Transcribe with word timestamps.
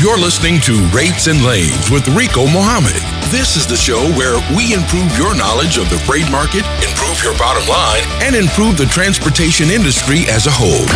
You're 0.00 0.16
listening 0.16 0.62
to 0.62 0.80
Rates 0.96 1.26
and 1.26 1.44
Lanes 1.44 1.90
with 1.90 2.08
Rico 2.16 2.48
Muhammad. 2.48 2.96
This 3.28 3.52
is 3.54 3.66
the 3.66 3.76
show 3.76 4.00
where 4.16 4.40
we 4.56 4.72
improve 4.72 5.12
your 5.12 5.36
knowledge 5.36 5.76
of 5.76 5.92
the 5.92 6.00
freight 6.08 6.24
market, 6.32 6.64
improve 6.80 7.20
your 7.20 7.36
bottom 7.36 7.68
line, 7.68 8.00
and 8.24 8.32
improve 8.32 8.80
the 8.80 8.88
transportation 8.88 9.68
industry 9.68 10.24
as 10.32 10.48
a 10.48 10.56
whole. 10.56 10.88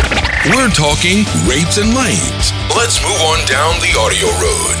We're 0.49 0.73
talking 0.73 1.21
rates 1.45 1.77
and 1.77 1.93
lanes. 1.93 2.49
Let's 2.73 2.97
move 3.05 3.21
on 3.29 3.45
down 3.45 3.77
the 3.77 3.93
audio 3.93 4.25
road. 4.41 4.79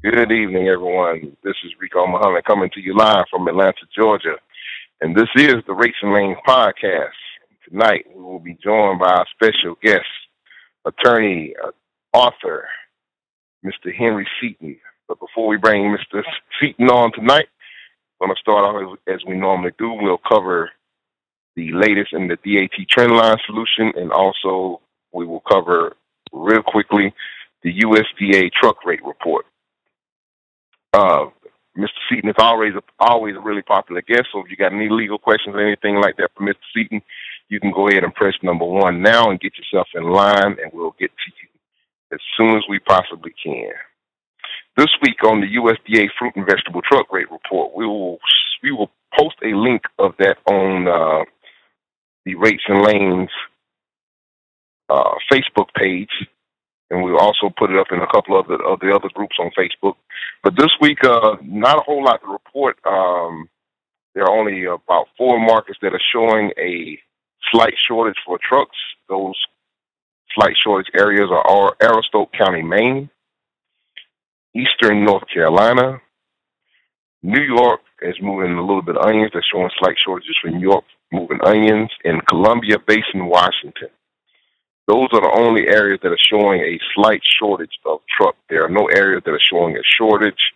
Good 0.00 0.32
evening, 0.32 0.68
everyone. 0.72 1.36
This 1.44 1.60
is 1.60 1.76
Rico 1.78 2.06
Muhammad 2.06 2.46
coming 2.46 2.70
to 2.72 2.80
you 2.80 2.96
live 2.96 3.28
from 3.28 3.46
Atlanta, 3.48 3.84
Georgia. 3.94 4.40
And 5.02 5.14
this 5.14 5.28
is 5.36 5.60
the 5.66 5.74
Rates 5.74 6.00
and 6.00 6.14
Lanes 6.14 6.38
podcast. 6.48 7.20
Tonight, 7.68 8.06
we 8.14 8.22
will 8.22 8.40
be 8.40 8.58
joined 8.62 8.98
by 8.98 9.10
our 9.10 9.26
special 9.32 9.76
guest, 9.82 10.06
attorney, 10.84 11.54
uh, 11.62 11.70
author, 12.16 12.66
Mr. 13.64 13.94
Henry 13.96 14.26
Seaton. 14.40 14.76
But 15.06 15.20
before 15.20 15.46
we 15.46 15.58
bring 15.58 15.96
Mr. 15.96 16.22
Seaton 16.60 16.88
on 16.88 17.12
tonight, 17.12 17.46
I'm 18.20 18.28
going 18.28 18.34
to 18.34 18.40
start 18.40 18.64
off 18.64 18.98
as, 19.06 19.14
as 19.14 19.24
we 19.26 19.36
normally 19.36 19.72
do. 19.78 19.92
We'll 19.92 20.18
cover 20.18 20.70
the 21.54 21.72
latest 21.72 22.12
in 22.12 22.28
the 22.28 22.36
DAT 22.36 22.86
trendline 22.88 23.38
solution, 23.46 23.92
and 23.96 24.10
also 24.10 24.80
we 25.12 25.24
will 25.26 25.42
cover 25.48 25.96
real 26.32 26.62
quickly 26.62 27.14
the 27.62 27.80
USDA 27.80 28.50
truck 28.52 28.84
rate 28.84 29.04
report. 29.04 29.46
Uh, 30.92 31.26
Mr. 31.76 31.88
Seaton 32.08 32.30
is 32.30 32.36
always 32.38 32.74
a, 32.74 32.82
always 32.98 33.36
a 33.36 33.40
really 33.40 33.62
popular 33.62 34.02
guest. 34.02 34.26
So 34.32 34.40
if 34.40 34.50
you 34.50 34.56
got 34.56 34.72
any 34.72 34.88
legal 34.90 35.18
questions 35.18 35.54
or 35.54 35.66
anything 35.66 35.96
like 35.96 36.16
that 36.16 36.30
for 36.36 36.44
Mr. 36.44 36.56
Seaton, 36.74 37.02
you 37.52 37.60
can 37.60 37.70
go 37.70 37.88
ahead 37.88 38.02
and 38.02 38.14
press 38.14 38.34
number 38.42 38.64
one 38.64 39.02
now 39.02 39.30
and 39.30 39.38
get 39.38 39.52
yourself 39.58 39.86
in 39.94 40.04
line, 40.04 40.56
and 40.62 40.72
we'll 40.72 40.96
get 40.98 41.10
to 41.10 41.32
you 41.42 41.48
as 42.14 42.20
soon 42.34 42.56
as 42.56 42.62
we 42.66 42.78
possibly 42.78 43.34
can. 43.44 43.72
This 44.78 44.88
week 45.02 45.22
on 45.22 45.42
the 45.42 45.46
USDA 45.46 46.08
fruit 46.18 46.34
and 46.34 46.46
vegetable 46.46 46.80
truck 46.80 47.12
rate 47.12 47.30
report, 47.30 47.76
we 47.76 47.86
will 47.86 48.18
we 48.62 48.72
will 48.72 48.90
post 49.18 49.36
a 49.44 49.54
link 49.54 49.82
of 49.98 50.14
that 50.18 50.38
on 50.46 50.88
uh, 50.88 51.24
the 52.24 52.36
Rates 52.36 52.62
and 52.68 52.82
Lanes 52.82 53.30
uh, 54.88 55.14
Facebook 55.30 55.68
page 55.76 56.26
and 56.92 57.02
we'll 57.02 57.18
also 57.18 57.50
put 57.58 57.70
it 57.70 57.78
up 57.78 57.86
in 57.90 58.00
a 58.00 58.06
couple 58.06 58.38
of 58.38 58.46
the, 58.48 58.54
of 58.54 58.78
the 58.80 58.94
other 58.94 59.08
groups 59.14 59.36
on 59.40 59.50
Facebook. 59.58 59.94
But 60.44 60.56
this 60.56 60.70
week, 60.78 61.02
uh, 61.02 61.36
not 61.42 61.78
a 61.78 61.82
whole 61.82 62.04
lot 62.04 62.20
to 62.20 62.30
report. 62.30 62.78
Um, 62.84 63.48
there 64.14 64.24
are 64.24 64.38
only 64.38 64.64
about 64.64 65.06
four 65.16 65.40
markets 65.40 65.78
that 65.80 65.94
are 65.94 66.02
showing 66.12 66.50
a 66.58 66.98
slight 67.52 67.74
shortage 67.86 68.16
for 68.26 68.38
trucks. 68.38 68.76
Those 69.08 69.36
slight 70.34 70.54
shortage 70.62 70.90
areas 70.94 71.30
are 71.30 71.76
Aroostook 71.80 72.32
County, 72.32 72.62
Maine, 72.62 73.10
Eastern 74.54 75.04
North 75.04 75.24
Carolina, 75.32 76.00
New 77.22 77.42
York 77.42 77.80
is 78.00 78.16
moving 78.20 78.52
a 78.52 78.60
little 78.60 78.82
bit 78.82 78.96
of 78.96 79.06
onions. 79.06 79.30
They're 79.32 79.44
showing 79.52 79.70
slight 79.78 79.96
shortages 80.04 80.36
for 80.42 80.50
New 80.50 80.60
York 80.60 80.84
moving 81.12 81.38
onions, 81.44 81.90
and 82.04 82.26
Columbia 82.26 82.78
Basin, 82.86 83.26
Washington. 83.26 83.88
Those 84.88 85.08
are 85.12 85.20
the 85.20 85.32
only 85.36 85.68
areas 85.68 86.00
that 86.02 86.10
are 86.10 86.18
showing 86.18 86.60
a 86.60 86.80
slight 86.94 87.20
shortage 87.38 87.78
of 87.84 88.00
truck. 88.08 88.34
There 88.48 88.64
are 88.64 88.70
no 88.70 88.86
areas 88.86 89.22
that 89.24 89.30
are 89.30 89.40
showing 89.40 89.76
a 89.76 89.82
shortage, 89.84 90.52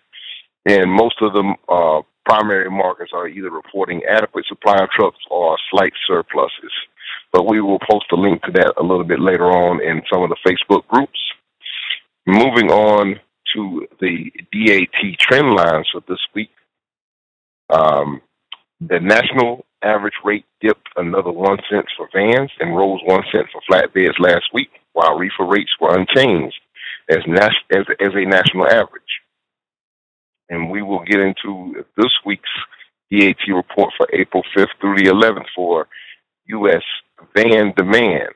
and 0.64 0.90
most 0.90 1.16
of 1.20 1.34
the 1.34 1.54
uh, 1.68 2.02
primary 2.26 2.70
markets 2.70 3.12
are 3.14 3.28
either 3.28 3.50
reporting 3.50 4.02
adequate 4.04 4.44
supply 4.46 4.76
of 4.76 4.90
trucks 4.90 5.18
or 5.30 5.56
slight 5.70 5.92
surpluses. 6.06 6.72
But 7.32 7.46
we 7.48 7.60
will 7.60 7.78
post 7.88 8.06
a 8.12 8.16
link 8.16 8.42
to 8.42 8.52
that 8.52 8.74
a 8.78 8.82
little 8.82 9.04
bit 9.04 9.20
later 9.20 9.46
on 9.46 9.82
in 9.82 10.02
some 10.12 10.22
of 10.22 10.30
the 10.30 10.36
Facebook 10.46 10.86
groups. 10.88 11.18
Moving 12.26 12.70
on 12.70 13.20
to 13.54 13.86
the 14.00 14.32
DAT 14.52 15.18
trend 15.20 15.54
lines 15.54 15.88
for 15.92 16.02
this 16.08 16.18
week. 16.34 16.50
Um, 17.72 18.20
the 18.80 19.00
national 19.00 19.64
average 19.82 20.14
rate 20.24 20.44
dipped 20.60 20.88
another 20.96 21.30
one 21.30 21.58
cent 21.70 21.86
for 21.96 22.08
vans 22.14 22.50
and 22.60 22.76
rose 22.76 23.00
one 23.04 23.22
cent 23.32 23.46
for 23.52 23.62
flatbeds 23.70 24.18
last 24.18 24.44
week, 24.52 24.70
while 24.92 25.16
reefer 25.16 25.46
rates 25.46 25.70
were 25.80 25.96
unchanged 25.96 26.60
as, 27.08 27.18
nas- 27.26 27.50
as, 27.70 27.84
as 28.00 28.12
a 28.14 28.24
national 28.26 28.66
average. 28.66 29.02
And 30.48 30.70
we 30.70 30.82
will 30.82 31.04
get 31.04 31.20
into 31.20 31.84
this 31.96 32.12
week's 32.24 32.50
DAT 33.10 33.36
report 33.48 33.92
for 33.96 34.06
April 34.12 34.42
5th 34.56 34.68
through 34.80 34.96
the 34.96 35.10
11th 35.10 35.46
for 35.54 35.88
U.S. 36.46 36.82
van 37.34 37.72
demand. 37.76 38.34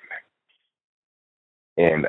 And 1.76 2.08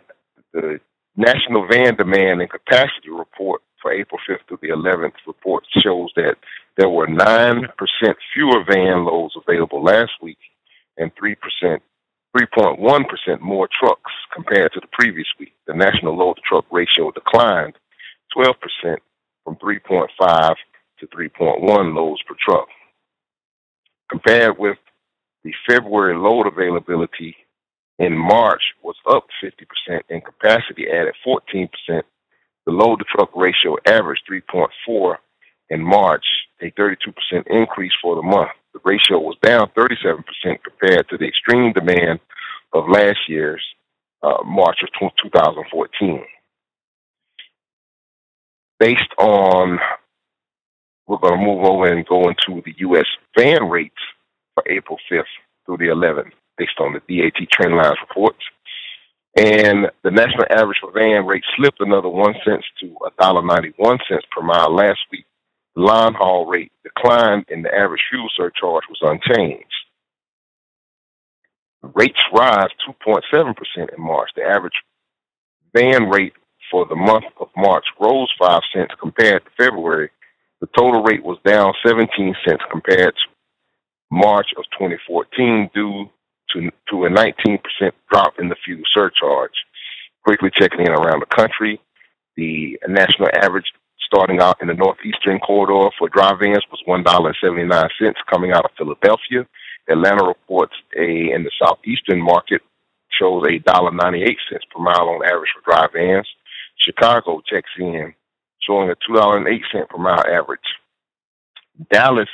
the 0.54 0.80
National 1.16 1.68
Van 1.68 1.96
Demand 1.96 2.42
and 2.42 2.50
Capacity 2.50 3.10
Report 3.10 3.62
for 3.82 3.92
April 3.92 4.20
5th 4.30 4.48
through 4.48 4.60
the 4.62 4.70
11th 4.70 5.14
report 5.28 5.66
shows 5.84 6.10
that 6.16 6.36
there 6.78 6.90
were 6.90 7.08
9% 7.08 7.68
fewer 8.34 8.64
van 8.68 9.06
loads 9.06 9.36
available 9.36 9.84
last 9.84 10.12
week 10.22 10.38
and 10.98 11.12
3%, 11.16 11.36
3.1% 12.38 13.40
more 13.42 13.68
trucks 13.80 14.12
compared 14.34 14.72
to 14.74 14.80
the 14.80 14.88
previous 14.92 15.28
week. 15.40 15.54
The 15.68 15.74
national 15.74 16.18
load 16.18 16.36
to 16.36 16.42
truck 16.42 16.66
ratio 16.72 17.12
declined 17.12 17.74
12% 18.38 18.54
from 19.44 19.56
3.5 19.58 20.56
to 21.00 21.08
3.1 21.08 21.96
loads 21.96 22.22
per 22.28 22.36
truck. 22.40 22.68
Compared 24.10 24.58
with 24.58 24.78
the 25.44 25.54
February 25.68 26.16
load 26.16 26.48
availability 26.48 27.36
in 27.98 28.18
March 28.18 28.62
was 28.84 28.96
up 29.10 29.26
50% 29.44 30.02
and 30.10 30.24
capacity 30.24 30.88
added 30.90 31.16
14%. 31.26 31.70
The 31.88 32.72
load 32.72 32.98
to 33.00 33.06
truck 33.06 33.30
ratio 33.36 33.78
averaged 33.86 34.24
3.4 34.30 35.16
in 35.70 35.82
March, 35.82 36.26
a 36.62 36.72
32% 36.72 36.96
increase 37.48 37.94
for 38.02 38.16
the 38.16 38.22
month. 38.22 38.52
The 38.74 38.80
ratio 38.84 39.20
was 39.20 39.38
down 39.42 39.70
37% 39.78 40.24
compared 40.64 41.10
to 41.10 41.18
the 41.18 41.28
extreme 41.28 41.74
demand 41.74 42.20
of 42.74 42.90
last 42.90 43.20
year's 43.28 43.64
uh, 44.24 44.44
March 44.46 44.80
of 44.84 44.90
2014. 45.00 46.24
Based 48.82 49.14
on, 49.20 49.78
we're 51.06 51.20
going 51.20 51.40
to 51.40 51.46
move 51.46 51.64
over 51.64 51.86
and 51.86 52.04
go 52.08 52.24
into 52.30 52.64
the 52.66 52.74
U.S. 52.80 53.06
van 53.38 53.70
rates 53.70 53.94
for 54.56 54.64
April 54.68 54.98
5th 55.12 55.24
through 55.68 55.78
the 55.78 55.94
11th, 55.94 56.32
based 56.58 56.80
on 56.80 56.94
the 56.94 57.00
DAT 57.08 57.48
trend 57.52 57.78
lines 57.78 58.00
reports. 58.10 58.44
And 59.38 59.86
the 60.04 60.10
national 60.10 60.48
average 60.50 60.80
for 60.82 60.92
van 60.92 61.28
rate 61.28 61.44
slipped 61.56 61.80
another 61.80 62.10
one 62.10 62.34
cent 62.44 62.64
to 62.80 62.96
$1.91 63.20 64.00
per 64.32 64.42
mile 64.42 64.76
last 64.76 65.00
week 65.12 65.26
line 65.76 66.16
haul 66.16 66.48
rate 66.48 66.72
declined 66.84 67.46
and 67.50 67.64
the 67.64 67.74
average 67.74 68.02
fuel 68.10 68.30
surcharge 68.36 68.84
was 68.90 69.00
unchanged. 69.02 69.68
Rates 71.84 72.20
rise 72.34 72.70
2.7% 72.90 73.54
in 73.96 74.04
March. 74.04 74.32
The 74.36 74.44
average 74.44 74.74
van 75.76 76.10
rate 76.10 76.34
for 76.72 76.86
the 76.88 76.96
month 76.96 77.26
of 77.40 77.50
March 77.58 77.86
rose 78.00 78.32
5 78.40 78.62
cents 78.74 78.94
compared 79.00 79.44
to 79.46 79.52
February. 79.58 80.10
The 80.62 80.68
total 80.78 81.04
rate 81.04 81.24
was 81.24 81.38
down 81.46 81.74
17 81.86 82.36
cents 82.48 82.64
compared 82.72 83.14
to 83.14 83.30
March 84.12 84.48
of 84.58 84.66
2014 84.80 85.70
due 85.74 86.10
to, 86.54 86.72
to 86.90 87.06
a 87.06 87.10
19% 87.10 87.60
drop 88.12 88.34
in 88.40 88.50
the 88.50 88.56
fuel 88.66 88.84
surcharge. 88.94 89.54
Quickly 90.24 90.52
checking 90.54 90.82
in 90.82 90.92
around 90.92 91.22
the 91.22 91.36
country, 91.36 91.82
the 92.38 92.80
national 92.88 93.30
average 93.42 93.66
starting 94.06 94.42
out 94.42 94.62
in 94.62 94.68
the 94.68 94.74
northeastern 94.74 95.40
corridor 95.40 95.90
for 95.98 96.10
dry 96.10 96.34
vans 96.40 96.66
was 96.72 96.82
one 96.86 97.04
dollar 97.04 97.30
and 97.30 97.38
seventy 97.42 97.64
nine 97.64 97.90
cents 98.00 98.20
coming 98.30 98.52
out 98.52 98.66
of 98.66 98.72
Philadelphia. 98.78 99.48
Atlanta 99.90 100.26
reports 100.26 100.74
a 100.98 101.32
in 101.34 101.44
the 101.44 101.52
southeastern 101.62 102.22
market 102.22 102.62
shows 103.20 103.44
a 103.50 103.60
dollar 103.60 103.92
ninety 103.92 104.24
eight 104.24 104.38
cents 104.50 104.66
per 104.74 104.82
mile 104.82 105.10
on 105.10 105.26
average 105.26 105.52
for 105.56 105.64
dry 105.66 105.88
vans. 105.94 106.28
Chicago 106.82 107.42
checks 107.48 107.70
in 107.78 108.14
showing 108.62 108.90
a 108.90 108.96
two 108.96 109.16
dollar 109.16 109.38
and 109.38 109.48
eight 109.48 109.64
cent 109.72 109.90
per 109.90 109.98
mile 109.98 110.24
average. 110.28 110.60
Dallas, 111.92 112.30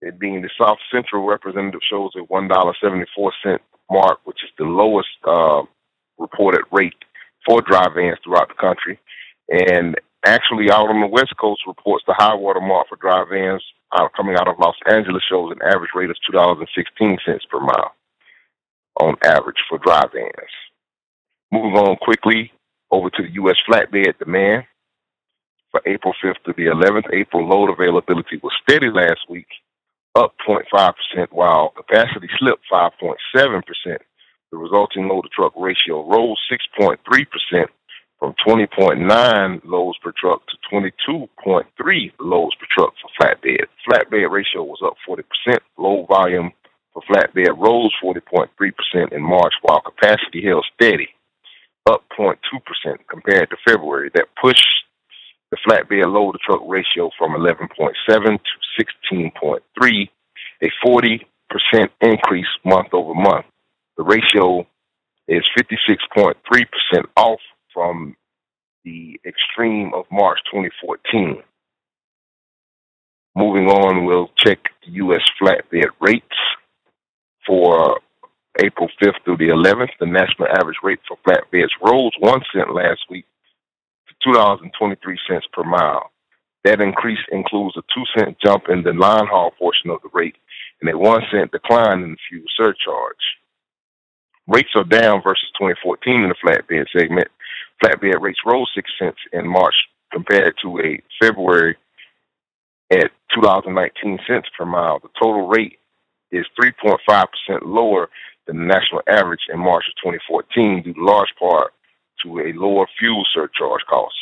it 0.00 0.18
being 0.18 0.42
the 0.42 0.50
South 0.58 0.78
Central 0.92 1.26
representative, 1.26 1.80
shows 1.88 2.12
a 2.16 2.20
one 2.20 2.48
dollar 2.48 2.74
seventy 2.82 3.06
four 3.14 3.32
cent 3.42 3.62
mark, 3.90 4.18
which 4.24 4.38
is 4.44 4.50
the 4.58 4.64
lowest 4.64 5.08
uh, 5.26 5.62
reported 6.18 6.62
rate 6.72 6.94
for 7.46 7.62
dry 7.62 7.86
vans 7.94 8.18
throughout 8.22 8.48
the 8.48 8.54
country. 8.54 8.98
And 9.48 9.96
actually 10.26 10.70
out 10.70 10.90
on 10.90 11.00
the 11.00 11.06
West 11.06 11.34
Coast 11.40 11.62
reports 11.66 12.04
the 12.06 12.14
high 12.16 12.34
water 12.34 12.60
mark 12.60 12.88
for 12.88 12.96
dry 12.96 13.24
vans 13.30 13.62
uh, 13.92 14.08
coming 14.16 14.36
out 14.36 14.48
of 14.48 14.58
Los 14.58 14.76
Angeles 14.90 15.22
shows 15.28 15.52
an 15.52 15.62
average 15.66 15.90
rate 15.94 16.10
of 16.10 16.16
two 16.26 16.36
dollars 16.36 16.58
and 16.60 16.68
sixteen 16.74 17.18
cents 17.24 17.44
per 17.50 17.60
mile 17.60 17.94
on 19.00 19.14
average 19.24 19.62
for 19.68 19.78
dry 19.78 20.04
vans. 20.12 20.52
Moving 21.50 21.78
on 21.78 21.96
quickly 21.96 22.52
over 22.90 23.10
to 23.10 23.22
the 23.22 23.32
U.S. 23.34 23.56
flatbed 23.68 24.18
demand 24.18 24.64
for 25.70 25.82
April 25.86 26.14
5th 26.22 26.42
to 26.46 26.52
the 26.56 26.66
11th. 26.66 27.12
April 27.12 27.46
load 27.46 27.70
availability 27.70 28.40
was 28.42 28.52
steady 28.62 28.90
last 28.90 29.20
week, 29.28 29.48
up 30.14 30.34
0.5%, 30.48 30.94
while 31.30 31.70
capacity 31.70 32.28
slipped 32.38 32.64
5.7%. 32.72 33.62
The 34.50 34.56
resulting 34.56 35.08
load 35.08 35.22
to 35.22 35.28
truck 35.28 35.52
ratio 35.56 36.08
rose 36.08 36.38
6.3% 36.50 37.66
from 38.18 38.34
20.9 38.46 39.60
loads 39.64 39.98
per 40.02 40.12
truck 40.12 40.42
to 40.48 40.56
22.3 40.72 42.12
loads 42.18 42.56
per 42.56 42.66
truck 42.70 42.94
for 43.00 43.10
flatbed. 43.20 43.66
Flatbed 43.88 44.30
ratio 44.30 44.64
was 44.64 44.80
up 44.82 44.96
40%. 45.08 45.58
Load 45.76 46.06
volume 46.08 46.50
for 46.92 47.02
flatbed 47.02 47.56
rose 47.58 47.92
40.3% 48.02 49.12
in 49.12 49.22
March, 49.22 49.52
while 49.62 49.82
capacity 49.82 50.44
held 50.44 50.66
steady, 50.74 51.08
up 51.88 52.04
0.2% 52.18 52.36
compared 53.10 53.50
to 53.50 53.56
February. 53.66 54.10
That 54.14 54.26
pushed 54.40 54.66
the 55.50 55.56
flatbed 55.66 56.12
load 56.12 56.32
to 56.32 56.38
truck 56.44 56.60
ratio 56.66 57.10
from 57.18 57.32
11.7 57.32 57.94
to 58.08 58.84
16.3, 59.12 60.08
a 60.62 60.70
40% 60.86 61.88
increase 62.02 62.46
month 62.64 62.88
over 62.92 63.14
month. 63.14 63.46
The 63.96 64.04
ratio 64.04 64.66
is 65.26 65.44
56.3% 65.58 66.34
off 67.16 67.40
from 67.72 68.16
the 68.84 69.20
extreme 69.26 69.92
of 69.94 70.04
March 70.10 70.38
2014. 70.52 71.42
Moving 73.36 73.68
on, 73.68 74.04
we'll 74.04 74.30
check 74.36 74.58
the 74.84 74.92
U.S. 74.92 75.22
flatbed 75.40 75.90
rates 76.00 76.26
for 77.46 78.00
April 78.60 78.88
5th 79.00 79.24
through 79.24 79.38
the 79.38 79.48
11th. 79.48 79.90
The 80.00 80.06
national 80.06 80.48
average 80.48 80.78
rate 80.82 81.00
for 81.06 81.16
flatbeds 81.26 81.70
rose 81.82 82.12
one 82.18 82.40
cent 82.54 82.74
last 82.74 83.00
week 83.10 83.26
to 84.08 84.30
$2.23 84.30 84.96
per 85.52 85.64
mile. 85.64 86.10
That 86.64 86.80
increase 86.80 87.20
includes 87.30 87.76
a 87.76 87.82
two 87.94 88.04
cent 88.16 88.36
jump 88.44 88.64
in 88.68 88.82
the 88.82 88.92
line 88.92 89.26
haul 89.26 89.52
portion 89.58 89.90
of 89.90 90.02
the 90.02 90.10
rate 90.12 90.36
and 90.80 90.90
a 90.90 90.98
one 90.98 91.22
cent 91.30 91.52
decline 91.52 92.02
in 92.02 92.10
the 92.12 92.16
fuel 92.28 92.44
surcharge. 92.56 93.16
Rates 94.46 94.70
are 94.74 94.84
down 94.84 95.22
versus 95.22 95.50
2014 95.58 96.22
in 96.22 96.28
the 96.28 96.34
flatbed 96.44 96.86
segment. 96.96 97.28
Flatbed 97.82 98.20
rates 98.20 98.40
rose 98.44 98.70
six 98.74 98.90
cents 98.98 99.18
in 99.32 99.46
March 99.46 99.74
compared 100.12 100.54
to 100.62 100.80
a 100.80 101.00
February 101.22 101.76
at 102.90 103.10
$2.19 103.36 104.18
per 104.56 104.64
mile. 104.64 104.98
The 105.00 105.08
total 105.20 105.48
rate 105.48 105.78
is 106.30 106.46
3.5% 106.60 107.26
lower 107.62 108.08
than 108.48 108.58
the 108.58 108.64
national 108.64 109.02
average 109.06 109.42
in 109.52 109.60
March 109.60 109.84
of 109.86 109.94
2014 110.02 110.82
due 110.82 110.94
large 110.96 111.32
part 111.38 111.72
to 112.24 112.40
a 112.40 112.52
lower 112.54 112.86
fuel 112.98 113.24
surcharge 113.32 113.82
cost. 113.88 114.16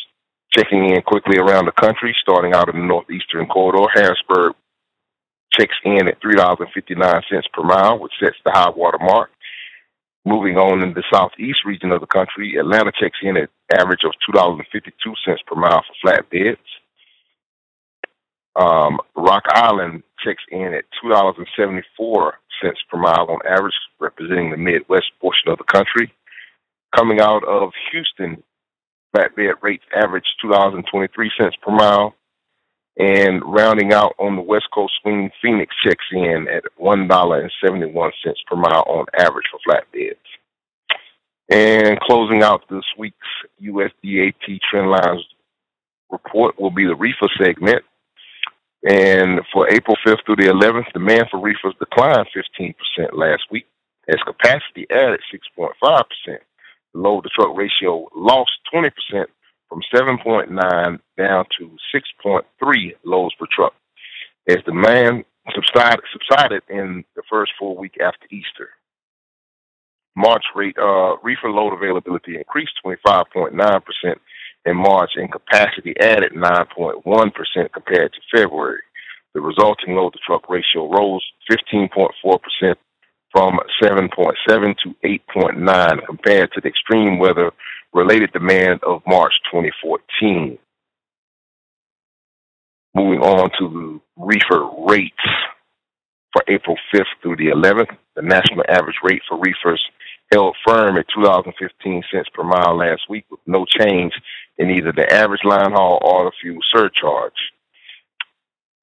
Checking 0.51 0.91
in 0.91 1.01
quickly 1.03 1.39
around 1.39 1.65
the 1.67 1.73
country, 1.73 2.15
starting 2.21 2.53
out 2.53 2.69
in 2.69 2.79
the 2.79 2.87
northeastern 2.87 3.47
corridor, 3.47 3.87
Harrisburg 3.95 4.55
checks 5.53 5.77
in 5.85 6.09
at 6.09 6.21
$3.59 6.21 7.23
per 7.53 7.63
mile, 7.63 7.99
which 7.99 8.13
sets 8.21 8.37
the 8.45 8.51
high 8.51 8.71
water 8.71 8.99
mark. 9.01 9.31
Moving 10.25 10.57
on 10.57 10.83
in 10.83 10.93
the 10.93 11.05
southeast 11.13 11.65
region 11.65 11.93
of 11.93 12.01
the 12.01 12.07
country, 12.07 12.57
Atlanta 12.57 12.91
checks 12.99 13.19
in 13.23 13.37
at 13.37 13.49
average 13.73 14.03
of 14.05 14.13
$2.52 14.29 14.61
per 15.47 15.55
mile 15.55 15.83
for 16.03 16.11
flatbeds. 16.13 16.57
Um, 18.57 18.99
Rock 19.15 19.45
Island 19.51 20.03
checks 20.25 20.43
in 20.51 20.75
at 20.75 20.85
$2.74 21.05 22.33
per 22.63 22.99
mile 22.99 23.27
on 23.29 23.39
average, 23.49 23.75
representing 23.99 24.51
the 24.51 24.57
Midwest 24.57 25.11
portion 25.21 25.51
of 25.51 25.59
the 25.59 25.65
country. 25.65 26.13
Coming 26.97 27.21
out 27.21 27.45
of 27.45 27.73
Houston, 27.93 28.43
flatbed 29.15 29.63
rates 29.63 29.85
average 29.95 30.27
$2.23 30.45 31.09
per 31.63 31.73
mile. 31.73 32.15
And 32.99 33.43
rounding 33.45 33.93
out 33.93 34.15
on 34.19 34.37
the 34.37 34.43
West 34.43 34.69
Coast 34.73 34.95
swing, 35.03 35.31
Phoenix 35.43 35.75
checks 35.85 36.07
in 36.13 36.47
at 36.49 36.65
$1.71 36.81 38.13
per 38.47 38.57
mile 38.57 38.85
on 38.87 39.05
average 39.19 39.45
for 39.51 39.61
flatbeds. 39.69 40.17
And 41.51 42.01
closing 42.01 42.43
out 42.43 42.63
this 42.71 42.85
week's 42.99 43.17
USDAT 43.63 44.61
trend 44.69 44.91
lines 44.91 45.23
report 46.11 46.59
will 46.59 46.71
be 46.71 46.87
the 46.87 46.97
reefer 46.97 47.29
segment. 47.39 47.85
And 48.87 49.41
for 49.53 49.69
April 49.69 49.97
5th 50.07 50.25
through 50.25 50.37
the 50.37 50.53
11th, 50.53 50.93
demand 50.93 51.27
for 51.31 51.41
reefers 51.41 51.75
declined 51.81 52.29
15% 52.37 52.75
last 53.15 53.43
week 53.51 53.67
as 54.09 54.17
capacity 54.25 54.87
added 54.91 55.21
6.5%. 55.35 55.73
The 56.27 56.37
load 56.95 57.25
to 57.25 57.31
truck 57.31 57.57
ratio 57.57 58.07
lost 58.15 58.53
20% 58.73 58.93
from 59.69 59.81
7.9 59.93 61.01
down 61.19 61.45
to 61.59 61.77
6.3 62.25 62.93
loads 63.05 63.35
per 63.35 63.47
truck 63.51 63.75
as 64.49 64.59
demand 64.65 65.25
subsided, 65.53 66.05
subsided 66.13 66.63
in 66.69 67.05
the 67.17 67.23
first 67.29 67.53
full 67.59 67.77
week 67.77 67.97
after 68.01 68.27
Easter. 68.31 68.69
March 70.17 70.45
rate 70.55 70.79
uh, 70.79 71.17
reefer 71.25 71.51
load 71.51 71.75
availability 71.75 72.37
increased 72.37 72.73
25.9% 72.85 73.51
in 74.67 74.77
March 74.77 75.13
and 75.15 75.33
capacity 75.33 75.95
added 76.01 76.33
9.1% 76.33 77.73
compared 77.73 78.13
to 78.13 78.21
February. 78.37 78.81
The 79.35 79.41
resulting 79.41 79.95
load 79.95 80.13
to 80.13 80.19
truck 80.27 80.49
ratio 80.51 80.91
rose 80.91 81.25
15.4% 81.51 82.75
from 83.31 83.59
7.7 83.83 84.77
to 84.83 84.95
8.9 85.05 86.07
compared 86.07 86.53
to 86.53 86.61
the 86.61 86.69
extreme 86.69 87.19
weather 87.19 87.53
related 87.93 88.33
demand 88.33 88.81
of 88.83 89.03
March 89.07 89.33
2014. 89.53 90.59
Moving 92.95 93.21
on 93.21 93.51
to 93.59 93.69
the 93.69 94.01
reefer 94.17 94.69
rates 94.89 95.15
for 96.33 96.43
April 96.49 96.77
5th 96.95 97.05
through 97.23 97.37
the 97.37 97.49
11th, 97.49 97.95
the 98.17 98.23
national 98.23 98.65
average 98.69 98.97
rate 99.05 99.23
for 99.29 99.39
reefers 99.39 99.83
held 100.33 100.57
firm 100.67 100.97
at 100.97 101.07
$2.15 101.17 102.03
per 102.35 102.43
mile 102.43 102.77
last 102.77 103.03
week 103.09 103.27
with 103.31 103.41
no 103.47 103.65
change 103.67 104.13
in 104.59 104.71
either 104.71 104.93
the 104.93 105.13
average 105.13 105.45
line 105.45 105.73
haul 105.73 105.99
or 106.03 106.25
the 106.25 106.33
fuel 106.41 106.61
surcharge. 106.75 107.53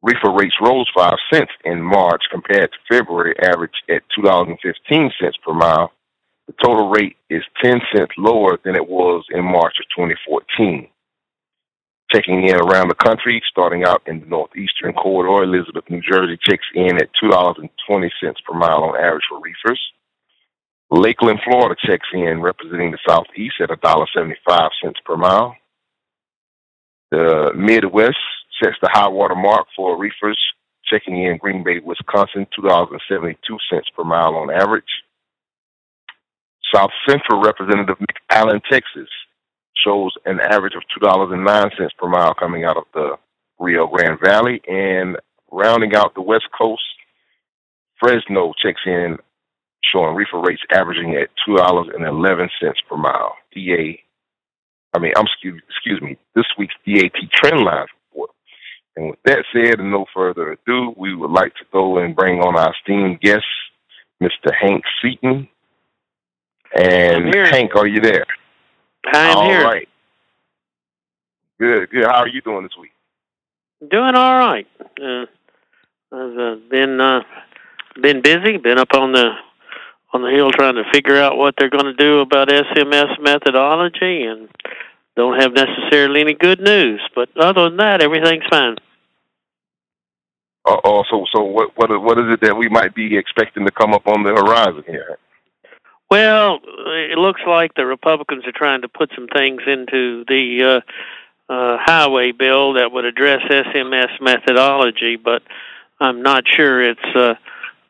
Reefer 0.01 0.31
rates 0.31 0.55
rose 0.61 0.89
5 0.95 1.13
cents 1.31 1.51
in 1.63 1.81
March 1.81 2.23
compared 2.29 2.71
to 2.71 2.95
February 2.95 3.35
average 3.41 3.71
at 3.89 4.03
$2.15 4.17 5.11
per 5.45 5.53
mile. 5.53 5.91
The 6.47 6.53
total 6.61 6.89
rate 6.89 7.15
is 7.29 7.43
10 7.63 7.79
cents 7.95 8.11
lower 8.17 8.59
than 8.65 8.75
it 8.75 8.87
was 8.87 9.23
in 9.29 9.45
March 9.45 9.75
of 9.79 9.85
2014. 9.95 10.89
Checking 12.11 12.47
in 12.47 12.55
around 12.57 12.89
the 12.89 12.95
country, 12.95 13.41
starting 13.49 13.85
out 13.85 14.03
in 14.05 14.19
the 14.19 14.25
northeastern 14.25 14.93
corridor, 14.93 15.43
Elizabeth, 15.43 15.89
New 15.89 16.01
Jersey 16.01 16.37
checks 16.43 16.65
in 16.75 16.97
at 16.97 17.09
$2.20 17.23 17.69
per 18.45 18.53
mile 18.53 18.83
on 18.83 18.97
average 18.97 19.23
for 19.29 19.39
reefers. 19.39 19.79
Lakeland, 20.91 21.39
Florida 21.43 21.75
checks 21.81 22.07
in 22.13 22.41
representing 22.41 22.91
the 22.91 22.99
Southeast 23.07 23.55
at 23.61 23.69
$1.75 23.69 24.69
per 25.05 25.17
mile. 25.17 25.55
The 27.13 27.51
Midwest 27.55 28.17
sets 28.59 28.77
the 28.81 28.89
high 28.91 29.07
water 29.07 29.35
mark 29.35 29.67
for 29.75 29.99
reefers 29.99 30.39
checking 30.83 31.23
in 31.23 31.37
Green 31.37 31.63
Bay, 31.63 31.79
Wisconsin, 31.85 32.47
$2.72 32.59 33.35
per 33.95 34.03
mile 34.03 34.35
on 34.35 34.49
average. 34.49 35.03
South 36.73 36.89
Central 37.07 37.43
Representative 37.43 37.97
McAllen, 37.99 38.61
Texas, 38.67 39.09
shows 39.85 40.11
an 40.25 40.39
average 40.39 40.73
of 40.75 40.81
$2.09 40.99 41.89
per 41.99 42.09
mile 42.09 42.33
coming 42.33 42.65
out 42.65 42.77
of 42.77 42.85
the 42.95 43.17
Rio 43.59 43.85
Grande 43.85 44.19
Valley. 44.19 44.59
And 44.67 45.17
rounding 45.51 45.95
out 45.95 46.15
the 46.15 46.21
West 46.21 46.47
Coast, 46.57 46.81
Fresno 47.99 48.53
checks 48.59 48.81
in 48.87 49.17
showing 49.93 50.15
reefer 50.15 50.41
rates 50.41 50.63
averaging 50.71 51.15
at 51.15 51.29
two 51.45 51.57
dollars 51.57 51.89
and 51.93 52.05
eleven 52.07 52.49
cents 52.59 52.79
per 52.89 52.97
mile. 52.97 53.35
DA, 53.53 54.02
I 54.93 54.99
mean, 54.99 55.13
I'm 55.15 55.25
excuse, 55.25 55.61
excuse 55.69 56.01
me. 56.01 56.17
This 56.35 56.45
week's 56.57 56.75
DAT 56.85 57.11
trend 57.31 57.63
lines 57.63 57.89
report. 58.11 58.31
And 58.95 59.09
with 59.09 59.19
that 59.25 59.43
said, 59.51 59.79
and 59.79 59.91
no 59.91 60.05
further 60.13 60.51
ado, 60.51 60.93
we 60.97 61.15
would 61.15 61.31
like 61.31 61.55
to 61.55 61.65
go 61.71 61.97
and 61.97 62.15
bring 62.15 62.41
on 62.41 62.55
our 62.55 62.73
esteemed 62.73 63.19
guest, 63.21 63.45
Mr. 64.21 64.53
Hank 64.59 64.83
Seaton. 65.01 65.47
And 66.75 67.33
Hank, 67.33 67.75
are 67.75 67.87
you 67.87 68.01
there? 68.01 68.25
I 69.11 69.29
am 69.29 69.37
all 69.37 69.49
here. 69.49 69.57
All 69.59 69.63
right. 69.65 69.89
Good, 71.59 71.89
good. 71.91 72.05
How 72.05 72.21
are 72.21 72.27
you 72.27 72.41
doing 72.41 72.63
this 72.63 72.77
week? 72.79 72.91
Doing 73.89 74.15
all 74.15 74.37
right. 74.37 74.67
Uh, 75.01 75.25
I've 76.11 76.37
uh, 76.37 76.55
been 76.69 77.01
uh, 77.01 77.21
been 78.01 78.21
busy. 78.21 78.57
Been 78.57 78.77
up 78.77 78.93
on 78.93 79.11
the 79.11 79.31
on 80.13 80.21
the 80.21 80.29
hill 80.29 80.51
trying 80.51 80.75
to 80.75 80.83
figure 80.93 81.17
out 81.17 81.37
what 81.37 81.55
they're 81.57 81.69
going 81.69 81.85
to 81.85 81.93
do 81.93 82.19
about 82.19 82.49
SMS 82.49 83.19
methodology, 83.19 84.23
and 84.23 84.47
don't 85.15 85.41
have 85.41 85.53
necessarily 85.53 86.21
any 86.21 86.33
good 86.33 86.61
news. 86.61 87.01
But 87.15 87.29
other 87.37 87.69
than 87.69 87.77
that, 87.77 88.01
everything's 88.01 88.45
fine. 88.49 88.77
Uh, 90.65 90.77
oh, 90.85 91.03
so 91.09 91.25
so 91.33 91.41
what 91.41 91.71
what 91.75 91.89
what 92.01 92.17
is 92.19 92.31
it 92.31 92.41
that 92.41 92.55
we 92.55 92.69
might 92.69 92.95
be 92.95 93.17
expecting 93.17 93.65
to 93.65 93.71
come 93.71 93.93
up 93.93 94.07
on 94.07 94.23
the 94.23 94.29
horizon 94.29 94.83
here? 94.87 95.17
Well, 96.09 96.59
it 96.63 97.17
looks 97.17 97.41
like 97.47 97.73
the 97.73 97.85
Republicans 97.85 98.45
are 98.45 98.51
trying 98.51 98.83
to 98.83 98.87
put 98.87 99.11
some 99.15 99.27
things 99.27 99.63
into 99.65 100.23
the 100.27 100.81
uh, 101.49 101.51
uh, 101.51 101.77
highway 101.81 102.31
bill 102.31 102.73
that 102.73 102.91
would 102.91 103.03
address 103.03 103.41
SMS 103.49 104.21
methodology, 104.21 105.15
but 105.15 105.41
I'm 105.99 106.21
not 106.21 106.43
sure 106.47 106.87
it's 106.87 107.15
uh, 107.15 107.33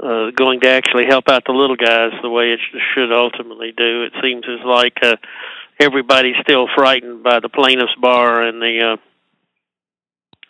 uh, 0.03 0.31
going 0.31 0.59
to 0.61 0.69
actually 0.69 1.05
help 1.05 1.29
out 1.29 1.45
the 1.45 1.53
little 1.53 1.77
guys 1.77 2.11
the 2.21 2.29
way 2.29 2.51
it 2.51 2.59
should 2.93 3.11
ultimately 3.11 3.71
do. 3.75 4.03
It 4.03 4.13
seems 4.21 4.43
as 4.47 4.65
like 4.65 4.97
uh, 5.01 5.15
everybody's 5.79 6.35
still 6.41 6.67
frightened 6.75 7.23
by 7.23 7.39
the 7.39 7.49
plaintiffs' 7.49 7.95
bar 7.99 8.43
and 8.43 8.61
the 8.61 8.79
uh, 8.91 8.97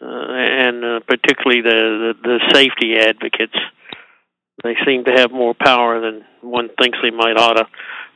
uh, 0.03 0.31
and 0.33 0.83
uh, 0.83 0.99
particularly 1.07 1.61
the, 1.61 2.13
the 2.23 2.39
the 2.39 2.53
safety 2.53 2.95
advocates. 2.97 3.55
They 4.63 4.75
seem 4.85 5.05
to 5.05 5.11
have 5.11 5.31
more 5.31 5.53
power 5.53 5.99
than 5.99 6.23
one 6.41 6.69
thinks 6.79 6.97
they 7.01 7.11
might 7.11 7.37
oughta. 7.37 7.67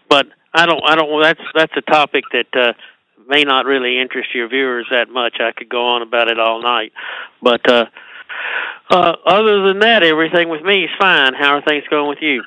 But 0.10 0.28
I 0.54 0.66
don't. 0.66 0.82
I 0.86 0.96
don't. 0.96 1.22
That's 1.22 1.42
that's 1.54 1.74
a 1.78 1.82
topic 1.82 2.24
that 2.32 2.48
uh, 2.54 2.74
may 3.28 3.44
not 3.44 3.66
really 3.66 4.00
interest 4.00 4.34
your 4.34 4.48
viewers 4.48 4.88
that 4.92 5.10
much. 5.10 5.38
I 5.40 5.52
could 5.52 5.70
go 5.70 5.88
on 5.96 6.02
about 6.02 6.30
it 6.30 6.40
all 6.40 6.62
night, 6.62 6.94
but 7.42 7.70
uh, 7.70 7.86
uh, 8.90 9.16
other 9.26 9.68
than 9.68 9.80
that, 9.80 10.04
everything 10.04 10.50
with 10.50 10.62
me 10.62 10.86
is 10.86 10.90
fine. 11.00 11.34
How 11.34 11.56
are 11.58 11.62
things 11.62 11.84
going 11.90 12.10
with 12.10 12.20
you? 12.22 12.44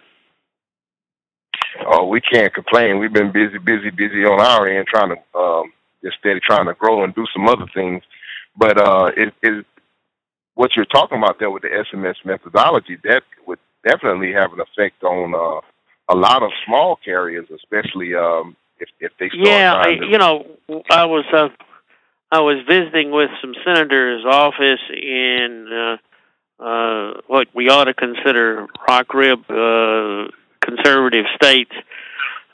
Oh, 1.87 2.07
we 2.07 2.21
can't 2.21 2.53
complain. 2.53 2.99
We've 2.99 3.13
been 3.13 3.33
busy, 3.33 3.59
busy, 3.59 3.91
busy 3.91 4.25
on 4.25 4.41
our 4.41 4.67
end, 4.67 4.87
trying 4.87 5.11
to 5.11 5.39
um, 5.39 5.73
just 6.03 6.19
steady 6.19 6.41
trying 6.41 6.67
to 6.67 6.75
grow 6.75 7.05
and 7.05 7.15
do 7.15 7.27
some 7.33 7.49
other 7.49 7.67
things. 7.75 8.03
But 8.57 8.79
uh, 8.79 9.11
it 9.17 9.33
is 9.43 9.65
what 10.55 10.77
you're 10.77 10.85
talking 10.87 11.19
about 11.19 11.39
there 11.39 11.51
with 11.51 11.63
the 11.63 11.69
SMS 11.69 12.17
methodology. 12.25 12.99
That 13.05 13.23
would 13.47 13.59
definitely 13.87 14.33
have 14.33 14.53
an 14.53 14.61
effect 14.61 15.03
on 15.03 15.35
uh, 15.35 15.61
a 16.13 16.17
lot 16.17 16.43
of 16.43 16.51
small 16.67 16.99
carriers, 17.05 17.47
especially 17.55 18.15
um, 18.15 18.57
if 18.79 18.89
if 19.01 19.13
they 19.19 19.29
start. 19.29 19.47
Yeah, 19.47 19.87
you 19.89 20.19
know, 20.19 20.45
I 20.91 21.05
was 21.05 21.25
uh, 21.33 21.49
I 22.33 22.41
was 22.41 22.59
visiting 22.69 23.11
with 23.11 23.31
some 23.41 23.55
senators' 23.65 24.25
office 24.27 24.81
in 24.91 25.69
uh, 25.73 25.97
uh, 26.61 27.21
what 27.27 27.49
we 27.55 27.69
ought 27.69 27.85
to 27.85 27.95
consider 27.95 28.67
rock 28.87 29.15
rib 29.15 29.41
uh, 29.51 30.29
conservative 30.61 31.25
states 31.35 31.73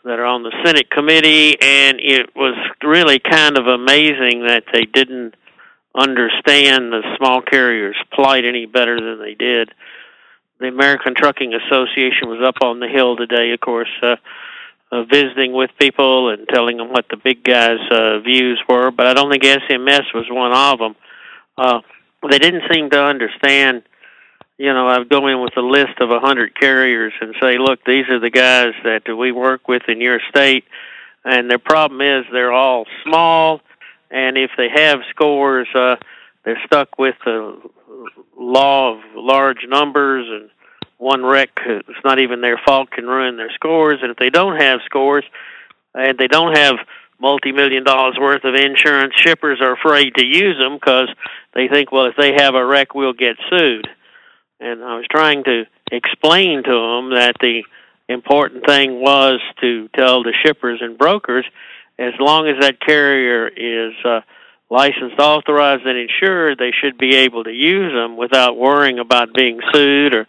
that 0.05 0.21
are 0.21 0.25
on 0.25 0.45
the 0.45 0.53
Senate 0.65 0.89
committee, 0.89 1.61
and 1.61 1.99
it 2.01 2.31
was 2.37 2.55
really 2.83 3.19
kind 3.19 3.59
of 3.59 3.67
amazing 3.67 4.47
that 4.47 4.63
they 4.73 4.85
didn't 4.85 5.35
understand 5.97 6.93
the 6.93 7.03
small 7.17 7.43
carriers' 7.43 7.97
plight 8.13 8.45
any 8.45 8.67
better 8.67 9.01
than 9.01 9.19
they 9.19 9.35
did. 9.35 9.73
The 10.61 10.69
American 10.69 11.15
Trucking 11.17 11.53
Association 11.55 12.29
was 12.29 12.41
up 12.47 12.63
on 12.63 12.79
the 12.79 12.89
Hill 12.89 13.17
today, 13.17 13.53
of 13.53 13.61
course, 13.61 13.91
uh, 14.03 14.17
uh, 14.93 15.03
visiting 15.03 15.53
with 15.53 15.71
people 15.81 16.31
and 16.31 16.49
telling 16.49 16.77
them 16.77 16.91
what 16.91 17.07
the 17.11 17.17
big 17.17 17.43
guys' 17.43 17.79
uh, 17.91 18.21
views 18.21 18.63
were, 18.69 18.93
but 18.93 19.07
I 19.07 19.15
don't 19.15 19.31
think 19.31 19.43
SMS 19.43 20.15
was 20.15 20.27
one 20.31 20.53
of 20.53 20.79
them. 20.79 20.95
Uh, 21.59 21.81
they 22.31 22.39
didn't 22.39 22.63
seem 22.73 22.91
to 22.91 23.03
understand. 23.03 23.83
You 24.59 24.73
know, 24.73 24.89
I'd 24.89 25.09
go 25.09 25.27
in 25.27 25.43
with 25.43 25.57
a 25.57 25.61
list 25.63 26.01
of 26.01 26.11
a 26.11 26.19
hundred 26.19 26.59
carriers 26.59 27.13
and 27.21 27.35
say, 27.41 27.59
"Look, 27.59 27.85
these 27.85 28.09
are 28.09 28.19
the 28.19 28.31
guys 28.31 28.73
that 28.85 29.03
we 29.15 29.31
work 29.31 29.69
with 29.69 29.83
in 29.89 30.01
your 30.01 30.21
state, 30.31 30.65
and 31.25 31.51
their 31.51 31.59
problem 31.59 32.01
is 32.01 32.25
they're 32.33 32.53
all 32.53 32.87
small, 33.05 33.61
and 34.11 34.39
if 34.39 34.51
they 34.57 34.69
have 34.71 35.01
scores, 35.11 35.69
uh, 35.75 35.97
they're 36.45 36.63
stuck 36.65 36.99
with 36.99 37.17
the 37.25 37.61
law 38.39 38.95
of 38.95 39.01
large 39.15 39.67
numbers 39.69 40.27
and." 40.29 40.51
one 40.99 41.23
wreck 41.23 41.51
it's 41.67 42.05
not 42.05 42.19
even 42.19 42.41
their 42.41 42.59
fault 42.65 42.91
can 42.91 43.07
ruin 43.07 43.37
their 43.37 43.51
scores. 43.51 43.99
And 44.03 44.11
if 44.11 44.17
they 44.17 44.31
don't 44.31 44.61
have 44.61 44.81
scores 44.87 45.25
and 45.95 46.19
they 46.19 46.27
don't 46.27 46.57
have 46.57 46.77
multi-million 47.19 47.85
dollars 47.85 48.17
worth 48.19 48.45
of 48.45 48.55
insurance 48.55 49.15
shippers 49.15 49.61
are 49.61 49.73
afraid 49.73 50.15
to 50.15 50.25
use 50.25 50.57
them 50.59 50.75
because 50.75 51.09
they 51.55 51.69
think 51.69 51.93
well 51.93 52.07
if 52.07 52.17
they 52.17 52.33
have 52.35 52.55
a 52.55 52.65
wreck 52.65 52.95
we'll 52.95 53.15
get 53.15 53.37
sued 53.49 53.89
and 54.61 54.83
i 54.83 54.97
was 54.97 55.07
trying 55.11 55.45
to 55.45 55.65
explain 55.91 56.63
to 56.63 56.71
them 56.71 57.11
that 57.11 57.35
the 57.41 57.63
important 58.09 58.65
thing 58.67 59.01
was 59.01 59.41
to 59.61 59.89
tell 59.97 60.23
the 60.23 60.35
shippers 60.45 60.81
and 60.81 60.97
brokers 60.99 61.45
as 61.99 62.13
long 62.21 62.47
as 62.47 62.57
that 62.61 62.81
carrier 62.81 63.49
is 63.49 63.95
uh, 64.05 64.21
licensed, 64.71 65.19
authorized, 65.19 65.87
and 65.87 65.99
insured, 65.99 66.59
they 66.59 66.73
should 66.73 66.99
be 66.99 67.17
able 67.17 67.45
to 67.45 67.53
use 67.53 67.93
them 67.93 68.17
without 68.17 68.57
worrying 68.57 68.99
about 68.99 69.33
being 69.35 69.61
sued 69.73 70.15
or 70.15 70.27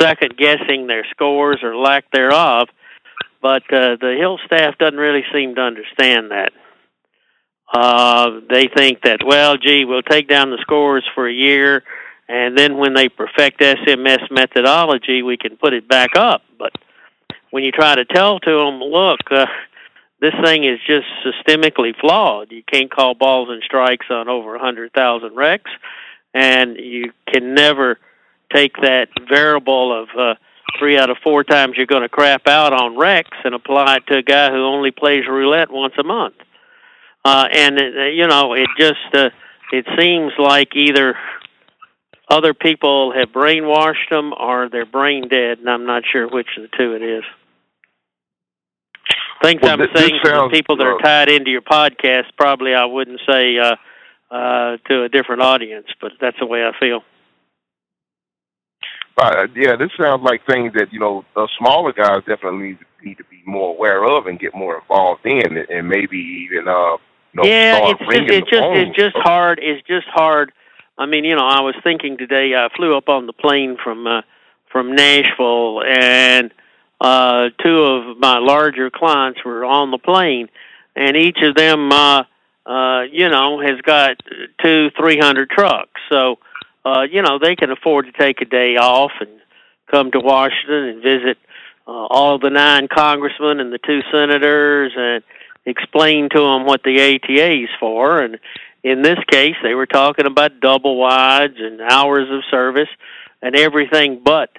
second 0.00 0.36
guessing 0.36 0.86
their 0.86 1.04
scores 1.10 1.60
or 1.62 1.76
lack 1.76 2.10
thereof. 2.10 2.68
But 3.40 3.62
uh, 3.72 3.96
the 4.00 4.16
Hill 4.18 4.38
staff 4.46 4.78
doesn't 4.78 4.98
really 4.98 5.24
seem 5.32 5.54
to 5.54 5.60
understand 5.60 6.30
that. 6.30 6.52
Uh, 7.72 8.40
they 8.48 8.68
think 8.74 9.02
that, 9.02 9.20
well, 9.24 9.56
gee, 9.56 9.84
we'll 9.84 10.02
take 10.02 10.28
down 10.28 10.50
the 10.50 10.58
scores 10.60 11.04
for 11.14 11.28
a 11.28 11.32
year, 11.32 11.82
and 12.28 12.56
then 12.56 12.78
when 12.78 12.94
they 12.94 13.08
perfect 13.08 13.60
SMS 13.60 14.30
methodology, 14.30 15.22
we 15.22 15.36
can 15.36 15.56
put 15.56 15.74
it 15.74 15.88
back 15.88 16.16
up. 16.16 16.42
But 16.58 16.72
when 17.50 17.64
you 17.64 17.70
try 17.70 17.94
to 17.94 18.04
tell 18.04 18.40
to 18.40 18.50
them, 18.50 18.80
look, 18.80 19.20
uh, 19.30 19.46
this 20.20 20.34
thing 20.42 20.64
is 20.64 20.78
just 20.86 21.06
systemically 21.24 21.94
flawed. 22.00 22.50
You 22.50 22.62
can't 22.62 22.90
call 22.90 23.14
balls 23.14 23.48
and 23.50 23.62
strikes 23.62 24.06
on 24.10 24.28
over 24.28 24.54
a 24.54 24.58
hundred 24.58 24.92
thousand 24.92 25.36
wrecks, 25.36 25.70
and 26.32 26.76
you 26.76 27.12
can 27.32 27.54
never 27.54 27.98
take 28.54 28.76
that 28.78 29.08
variable 29.28 30.02
of 30.02 30.08
uh, 30.18 30.34
three 30.78 30.96
out 30.96 31.10
of 31.10 31.18
four 31.22 31.44
times 31.44 31.74
you're 31.76 31.86
going 31.86 32.02
to 32.02 32.08
crap 32.08 32.46
out 32.46 32.72
on 32.72 32.96
wrecks 32.96 33.36
and 33.44 33.54
apply 33.54 33.96
it 33.96 34.06
to 34.06 34.18
a 34.18 34.22
guy 34.22 34.50
who 34.50 34.64
only 34.64 34.90
plays 34.90 35.26
roulette 35.28 35.70
once 35.70 35.94
a 35.98 36.04
month. 36.04 36.34
Uh, 37.24 37.48
and 37.52 37.78
uh, 37.78 38.04
you 38.04 38.26
know, 38.26 38.54
it 38.54 38.68
just 38.78 39.14
uh, 39.14 39.30
it 39.72 39.86
seems 39.98 40.32
like 40.38 40.74
either 40.74 41.16
other 42.28 42.54
people 42.54 43.12
have 43.12 43.28
brainwashed 43.28 44.08
them 44.10 44.32
or 44.32 44.68
they're 44.68 44.86
brain 44.86 45.28
dead, 45.28 45.58
and 45.58 45.68
I'm 45.68 45.86
not 45.86 46.04
sure 46.10 46.28
which 46.28 46.48
of 46.56 46.62
the 46.62 46.76
two 46.76 46.94
it 46.94 47.02
is 47.02 47.24
things 49.44 49.60
well, 49.62 49.72
I'm 49.72 49.78
th- 49.78 49.90
saying 49.96 50.20
to 50.24 50.48
people 50.50 50.76
that 50.76 50.86
are 50.86 50.98
tied 50.98 51.28
into 51.28 51.50
your 51.50 51.62
podcast, 51.62 52.24
probably 52.36 52.74
I 52.74 52.84
wouldn't 52.84 53.20
say 53.28 53.58
uh, 53.58 53.76
uh, 54.30 54.76
to 54.88 55.04
a 55.04 55.08
different 55.08 55.42
audience, 55.42 55.86
but 56.00 56.12
that's 56.20 56.38
the 56.38 56.46
way 56.46 56.64
I 56.64 56.72
feel. 56.78 57.02
Uh, 59.16 59.46
yeah, 59.54 59.76
this 59.76 59.90
sounds 60.00 60.22
like 60.22 60.44
things 60.46 60.72
that 60.74 60.92
you 60.92 60.98
know 60.98 61.24
the 61.34 61.48
smaller 61.58 61.92
guys 61.92 62.22
definitely 62.26 62.58
need 62.58 62.78
to, 62.80 63.06
need 63.06 63.18
to 63.18 63.24
be 63.24 63.40
more 63.46 63.70
aware 63.70 64.04
of 64.04 64.26
and 64.26 64.40
get 64.40 64.54
more 64.54 64.78
involved 64.80 65.24
in, 65.24 65.64
and 65.70 65.88
maybe 65.88 66.48
even 66.50 66.66
uh, 66.66 66.96
you 67.32 67.36
know, 67.36 67.44
yeah, 67.44 67.90
it's 67.90 68.00
just 68.00 68.30
it's 68.30 68.50
just 68.50 68.64
it's 68.72 68.96
just 68.96 69.16
hard. 69.18 69.60
It's 69.62 69.86
just 69.86 70.06
hard. 70.08 70.52
I 70.96 71.06
mean, 71.06 71.24
you 71.24 71.34
know, 71.34 71.46
I 71.46 71.60
was 71.60 71.74
thinking 71.82 72.16
today. 72.16 72.54
I 72.54 72.68
flew 72.76 72.96
up 72.96 73.08
on 73.08 73.26
the 73.26 73.32
plane 73.32 73.76
from 73.82 74.06
uh, 74.06 74.22
from 74.70 74.94
Nashville, 74.94 75.82
and 75.82 76.52
uh, 77.00 77.50
two 77.62 77.78
of 77.78 78.18
my 78.18 78.38
larger 78.38 78.90
clients 78.90 79.44
were 79.44 79.64
on 79.64 79.90
the 79.90 79.98
plane, 79.98 80.48
and 80.94 81.16
each 81.16 81.38
of 81.42 81.54
them, 81.54 81.90
uh, 81.92 82.24
uh, 82.66 83.02
you 83.10 83.28
know, 83.28 83.60
has 83.60 83.80
got 83.82 84.16
two, 84.62 84.90
three 84.96 85.18
hundred 85.18 85.50
trucks. 85.50 86.00
So, 86.08 86.38
uh, 86.84 87.02
you 87.02 87.22
know, 87.22 87.38
they 87.38 87.56
can 87.56 87.70
afford 87.70 88.06
to 88.06 88.12
take 88.12 88.40
a 88.40 88.44
day 88.44 88.76
off 88.76 89.12
and 89.20 89.30
come 89.90 90.12
to 90.12 90.20
Washington 90.20 90.84
and 90.84 91.02
visit 91.02 91.38
uh, 91.86 91.90
all 91.90 92.38
the 92.38 92.50
nine 92.50 92.88
congressmen 92.88 93.60
and 93.60 93.72
the 93.72 93.78
two 93.78 94.00
senators 94.12 94.92
and 94.96 95.22
explain 95.66 96.28
to 96.30 96.38
them 96.38 96.66
what 96.66 96.82
the 96.82 97.00
ATA 97.00 97.62
is 97.62 97.70
for. 97.80 98.20
And 98.20 98.38
in 98.84 99.02
this 99.02 99.18
case, 99.28 99.56
they 99.64 99.74
were 99.74 99.86
talking 99.86 100.26
about 100.26 100.60
double 100.60 100.96
wides 100.96 101.56
and 101.58 101.80
hours 101.80 102.28
of 102.30 102.42
service 102.50 102.88
and 103.42 103.56
everything 103.56 104.20
but 104.22 104.50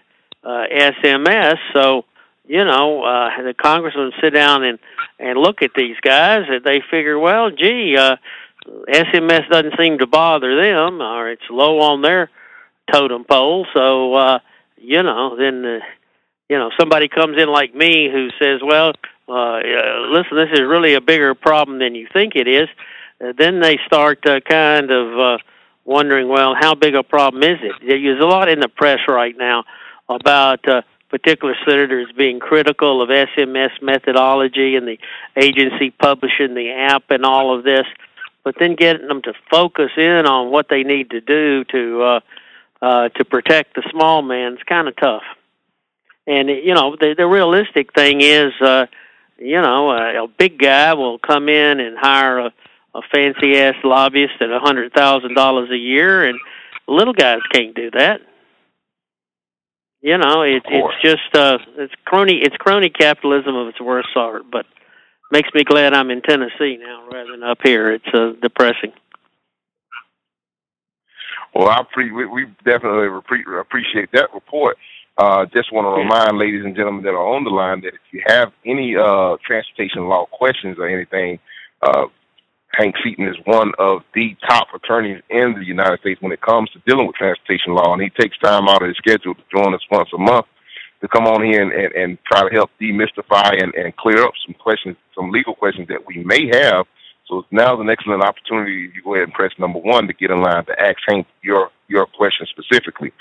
uh, 0.44 0.66
SMS. 0.72 1.58
So 1.74 2.04
you 2.48 2.64
know, 2.64 3.04
uh, 3.04 3.42
the 3.44 3.54
congressmen 3.54 4.12
sit 4.22 4.32
down 4.32 4.64
and 4.64 4.80
and 5.20 5.40
look 5.40 5.62
at 5.62 5.72
these 5.76 5.96
guys, 6.02 6.44
and 6.50 6.64
they 6.64 6.82
figure, 6.92 7.18
well, 7.18 7.50
gee, 7.50 7.96
uh, 7.98 8.18
SMS 8.90 9.50
doesn't 9.50 9.78
seem 9.80 10.00
to 10.00 10.08
bother 10.08 10.56
them, 10.56 11.02
or 11.02 11.30
it's 11.30 11.50
low 11.50 11.80
on 11.80 12.02
their 12.02 12.30
totem 12.92 13.24
pole. 13.24 13.66
So, 13.74 14.14
uh, 14.14 14.40
you 14.78 15.02
know, 15.04 15.38
then, 15.38 15.66
uh, 15.66 15.80
you 16.50 16.58
know, 16.58 16.70
somebody 16.78 17.08
comes 17.08 17.38
in 17.42 17.48
like 17.48 17.74
me 17.74 18.10
who 18.12 18.30
says, 18.40 18.60
well, 18.64 18.92
uh, 19.30 19.62
listen, 20.10 20.36
this 20.36 20.52
is 20.54 20.62
really 20.62 20.96
a 20.96 21.02
bigger 21.02 21.34
problem 21.34 21.80
than 21.80 21.96
you 21.96 22.08
think 22.12 22.36
it 22.36 22.48
is. 22.48 22.68
Uh, 22.68 22.95
then 23.20 23.60
they 23.60 23.80
start 23.86 24.26
uh, 24.28 24.40
kind 24.42 24.92
of 24.92 25.20
uh, 25.20 25.38
wondering, 25.86 26.28
well, 26.28 26.56
how 26.60 26.76
big 26.76 26.96
a 26.96 27.04
problem 27.04 27.44
is 27.44 27.60
it? 27.62 27.74
There's 27.88 28.22
a 28.22 28.26
lot 28.26 28.50
in 28.50 28.60
the 28.60 28.68
press 28.68 29.00
right 29.08 29.36
now 29.38 29.64
about 30.10 30.68
uh, 30.68 30.82
particular 31.10 31.56
senators 31.66 32.08
being 32.18 32.40
critical 32.40 33.02
of 33.02 33.10
SMS 33.10 33.82
methodology 33.82 34.76
and 34.76 34.88
the 34.88 34.98
agency 35.38 35.92
publishing 35.92 36.56
the 36.56 36.72
app 36.72 37.04
and 37.10 37.26
all 37.26 37.58
of 37.58 37.64
this, 37.64 37.86
but 38.44 38.56
then 38.60 38.76
getting 38.76 39.08
them 39.08 39.22
to 39.22 39.34
focus 39.50 39.92
in 39.98 40.26
on 40.26 40.52
what 40.52 40.68
they 40.70 40.84
need 40.84 41.12
to 41.12 41.22
do 41.22 41.64
to 41.66 42.02
uh, 42.04 42.20
uh, 42.82 43.10
to 43.10 43.24
protect 43.26 43.76
the 43.76 43.84
small 43.92 44.22
man 44.22 44.54
is 44.54 44.60
kind 44.68 44.88
of 44.88 44.96
tough. 44.98 45.24
And 46.28 46.50
you 46.50 46.74
know, 46.74 46.96
the, 47.00 47.16
the 47.18 47.26
realistic 47.26 47.94
thing 47.94 48.22
is, 48.22 48.52
uh, 48.62 48.88
you 49.38 49.62
know, 49.62 49.92
a, 49.92 50.26
a 50.26 50.28
big 50.28 50.60
guy 50.60 50.94
will 50.94 51.18
come 51.18 51.50
in 51.50 51.80
and 51.80 51.98
hire 51.98 52.40
a, 52.40 52.54
a 52.96 53.02
fancy 53.14 53.58
ass 53.58 53.76
lobbyist 53.84 54.42
at 54.42 54.50
a 54.50 54.60
hundred 54.60 54.94
thousand 54.94 55.36
dollars 55.36 55.70
a 55.70 55.78
year, 55.78 56.26
and 56.26 56.40
little 56.88 57.14
guys 57.14 57.40
can't 57.52 57.76
do 57.76 57.92
that. 57.92 58.22
you 60.02 60.18
know, 60.18 60.44
it, 60.44 60.64
it's 60.66 61.02
just 61.02 61.36
uh, 61.36 61.58
it's 61.78 61.94
crony 62.06 62.40
it's 62.42 62.56
crony 62.58 62.90
capitalism 62.90 63.56
of 63.56 63.68
its 63.68 63.82
worst 63.82 64.10
sort. 64.14 64.44
But 64.52 64.66
makes 65.32 65.50
me 65.54 65.64
glad 65.64 65.94
I'm 65.94 66.12
in 66.12 66.22
Tennessee 66.22 66.78
now 66.80 67.08
rather 67.12 67.32
than 67.32 67.44
up 67.44 67.60
here. 67.64 67.92
It's 67.92 68.08
uh, 68.14 68.34
depressing. 68.42 68.94
Well, 71.54 71.70
I 71.70 71.84
pre- 71.92 72.12
we, 72.12 72.26
we 72.26 72.46
definitely 72.64 73.08
appreciate 73.60 74.12
that 74.14 74.34
report. 74.34 74.78
Uh, 75.18 75.46
just 75.46 75.72
want 75.72 75.86
to 75.86 76.02
remind 76.02 76.38
ladies 76.38 76.66
and 76.66 76.76
gentlemen 76.76 77.02
that 77.04 77.12
are 77.12 77.36
on 77.36 77.46
the 77.46 77.50
line 77.50 77.80
that 77.82 77.94
if 77.94 78.02
you 78.12 78.22
have 78.28 78.52
any 78.66 78.96
uh, 78.98 79.38
transportation 79.46 80.08
law 80.10 80.26
questions 80.26 80.78
or 80.78 80.88
anything, 80.88 81.40
uh, 81.82 82.06
Hank 82.78 82.96
Seaton 83.04 83.28
is 83.28 83.36
one 83.46 83.72
of 83.80 84.02
the 84.14 84.36
top 84.48 84.68
attorneys 84.74 85.22
in 85.30 85.56
the 85.58 85.66
United 85.66 86.00
States 86.00 86.22
when 86.22 86.32
it 86.32 86.42
comes 86.42 86.70
to 86.72 86.80
dealing 86.86 87.08
with 87.08 87.16
transportation 87.16 87.74
law, 87.74 87.94
and 87.94 88.02
he 88.02 88.10
takes 88.10 88.38
time 88.40 88.68
out 88.68 88.82
of 88.82 88.88
his 88.88 88.98
schedule 88.98 89.34
to 89.34 89.42
join 89.54 89.74
us 89.74 89.82
once 89.92 90.10
a 90.14 90.18
month 90.18 90.46
to 91.02 91.08
come 91.08 91.26
on 91.28 91.44
here 91.44 91.62
and, 91.62 91.72
and, 91.72 91.94
and 91.94 92.18
try 92.26 92.48
to 92.48 92.54
help 92.54 92.72
demystify 92.82 93.62
and, 93.62 93.74
and 93.76 93.96
clear 93.98 94.24
up 94.24 94.34
some 94.46 94.56
questions, 94.56 94.96
some 95.14 95.30
legal 95.32 95.54
questions 95.54 95.88
that 95.88 96.06
we 96.06 96.24
may 96.24 96.48
have. 96.48 96.86
So 97.28 97.46
now's 97.52 97.80
an 97.80 97.90
excellent 97.90 98.24
opportunity. 98.24 98.92
You 98.94 99.02
go 99.04 99.16
ahead 99.16 99.26
and 99.26 99.34
press 99.34 99.52
number 99.58 99.80
one 99.80 100.08
to 100.08 100.14
get 100.14 100.32
in 100.32 100.42
line 100.42 100.66
to 100.66 100.80
ask 100.80 100.98
Hank 101.08 101.28
your 101.42 101.72
your 101.88 102.06
question 102.06 102.48
specifically. 102.50 103.12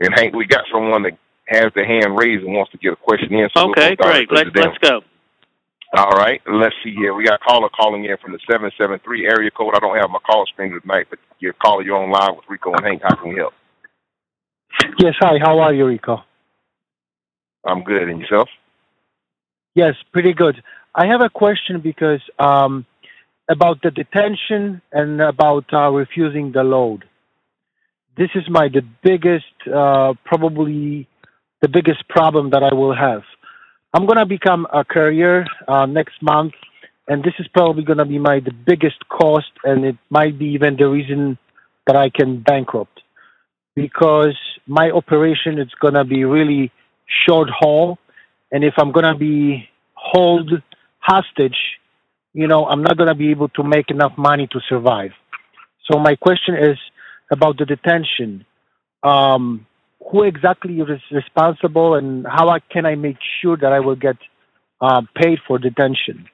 And 0.00 0.14
Hank, 0.14 0.34
we 0.34 0.46
got 0.46 0.64
someone 0.70 1.02
that 1.04 1.18
has 1.46 1.72
their 1.74 1.86
hand 1.86 2.18
raised 2.18 2.44
and 2.44 2.52
wants 2.52 2.72
to 2.72 2.78
get 2.78 2.92
a 2.92 2.96
question 2.96 3.32
in. 3.32 3.48
So 3.56 3.70
okay, 3.70 3.96
we'll 3.98 4.10
great. 4.10 4.30
Let's 4.30 4.50
let's 4.54 4.78
go. 4.78 5.00
All 5.94 6.10
right, 6.10 6.40
let's 6.50 6.74
see 6.82 6.92
here. 6.94 7.14
We 7.14 7.24
got 7.24 7.40
a 7.40 7.44
caller 7.44 7.68
calling 7.68 8.04
in 8.04 8.16
from 8.18 8.32
the 8.32 8.40
773 8.50 9.26
area 9.26 9.50
code. 9.50 9.74
I 9.76 9.78
don't 9.78 9.96
have 9.96 10.10
my 10.10 10.18
call 10.18 10.44
screen 10.46 10.78
tonight, 10.80 11.06
but 11.08 11.18
your 11.38 11.52
caller, 11.54 11.82
you're 11.82 11.96
on 11.96 12.10
live 12.10 12.36
with 12.36 12.44
Rico 12.48 12.72
and 12.72 12.84
Hank. 12.84 13.02
How 13.02 13.14
can 13.14 13.30
we 13.30 13.36
help? 13.36 13.54
Yes, 14.98 15.14
hi. 15.18 15.38
How 15.40 15.60
are 15.60 15.72
you, 15.72 15.86
Rico? 15.86 16.22
I'm 17.64 17.82
good. 17.84 18.08
And 18.08 18.20
yourself? 18.20 18.48
Yes, 19.74 19.94
pretty 20.12 20.32
good. 20.32 20.62
I 20.94 21.06
have 21.06 21.20
a 21.20 21.28
question 21.28 21.80
because 21.80 22.20
um, 22.38 22.84
about 23.48 23.80
the 23.82 23.90
detention 23.90 24.82
and 24.92 25.20
about 25.20 25.72
uh, 25.72 25.90
refusing 25.90 26.52
the 26.52 26.62
load. 26.62 27.04
This 28.16 28.30
is 28.34 28.44
my 28.48 28.68
the 28.68 28.82
biggest, 29.02 29.44
uh, 29.72 30.14
probably 30.24 31.06
the 31.60 31.68
biggest 31.68 32.08
problem 32.08 32.50
that 32.50 32.62
I 32.62 32.74
will 32.74 32.94
have. 32.94 33.22
I'm 33.96 34.04
gonna 34.04 34.26
become 34.26 34.66
a 34.74 34.84
courier 34.84 35.46
uh, 35.66 35.86
next 35.86 36.20
month, 36.20 36.52
and 37.08 37.24
this 37.24 37.32
is 37.38 37.46
probably 37.54 37.82
gonna 37.82 38.04
be 38.04 38.18
my 38.18 38.40
the 38.40 38.52
biggest 38.52 39.08
cost, 39.08 39.50
and 39.64 39.86
it 39.86 39.96
might 40.10 40.38
be 40.38 40.48
even 40.48 40.76
the 40.76 40.86
reason 40.86 41.38
that 41.86 41.96
I 41.96 42.10
can 42.10 42.42
bankrupt 42.42 43.00
because 43.74 44.36
my 44.66 44.90
operation 44.90 45.58
is 45.58 45.70
gonna 45.80 46.04
be 46.04 46.26
really 46.26 46.70
short 47.26 47.48
haul, 47.48 47.96
and 48.52 48.64
if 48.64 48.74
I'm 48.76 48.92
gonna 48.92 49.16
be 49.16 49.66
hold 49.94 50.50
hostage, 50.98 51.56
you 52.34 52.46
know, 52.48 52.66
I'm 52.66 52.82
not 52.82 52.98
gonna 52.98 53.14
be 53.14 53.30
able 53.30 53.48
to 53.48 53.62
make 53.64 53.90
enough 53.90 54.12
money 54.18 54.46
to 54.48 54.60
survive. 54.68 55.12
So 55.90 55.98
my 55.98 56.16
question 56.16 56.54
is 56.54 56.76
about 57.32 57.56
the 57.56 57.64
detention. 57.64 58.44
Um, 59.02 59.66
who 60.00 60.22
exactly 60.22 60.78
is 60.78 61.00
responsible 61.10 61.94
and 61.94 62.26
how 62.26 62.48
I, 62.48 62.60
can 62.60 62.86
I 62.86 62.94
make 62.94 63.16
sure 63.40 63.56
that 63.56 63.72
I 63.72 63.80
will 63.80 63.96
get 63.96 64.16
uh, 64.80 65.02
paid 65.14 65.38
for 65.46 65.58
detention? 65.58 66.28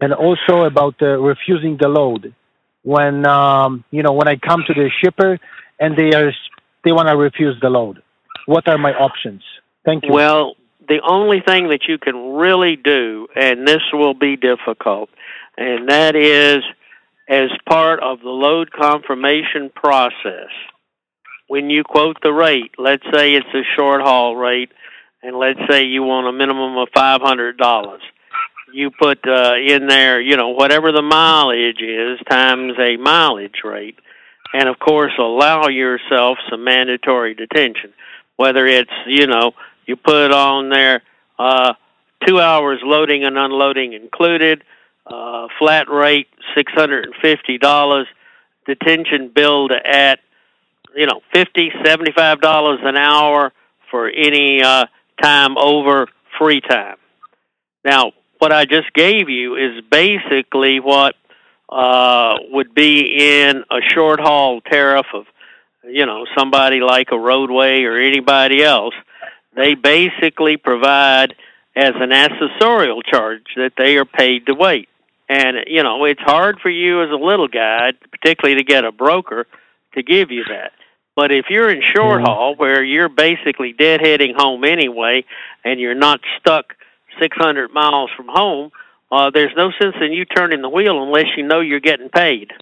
And 0.00 0.12
also 0.12 0.62
about 0.64 0.94
uh, 1.02 1.18
refusing 1.18 1.76
the 1.80 1.88
load. 1.88 2.34
When 2.82 3.26
um, 3.26 3.84
you 3.90 4.02
know 4.02 4.12
when 4.12 4.26
I 4.26 4.36
come 4.36 4.64
to 4.66 4.72
the 4.72 4.88
shipper 5.02 5.38
and 5.78 5.98
they 5.98 6.16
are 6.16 6.32
they 6.82 6.92
want 6.92 7.08
to 7.08 7.16
refuse 7.16 7.60
the 7.60 7.68
load, 7.68 8.02
what 8.46 8.66
are 8.68 8.78
my 8.78 8.94
options? 8.94 9.42
Thank 9.84 10.04
you. 10.04 10.12
Well, 10.14 10.54
the 10.88 11.00
only 11.06 11.40
thing 11.46 11.68
that 11.68 11.82
you 11.86 11.98
can 11.98 12.32
really 12.36 12.76
do, 12.76 13.28
and 13.36 13.68
this 13.68 13.82
will 13.92 14.14
be 14.14 14.36
difficult, 14.36 15.10
and 15.58 15.90
that 15.90 16.16
is 16.16 16.64
as 17.28 17.50
part 17.68 18.02
of 18.02 18.20
the 18.20 18.30
load 18.30 18.72
confirmation 18.72 19.70
process 19.74 20.48
when 21.50 21.68
you 21.68 21.82
quote 21.82 22.16
the 22.22 22.32
rate, 22.32 22.70
let's 22.78 23.02
say 23.12 23.34
it's 23.34 23.52
a 23.52 23.64
short 23.76 24.02
haul 24.02 24.36
rate, 24.36 24.70
and 25.20 25.36
let's 25.36 25.58
say 25.68 25.82
you 25.82 26.04
want 26.04 26.28
a 26.28 26.32
minimum 26.32 26.76
of 26.76 26.86
five 26.94 27.20
hundred 27.20 27.58
dollars. 27.58 28.02
You 28.72 28.92
put 28.92 29.18
uh, 29.26 29.54
in 29.56 29.88
there, 29.88 30.20
you 30.20 30.36
know, 30.36 30.50
whatever 30.50 30.92
the 30.92 31.02
mileage 31.02 31.82
is 31.82 32.20
times 32.30 32.74
a 32.78 32.96
mileage 32.98 33.62
rate, 33.64 33.98
and 34.54 34.68
of 34.68 34.78
course 34.78 35.10
allow 35.18 35.66
yourself 35.66 36.38
some 36.48 36.62
mandatory 36.62 37.34
detention. 37.34 37.92
Whether 38.36 38.64
it's, 38.68 38.92
you 39.08 39.26
know, 39.26 39.50
you 39.86 39.96
put 39.96 40.30
on 40.30 40.68
there 40.68 41.02
uh, 41.36 41.74
two 42.28 42.38
hours 42.38 42.78
loading 42.84 43.24
and 43.24 43.36
unloading 43.36 43.92
included, 43.92 44.62
uh, 45.04 45.48
flat 45.58 45.90
rate 45.90 46.28
six 46.54 46.70
hundred 46.74 47.06
and 47.06 47.14
fifty 47.20 47.58
dollars, 47.58 48.06
detention 48.66 49.32
billed 49.34 49.72
at 49.72 50.20
you 50.96 51.06
know, 51.06 51.20
fifty, 51.32 51.70
seventy-five 51.84 52.40
dollars 52.40 52.80
an 52.82 52.96
hour 52.96 53.52
for 53.90 54.08
any 54.08 54.62
uh, 54.62 54.86
time 55.22 55.56
over 55.58 56.06
free 56.38 56.60
time. 56.60 56.96
Now, 57.84 58.12
what 58.38 58.52
I 58.52 58.64
just 58.64 58.92
gave 58.94 59.28
you 59.28 59.56
is 59.56 59.82
basically 59.90 60.80
what 60.80 61.14
uh, 61.68 62.34
would 62.50 62.74
be 62.74 63.00
in 63.18 63.64
a 63.70 63.80
short 63.94 64.20
haul 64.20 64.60
tariff 64.60 65.06
of, 65.14 65.26
you 65.84 66.06
know, 66.06 66.24
somebody 66.36 66.80
like 66.80 67.08
a 67.12 67.18
roadway 67.18 67.82
or 67.82 67.98
anybody 67.98 68.62
else. 68.62 68.94
They 69.54 69.74
basically 69.74 70.56
provide 70.56 71.34
as 71.76 71.92
an 71.96 72.10
accessorial 72.10 73.02
charge 73.04 73.44
that 73.56 73.72
they 73.76 73.96
are 73.96 74.04
paid 74.04 74.46
to 74.46 74.54
wait. 74.54 74.88
And, 75.28 75.58
you 75.66 75.82
know, 75.82 76.04
it's 76.04 76.20
hard 76.20 76.58
for 76.60 76.70
you 76.70 77.02
as 77.02 77.10
a 77.10 77.14
little 77.24 77.48
guy, 77.48 77.92
particularly 78.10 78.56
to 78.56 78.64
get 78.64 78.84
a 78.84 78.92
broker, 78.92 79.46
to 79.94 80.02
give 80.02 80.30
you 80.30 80.44
that. 80.48 80.72
But 81.16 81.32
if 81.32 81.46
you're 81.50 81.70
in 81.70 81.82
short 81.82 82.22
haul 82.22 82.54
where 82.56 82.82
you're 82.82 83.08
basically 83.08 83.74
deadheading 83.74 84.34
home 84.36 84.64
anyway, 84.64 85.24
and 85.64 85.80
you're 85.80 85.94
not 85.94 86.20
stuck 86.38 86.74
600 87.20 87.72
miles 87.72 88.10
from 88.16 88.28
home, 88.28 88.70
uh, 89.12 89.30
there's 89.30 89.52
no 89.56 89.70
sense 89.80 89.96
in 90.00 90.12
you 90.12 90.24
turning 90.24 90.62
the 90.62 90.68
wheel 90.68 91.02
unless 91.02 91.26
you 91.36 91.46
know 91.46 91.60
you're 91.60 91.80
getting 91.80 92.08
paid. 92.08 92.52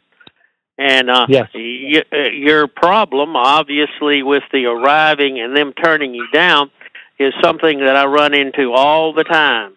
And 0.78 1.10
uh, 1.10 1.26
yes. 1.28 1.48
y- 1.54 2.04
uh, 2.12 2.30
your 2.30 2.68
problem, 2.68 3.36
obviously, 3.36 4.22
with 4.22 4.44
the 4.52 4.66
arriving 4.66 5.40
and 5.40 5.56
them 5.56 5.72
turning 5.72 6.14
you 6.14 6.26
down, 6.32 6.70
is 7.18 7.34
something 7.42 7.80
that 7.80 7.96
I 7.96 8.06
run 8.06 8.32
into 8.32 8.72
all 8.72 9.12
the 9.12 9.24
time. 9.24 9.74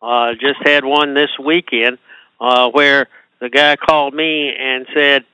Uh, 0.00 0.32
just 0.34 0.58
had 0.64 0.84
one 0.84 1.14
this 1.14 1.30
weekend 1.42 1.98
uh, 2.40 2.68
where 2.70 3.08
the 3.40 3.48
guy 3.48 3.76
called 3.76 4.14
me 4.14 4.52
and 4.54 4.86
said 4.94 5.24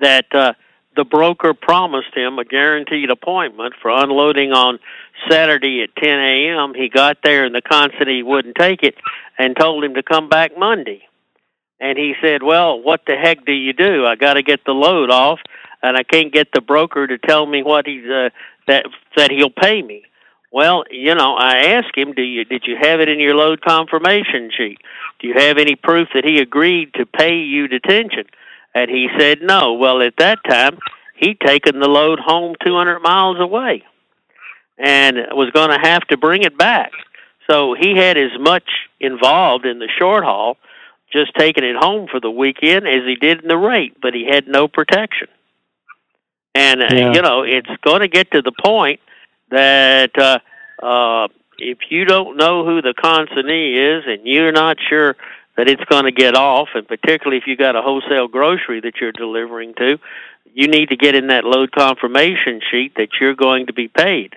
that 0.00 0.26
uh, 0.32 0.52
the 1.00 1.04
broker 1.06 1.54
promised 1.54 2.14
him 2.14 2.38
a 2.38 2.44
guaranteed 2.44 3.08
appointment 3.08 3.72
for 3.80 3.90
unloading 3.90 4.52
on 4.52 4.78
Saturday 5.30 5.82
at 5.82 5.96
10 5.96 6.10
a.m. 6.10 6.74
He 6.74 6.90
got 6.90 7.16
there 7.24 7.46
and 7.46 7.54
the 7.54 7.62
consignee 7.62 8.22
wouldn't 8.22 8.56
take 8.56 8.82
it 8.82 8.96
and 9.38 9.56
told 9.56 9.82
him 9.82 9.94
to 9.94 10.02
come 10.02 10.28
back 10.28 10.58
Monday. 10.58 11.00
And 11.80 11.96
he 11.96 12.12
said, 12.20 12.42
"Well, 12.42 12.78
what 12.82 13.06
the 13.06 13.16
heck 13.16 13.46
do 13.46 13.52
you 13.52 13.72
do? 13.72 14.04
I 14.04 14.14
got 14.14 14.34
to 14.34 14.42
get 14.42 14.66
the 14.66 14.72
load 14.72 15.10
off, 15.10 15.40
and 15.82 15.96
I 15.96 16.02
can't 16.02 16.34
get 16.34 16.52
the 16.52 16.60
broker 16.60 17.06
to 17.06 17.16
tell 17.16 17.46
me 17.46 17.62
what 17.62 17.86
he's 17.86 18.04
uh, 18.04 18.28
that 18.66 18.84
that 19.16 19.30
he'll 19.30 19.48
pay 19.48 19.80
me." 19.80 20.02
Well, 20.52 20.84
you 20.90 21.14
know, 21.14 21.34
I 21.34 21.76
asked 21.76 21.96
him, 21.96 22.12
"Do 22.12 22.20
you 22.20 22.44
did 22.44 22.64
you 22.66 22.76
have 22.78 23.00
it 23.00 23.08
in 23.08 23.20
your 23.20 23.34
load 23.34 23.62
confirmation 23.62 24.50
sheet? 24.54 24.82
Do 25.18 25.28
you 25.28 25.34
have 25.38 25.56
any 25.56 25.76
proof 25.76 26.08
that 26.12 26.26
he 26.26 26.40
agreed 26.40 26.92
to 26.92 27.06
pay 27.06 27.36
you 27.36 27.68
detention?" 27.68 28.24
And 28.74 28.90
he 28.90 29.08
said 29.18 29.42
no. 29.42 29.74
Well, 29.74 30.02
at 30.02 30.14
that 30.18 30.38
time, 30.48 30.78
he'd 31.16 31.40
taken 31.40 31.80
the 31.80 31.88
load 31.88 32.18
home 32.20 32.54
200 32.64 33.00
miles 33.00 33.38
away 33.40 33.84
and 34.78 35.16
was 35.32 35.50
going 35.50 35.70
to 35.70 35.78
have 35.88 36.06
to 36.08 36.16
bring 36.16 36.42
it 36.42 36.56
back. 36.56 36.92
So 37.48 37.74
he 37.78 37.96
had 37.96 38.16
as 38.16 38.30
much 38.38 38.68
involved 39.00 39.66
in 39.66 39.78
the 39.78 39.88
short 39.98 40.24
haul, 40.24 40.56
just 41.12 41.34
taking 41.36 41.64
it 41.64 41.76
home 41.76 42.06
for 42.10 42.20
the 42.20 42.30
weekend, 42.30 42.86
as 42.86 43.02
he 43.04 43.16
did 43.16 43.42
in 43.42 43.48
the 43.48 43.58
rate, 43.58 43.96
but 44.00 44.14
he 44.14 44.26
had 44.30 44.46
no 44.46 44.68
protection. 44.68 45.28
And, 46.54 46.82
uh, 46.82 46.88
yeah. 46.92 47.12
you 47.12 47.22
know, 47.22 47.42
it's 47.42 47.70
going 47.82 48.00
to 48.00 48.08
get 48.08 48.30
to 48.32 48.42
the 48.42 48.52
point 48.52 49.00
that 49.50 50.16
uh, 50.16 50.38
uh, 50.84 51.28
if 51.58 51.78
you 51.90 52.04
don't 52.04 52.36
know 52.36 52.64
who 52.64 52.80
the 52.80 52.94
consignee 52.94 53.74
is 53.74 54.04
and 54.06 54.26
you're 54.26 54.52
not 54.52 54.76
sure 54.88 55.16
that 55.56 55.68
it's 55.68 55.84
going 55.84 56.04
to 56.04 56.12
get 56.12 56.36
off, 56.36 56.68
and 56.74 56.86
particularly 56.86 57.38
if 57.38 57.44
you 57.46 57.56
got 57.56 57.76
a 57.76 57.82
wholesale 57.82 58.28
grocery 58.28 58.80
that 58.80 58.94
you're 59.00 59.12
delivering 59.12 59.74
to, 59.74 59.98
you 60.52 60.68
need 60.68 60.88
to 60.88 60.96
get 60.96 61.14
in 61.14 61.28
that 61.28 61.44
load 61.44 61.72
confirmation 61.72 62.60
sheet 62.70 62.94
that 62.96 63.08
you're 63.20 63.34
going 63.34 63.66
to 63.66 63.72
be 63.72 63.88
paid. 63.88 64.34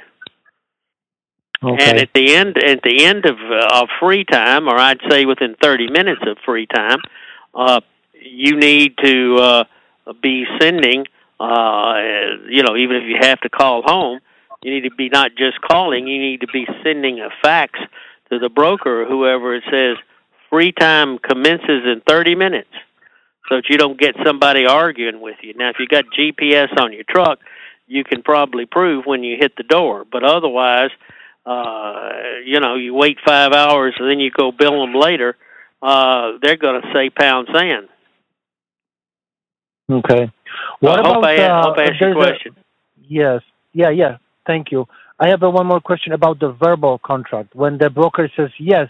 Okay. 1.63 1.89
And 1.89 1.97
at 1.97 2.09
the 2.13 2.35
end, 2.35 2.57
at 2.57 2.81
the 2.83 3.05
end 3.05 3.25
of, 3.25 3.37
uh, 3.39 3.81
of 3.81 3.89
free 3.99 4.25
time, 4.25 4.67
or 4.67 4.75
I'd 4.75 4.99
say 5.09 5.25
within 5.25 5.55
30 5.61 5.91
minutes 5.91 6.21
of 6.27 6.37
free 6.45 6.67
time, 6.67 6.99
uh, 7.53 7.79
you 8.13 8.57
need 8.57 8.97
to 9.03 9.35
uh, 9.37 9.63
be 10.21 10.45
sending, 10.59 11.05
uh, 11.39 11.95
you 12.49 12.63
know, 12.63 12.75
even 12.75 12.97
if 12.97 13.03
you 13.03 13.17
have 13.21 13.39
to 13.41 13.49
call 13.49 13.81
home, 13.81 14.19
You 14.63 14.73
need 14.73 14.89
to 14.89 14.95
be 14.95 15.09
not 15.09 15.31
just 15.35 15.59
calling, 15.61 16.07
you 16.07 16.19
need 16.19 16.41
to 16.41 16.47
be 16.47 16.65
sending 16.83 17.19
a 17.19 17.29
fax 17.41 17.79
to 18.31 18.39
the 18.39 18.49
broker 18.49 19.03
or 19.03 19.05
whoever 19.05 19.55
it 19.55 19.63
says 19.69 19.97
free 20.53 20.71
time 20.71 21.17
commences 21.17 21.83
in 21.83 22.03
30 22.07 22.35
minutes 22.35 22.69
so 23.49 23.55
that 23.55 23.63
you 23.69 23.77
don't 23.77 23.99
get 23.99 24.15
somebody 24.23 24.67
arguing 24.67 25.19
with 25.19 25.37
you. 25.41 25.55
Now, 25.55 25.71
if 25.71 25.77
you 25.79 25.87
got 25.87 26.05
GPS 26.15 26.79
on 26.79 26.93
your 26.93 27.03
truck, 27.09 27.39
you 27.87 28.03
can 28.03 28.21
probably 28.21 28.67
prove 28.67 29.05
when 29.05 29.23
you 29.23 29.35
hit 29.39 29.55
the 29.57 29.63
door, 29.63 30.05
but 30.09 30.23
otherwise, 30.23 30.91
uh, 31.47 32.09
you 32.45 32.59
know, 32.59 32.75
you 32.75 32.93
wait 32.93 33.17
five 33.25 33.51
hours 33.51 33.95
and 33.97 34.07
then 34.07 34.19
you 34.19 34.29
go 34.29 34.51
bill 34.51 34.79
them 34.85 34.93
later, 34.93 35.35
uh, 35.81 36.33
they're 36.39 36.55
going 36.55 36.79
to 36.83 36.87
say 36.93 37.09
pound 37.09 37.47
sand. 37.51 37.89
Okay. 39.91 40.31
What 40.81 40.97
I 40.97 40.99
about 40.99 41.15
hope 41.15 41.25
I, 41.25 41.37
uh, 41.37 41.63
hope 41.63 41.77
I 41.79 41.83
answered 41.85 41.99
your 41.99 42.13
there's 42.13 42.27
a- 42.27 42.29
question. 42.29 42.55
Yes. 43.07 43.41
Yeah, 43.73 43.89
yeah. 43.89 44.17
Thank 44.45 44.71
you. 44.71 44.85
I 45.19 45.29
have 45.29 45.41
a 45.41 45.49
one 45.49 45.65
more 45.65 45.81
question 45.81 46.13
about 46.13 46.39
the 46.39 46.51
verbal 46.51 46.99
contract. 46.99 47.55
When 47.55 47.79
the 47.79 47.89
broker 47.89 48.29
says, 48.37 48.51
yes, 48.59 48.89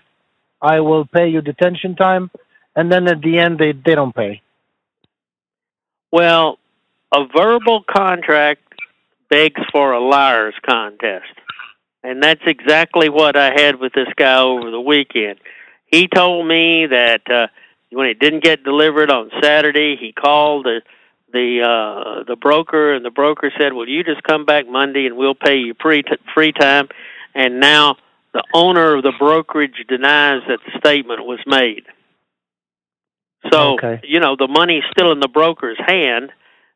I 0.64 0.80
will 0.80 1.06
pay 1.06 1.28
you 1.28 1.42
detention 1.42 1.96
time, 1.96 2.32
and 2.76 2.92
then 2.92 3.08
at 3.08 3.22
the 3.22 3.38
end 3.38 3.60
they, 3.60 3.74
they 3.74 3.94
don't 3.94 4.16
pay. 4.16 4.42
Well, 6.12 6.58
a 7.14 7.26
verbal 7.36 7.84
contract 7.84 8.62
begs 9.30 9.62
for 9.72 9.92
a 9.92 10.00
liar's 10.00 10.56
contest. 10.66 11.34
And 12.04 12.22
that's 12.22 12.42
exactly 12.46 13.10
what 13.10 13.36
I 13.36 13.52
had 13.60 13.80
with 13.80 13.94
this 13.94 14.08
guy 14.16 14.40
over 14.40 14.72
the 14.72 14.80
weekend. 14.80 15.40
He 15.86 16.08
told 16.08 16.48
me 16.48 16.88
that 16.88 17.22
uh, 17.30 17.48
when 17.92 18.08
it 18.08 18.20
didn't 18.20 18.44
get 18.44 18.64
delivered 18.64 19.10
on 19.10 19.32
Saturday, 19.42 19.96
he 19.96 20.12
called 20.12 20.66
the 20.66 20.82
the 21.32 21.62
uh, 21.62 22.24
the 22.28 22.36
broker, 22.36 22.94
and 22.94 23.04
the 23.04 23.10
broker 23.10 23.52
said, 23.58 23.74
"Well, 23.74 23.88
you 23.88 24.04
just 24.04 24.22
come 24.24 24.46
back 24.46 24.68
Monday, 24.68 25.08
and 25.08 25.18
we'll 25.18 25.34
pay 25.34 25.58
you 25.58 25.74
free 25.82 26.04
t- 26.04 26.18
free 26.34 26.52
time." 26.52 26.90
And 27.34 27.60
now 27.60 27.98
the 28.34 28.44
owner 28.54 28.96
of 28.96 29.04
the 29.04 29.14
brokerage 29.18 29.86
denies 29.88 30.42
that 30.48 30.60
the 30.66 30.80
statement 30.80 31.26
was 31.26 31.40
made. 31.46 31.84
So 33.52 33.74
Okay. 33.76 34.00
you 34.04 34.20
know 34.20 34.36
the 34.36 34.48
money's 34.48 34.84
still 34.92 35.12
in 35.12 35.20
the 35.20 35.28
broker's 35.28 35.78
hand, 35.86 36.32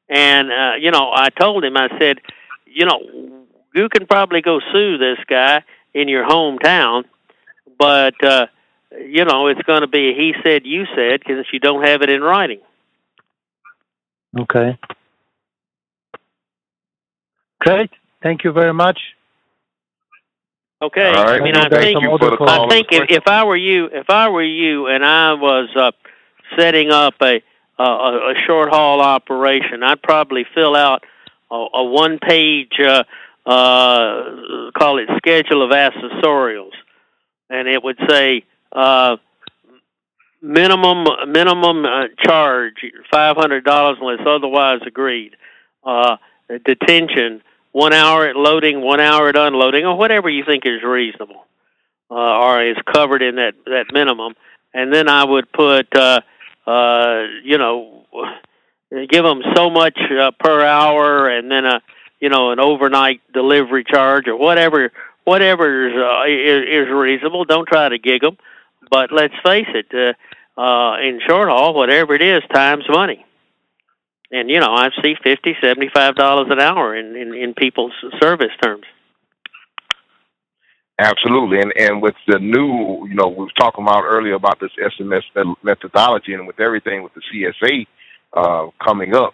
and 0.09 0.51
uh, 0.51 0.73
you 0.79 0.91
know 0.91 1.11
I 1.13 1.29
told 1.29 1.63
him 1.63 1.77
I 1.77 1.87
said, 1.99 2.19
you 2.65 2.85
know, 2.85 2.99
you 3.73 3.89
can 3.89 4.05
probably 4.05 4.41
go 4.41 4.59
sue 4.71 4.97
this 4.97 5.17
guy 5.27 5.63
in 5.93 6.07
your 6.09 6.27
hometown, 6.27 7.05
but 7.77 8.21
uh, 8.23 8.47
you 8.91 9.25
know 9.25 9.47
it's 9.47 9.61
going 9.63 9.81
to 9.81 9.87
be 9.87 10.09
a 10.09 10.13
he 10.13 10.33
said 10.43 10.65
you 10.65 10.85
said 10.95 11.21
because 11.21 11.45
you 11.51 11.59
don't 11.59 11.85
have 11.85 12.01
it 12.01 12.09
in 12.09 12.21
writing. 12.21 12.59
Okay. 14.37 14.77
Great. 17.59 17.89
Thank 18.21 18.43
you 18.43 18.51
very 18.51 18.73
much. 18.73 18.99
Okay, 20.79 21.07
All 21.07 21.25
right. 21.25 21.41
I 21.41 21.43
mean 21.43 21.55
I 21.55 21.65
I 21.65 21.69
think 21.69 22.01
you 22.01 22.09
other 22.09 22.17
for 22.19 22.31
the 22.31 22.37
calls. 22.37 22.51
I 22.51 22.67
think 22.69 22.87
if, 22.91 23.09
if 23.09 23.27
I 23.27 23.43
were 23.43 23.55
you, 23.55 23.85
if 23.85 24.09
I 24.09 24.29
were 24.29 24.43
you, 24.43 24.87
and 24.87 25.03
I 25.03 25.33
was 25.33 25.69
uh, 25.75 25.91
setting 26.57 26.91
up 26.91 27.15
a, 27.21 27.41
a 27.79 27.83
a 27.83 28.33
short 28.45 28.69
haul 28.69 29.01
operation, 29.01 29.81
I'd 29.81 30.01
probably 30.03 30.45
fill 30.53 30.75
out 30.75 31.03
a, 31.49 31.65
a 31.73 31.83
one 31.83 32.19
page 32.19 32.73
uh, 32.79 33.03
uh, 33.47 34.71
call 34.77 34.99
it 34.99 35.09
schedule 35.17 35.63
of 35.63 35.71
accessorials, 35.71 36.73
and 37.49 37.67
it 37.67 37.83
would 37.83 37.97
say 38.07 38.43
uh, 38.71 39.17
minimum 40.43 41.07
minimum 41.31 41.85
uh, 41.85 42.03
charge 42.19 42.85
five 43.11 43.35
hundred 43.35 43.63
dollars 43.63 43.97
unless 43.99 44.19
otherwise 44.27 44.81
agreed. 44.85 45.35
Uh, 45.83 46.17
detention 46.65 47.41
one 47.77 47.93
hour 47.93 48.25
at 48.25 48.35
loading, 48.35 48.81
one 48.81 48.99
hour 48.99 49.29
at 49.29 49.37
unloading, 49.37 49.85
or 49.85 49.95
whatever 49.95 50.29
you 50.29 50.43
think 50.43 50.65
is 50.65 50.81
reasonable 50.81 51.45
uh, 52.09 52.15
or 52.15 52.63
is 52.63 52.77
covered 52.91 53.21
in 53.21 53.35
that 53.35 53.53
that 53.65 53.85
minimum. 53.93 54.33
And 54.73 54.91
then 54.91 55.07
I 55.07 55.23
would 55.23 55.51
put, 55.51 55.95
uh, 55.95 56.21
uh, 56.65 57.23
you 57.43 57.59
know, 57.59 58.03
give 58.91 59.23
them 59.23 59.43
so 59.55 59.69
much 59.69 59.97
uh, 59.99 60.31
per 60.39 60.65
hour, 60.65 61.29
and 61.29 61.51
then 61.51 61.65
a, 61.65 61.81
you 62.19 62.29
know, 62.29 62.51
an 62.51 62.59
overnight 62.59 63.21
delivery 63.31 63.83
charge 63.83 64.27
or 64.27 64.35
whatever. 64.35 64.91
Whatever 65.25 65.65
uh, 66.03 66.25
is, 66.25 66.63
is 66.67 66.87
reasonable. 66.89 67.45
Don't 67.45 67.67
try 67.67 67.89
to 67.89 67.99
gig 67.99 68.21
them. 68.21 68.37
But 68.89 69.11
let's 69.11 69.35
face 69.45 69.67
it, 69.75 69.87
uh, 69.93 70.59
uh, 70.59 70.97
in 70.99 71.19
short 71.27 71.49
haul, 71.49 71.75
whatever 71.75 72.15
it 72.15 72.23
is, 72.23 72.41
time's 72.51 72.89
money. 72.89 73.23
And 74.31 74.49
you 74.49 74.59
know, 74.59 74.73
I 74.73 74.89
see 75.01 75.15
fifty, 75.23 75.55
seventy-five 75.61 76.15
dollars 76.15 76.47
an 76.49 76.59
hour 76.59 76.95
in, 76.95 77.15
in 77.15 77.33
in 77.33 77.53
people's 77.53 77.93
service 78.21 78.51
terms. 78.61 78.83
Absolutely, 80.99 81.59
and 81.61 81.71
and 81.77 82.01
with 82.01 82.15
the 82.27 82.39
new, 82.39 83.07
you 83.07 83.15
know, 83.15 83.27
we 83.27 83.45
were 83.45 83.51
talking 83.57 83.83
about 83.83 84.03
earlier 84.03 84.33
about 84.33 84.59
this 84.59 84.71
SMS 84.79 85.55
methodology, 85.63 86.33
and 86.33 86.47
with 86.47 86.59
everything 86.59 87.03
with 87.03 87.13
the 87.13 87.21
CSA 87.31 87.85
uh, 88.33 88.69
coming 88.83 89.15
up 89.15 89.33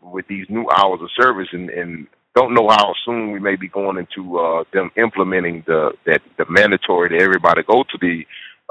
with 0.00 0.26
these 0.28 0.46
new 0.48 0.66
hours 0.70 1.00
of 1.02 1.10
service, 1.20 1.48
and, 1.52 1.70
and 1.70 2.06
don't 2.34 2.54
know 2.54 2.68
how 2.68 2.94
soon 3.04 3.32
we 3.32 3.40
may 3.40 3.56
be 3.56 3.68
going 3.68 3.96
into 3.98 4.38
uh, 4.38 4.64
them 4.72 4.90
implementing 4.96 5.64
the 5.66 5.92
that 6.06 6.22
the 6.38 6.44
mandatory 6.48 7.08
that 7.08 7.22
everybody 7.22 7.62
go 7.64 7.82
to 7.82 7.98
the 8.00 8.24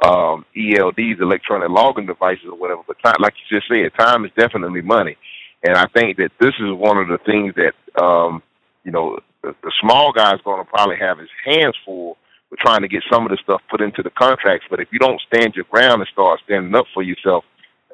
um, 0.04 0.46
ELDs, 0.56 1.22
electronic 1.22 1.70
logging 1.70 2.06
devices, 2.06 2.46
or 2.52 2.58
whatever. 2.58 2.82
But 2.88 2.98
time, 3.04 3.16
like 3.20 3.34
you 3.36 3.58
just 3.58 3.70
said, 3.70 3.98
time 3.98 4.26
is 4.26 4.32
definitely 4.38 4.82
money, 4.82 5.18
and 5.64 5.78
I 5.78 5.86
think 5.88 6.18
that 6.18 6.32
this 6.40 6.54
is 6.60 6.72
one 6.74 6.98
of 6.98 7.08
the 7.08 7.20
things 7.26 7.56
that 7.56 8.04
um, 8.04 8.44
you 8.84 8.92
know 8.92 9.20
the, 9.42 9.56
the 9.64 9.72
small 9.82 10.12
guy's 10.12 10.42
going 10.44 10.64
to 10.64 10.70
probably 10.70 10.98
have 10.98 11.18
his 11.18 11.30
hands 11.46 11.76
full 11.86 12.18
with 12.52 12.60
trying 12.60 12.82
to 12.82 12.88
get 12.88 13.04
some 13.12 13.26
of 13.26 13.32
the 13.32 13.38
stuff 13.42 13.62
put 13.70 13.82
into 13.82 14.04
the 14.04 14.10
contracts. 14.12 14.68
But 14.70 14.80
if 14.80 14.90
you 14.92 15.00
don't 15.00 15.22
stand 15.34 15.56
your 15.56 15.66
ground 15.66 16.02
and 16.02 16.10
start 16.12 16.42
standing 16.44 16.76
up 16.76 16.86
for 16.94 17.02
yourself 17.02 17.46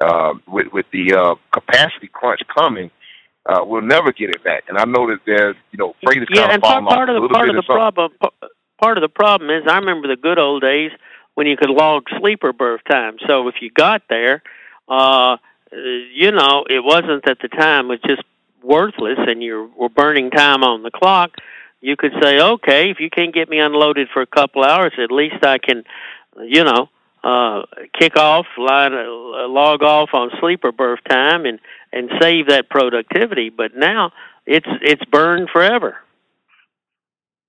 uh, 0.04 0.34
with 0.48 0.66
with 0.72 0.86
the 0.92 1.14
uh, 1.14 1.34
capacity 1.52 2.10
crunch 2.12 2.40
coming, 2.52 2.90
uh, 3.46 3.60
we'll 3.62 3.82
never 3.82 4.12
get 4.12 4.30
it 4.30 4.42
back. 4.42 4.64
And 4.68 4.76
I 4.76 4.84
know 4.84 5.06
that 5.06 5.20
there's 5.24 5.56
you 5.70 5.78
know 5.78 5.94
freight 6.02 6.22
is 6.22 6.28
yeah, 6.32 6.48
kind 6.48 6.52
and 6.54 6.62
of 6.62 6.62
part, 6.62 6.74
falling 6.74 6.86
off 6.86 6.94
part 6.94 7.08
a 7.08 7.12
of 7.12 7.14
the 7.14 7.20
little 7.20 7.34
part 7.34 7.46
bit 7.46 7.56
of 7.56 7.64
the 7.64 7.72
problem 7.72 8.12
part 8.82 8.98
of 8.98 9.02
the 9.02 9.08
problem 9.08 9.48
is 9.50 9.62
I 9.70 9.78
remember 9.78 10.08
the 10.08 10.20
good 10.20 10.38
old 10.38 10.60
days 10.62 10.90
when 11.34 11.46
you 11.46 11.56
could 11.56 11.70
log 11.70 12.04
sleeper 12.18 12.52
berth 12.52 12.82
time. 12.90 13.16
So 13.26 13.48
if 13.48 13.56
you 13.60 13.70
got 13.70 14.02
there, 14.08 14.42
uh, 14.88 15.36
you 15.72 16.30
know, 16.32 16.64
it 16.68 16.84
wasn't 16.84 17.24
that 17.24 17.38
the 17.40 17.48
time 17.48 17.88
was 17.88 17.98
just 18.06 18.22
worthless 18.62 19.18
and 19.18 19.42
you 19.42 19.70
were 19.76 19.88
burning 19.88 20.30
time 20.30 20.62
on 20.62 20.82
the 20.82 20.90
clock. 20.90 21.32
You 21.80 21.96
could 21.96 22.12
say, 22.22 22.40
okay, 22.40 22.90
if 22.90 23.00
you 23.00 23.10
can't 23.10 23.34
get 23.34 23.48
me 23.48 23.58
unloaded 23.58 24.08
for 24.12 24.22
a 24.22 24.26
couple 24.26 24.62
hours, 24.62 24.92
at 25.02 25.10
least 25.10 25.44
I 25.44 25.58
can, 25.58 25.84
you 26.40 26.62
know, 26.62 26.88
uh, 27.24 27.62
kick 27.98 28.16
off, 28.16 28.46
line, 28.58 28.92
uh, 28.92 29.48
log 29.48 29.82
off 29.82 30.10
on 30.12 30.30
sleeper 30.40 30.72
berth 30.72 31.00
time, 31.08 31.46
and 31.46 31.60
and 31.92 32.10
save 32.20 32.48
that 32.48 32.68
productivity. 32.68 33.48
But 33.48 33.76
now 33.76 34.12
it's 34.44 34.66
it's 34.80 35.04
burned 35.04 35.48
forever 35.50 35.96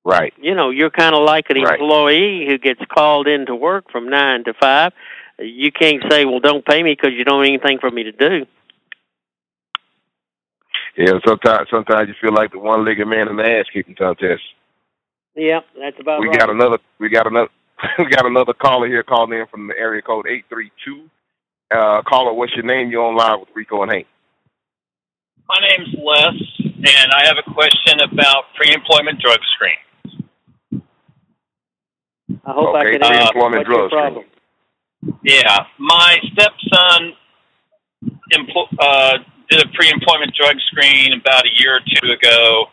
Right. 0.05 0.33
you 0.37 0.53
know, 0.53 0.69
you're 0.69 0.89
kind 0.89 1.15
of 1.15 1.23
like 1.23 1.45
an 1.49 1.61
Right. 1.61 1.79
employee 1.79 2.45
who 2.47 2.57
gets 2.57 2.81
called 2.93 3.27
into 3.27 3.55
work 3.55 3.89
from 3.91 4.09
nine 4.09 4.43
to 4.43 4.53
five. 4.53 4.91
You 5.39 5.71
can't 5.71 6.03
say, 6.11 6.25
"Well, 6.25 6.39
don't 6.39 6.65
pay 6.65 6.83
me 6.83 6.91
because 6.91 7.13
you 7.13 7.23
don't 7.23 7.41
have 7.41 7.47
anything 7.47 7.79
for 7.79 7.89
me 7.89 8.03
to 8.03 8.11
do." 8.11 8.45
Yeah. 10.97 11.13
Sometimes 11.25 11.69
sometimes 11.71 12.09
you 12.09 12.15
feel 12.21 12.33
like 12.33 12.51
the 12.51 12.59
one 12.59 12.85
legged 12.85 13.07
man 13.07 13.27
in 13.29 13.37
the 13.37 13.43
ass 13.59 13.65
kicking 13.73 13.95
contest. 13.95 14.43
Yeah, 15.35 15.61
that's 15.79 15.99
about 15.99 16.19
we 16.19 16.27
right. 16.27 16.37
got 16.39 16.49
another 16.49 16.77
we 16.99 17.09
got 17.09 17.25
another 17.25 17.49
we 17.97 18.05
got 18.05 18.25
another 18.25 18.53
caller 18.53 18.87
here 18.87 19.03
calling 19.03 19.37
in 19.39 19.47
from 19.47 19.67
the 19.67 19.77
area 19.77 20.01
code 20.01 20.27
eight 20.27 20.45
three 20.49 20.71
two. 20.85 21.09
Uh 21.71 22.01
caller, 22.03 22.33
what's 22.33 22.53
your 22.55 22.65
name? 22.65 22.91
You're 22.91 23.03
on 23.05 23.15
live 23.15 23.39
with 23.39 23.49
Rico 23.55 23.81
and 23.81 23.91
Hank. 23.91 24.07
My 25.47 25.57
name's 25.67 25.93
Les, 25.97 26.35
and 26.63 27.11
I 27.11 27.25
have 27.25 27.37
a 27.37 27.51
question 27.53 27.99
about 28.01 28.45
pre-employment 28.55 29.19
drug 29.19 29.39
screen. 29.55 29.75
I 32.45 32.51
hope 32.51 32.75
Okay, 32.75 32.79
I 32.79 32.91
can 32.91 33.03
answer 33.03 33.31
pre-employment 33.31 33.67
what's 33.67 33.69
your 33.69 33.89
drug 33.89 33.89
screen. 33.89 34.25
problem. 35.03 35.19
Yeah, 35.23 35.57
my 35.79 36.17
stepson 36.31 37.13
empl- 38.33 38.75
uh, 38.79 39.17
did 39.49 39.63
a 39.65 39.69
pre-employment 39.73 40.33
drug 40.35 40.57
screen 40.71 41.13
about 41.19 41.45
a 41.45 41.49
year 41.57 41.77
or 41.77 41.81
two 41.81 42.11
ago, 42.11 42.65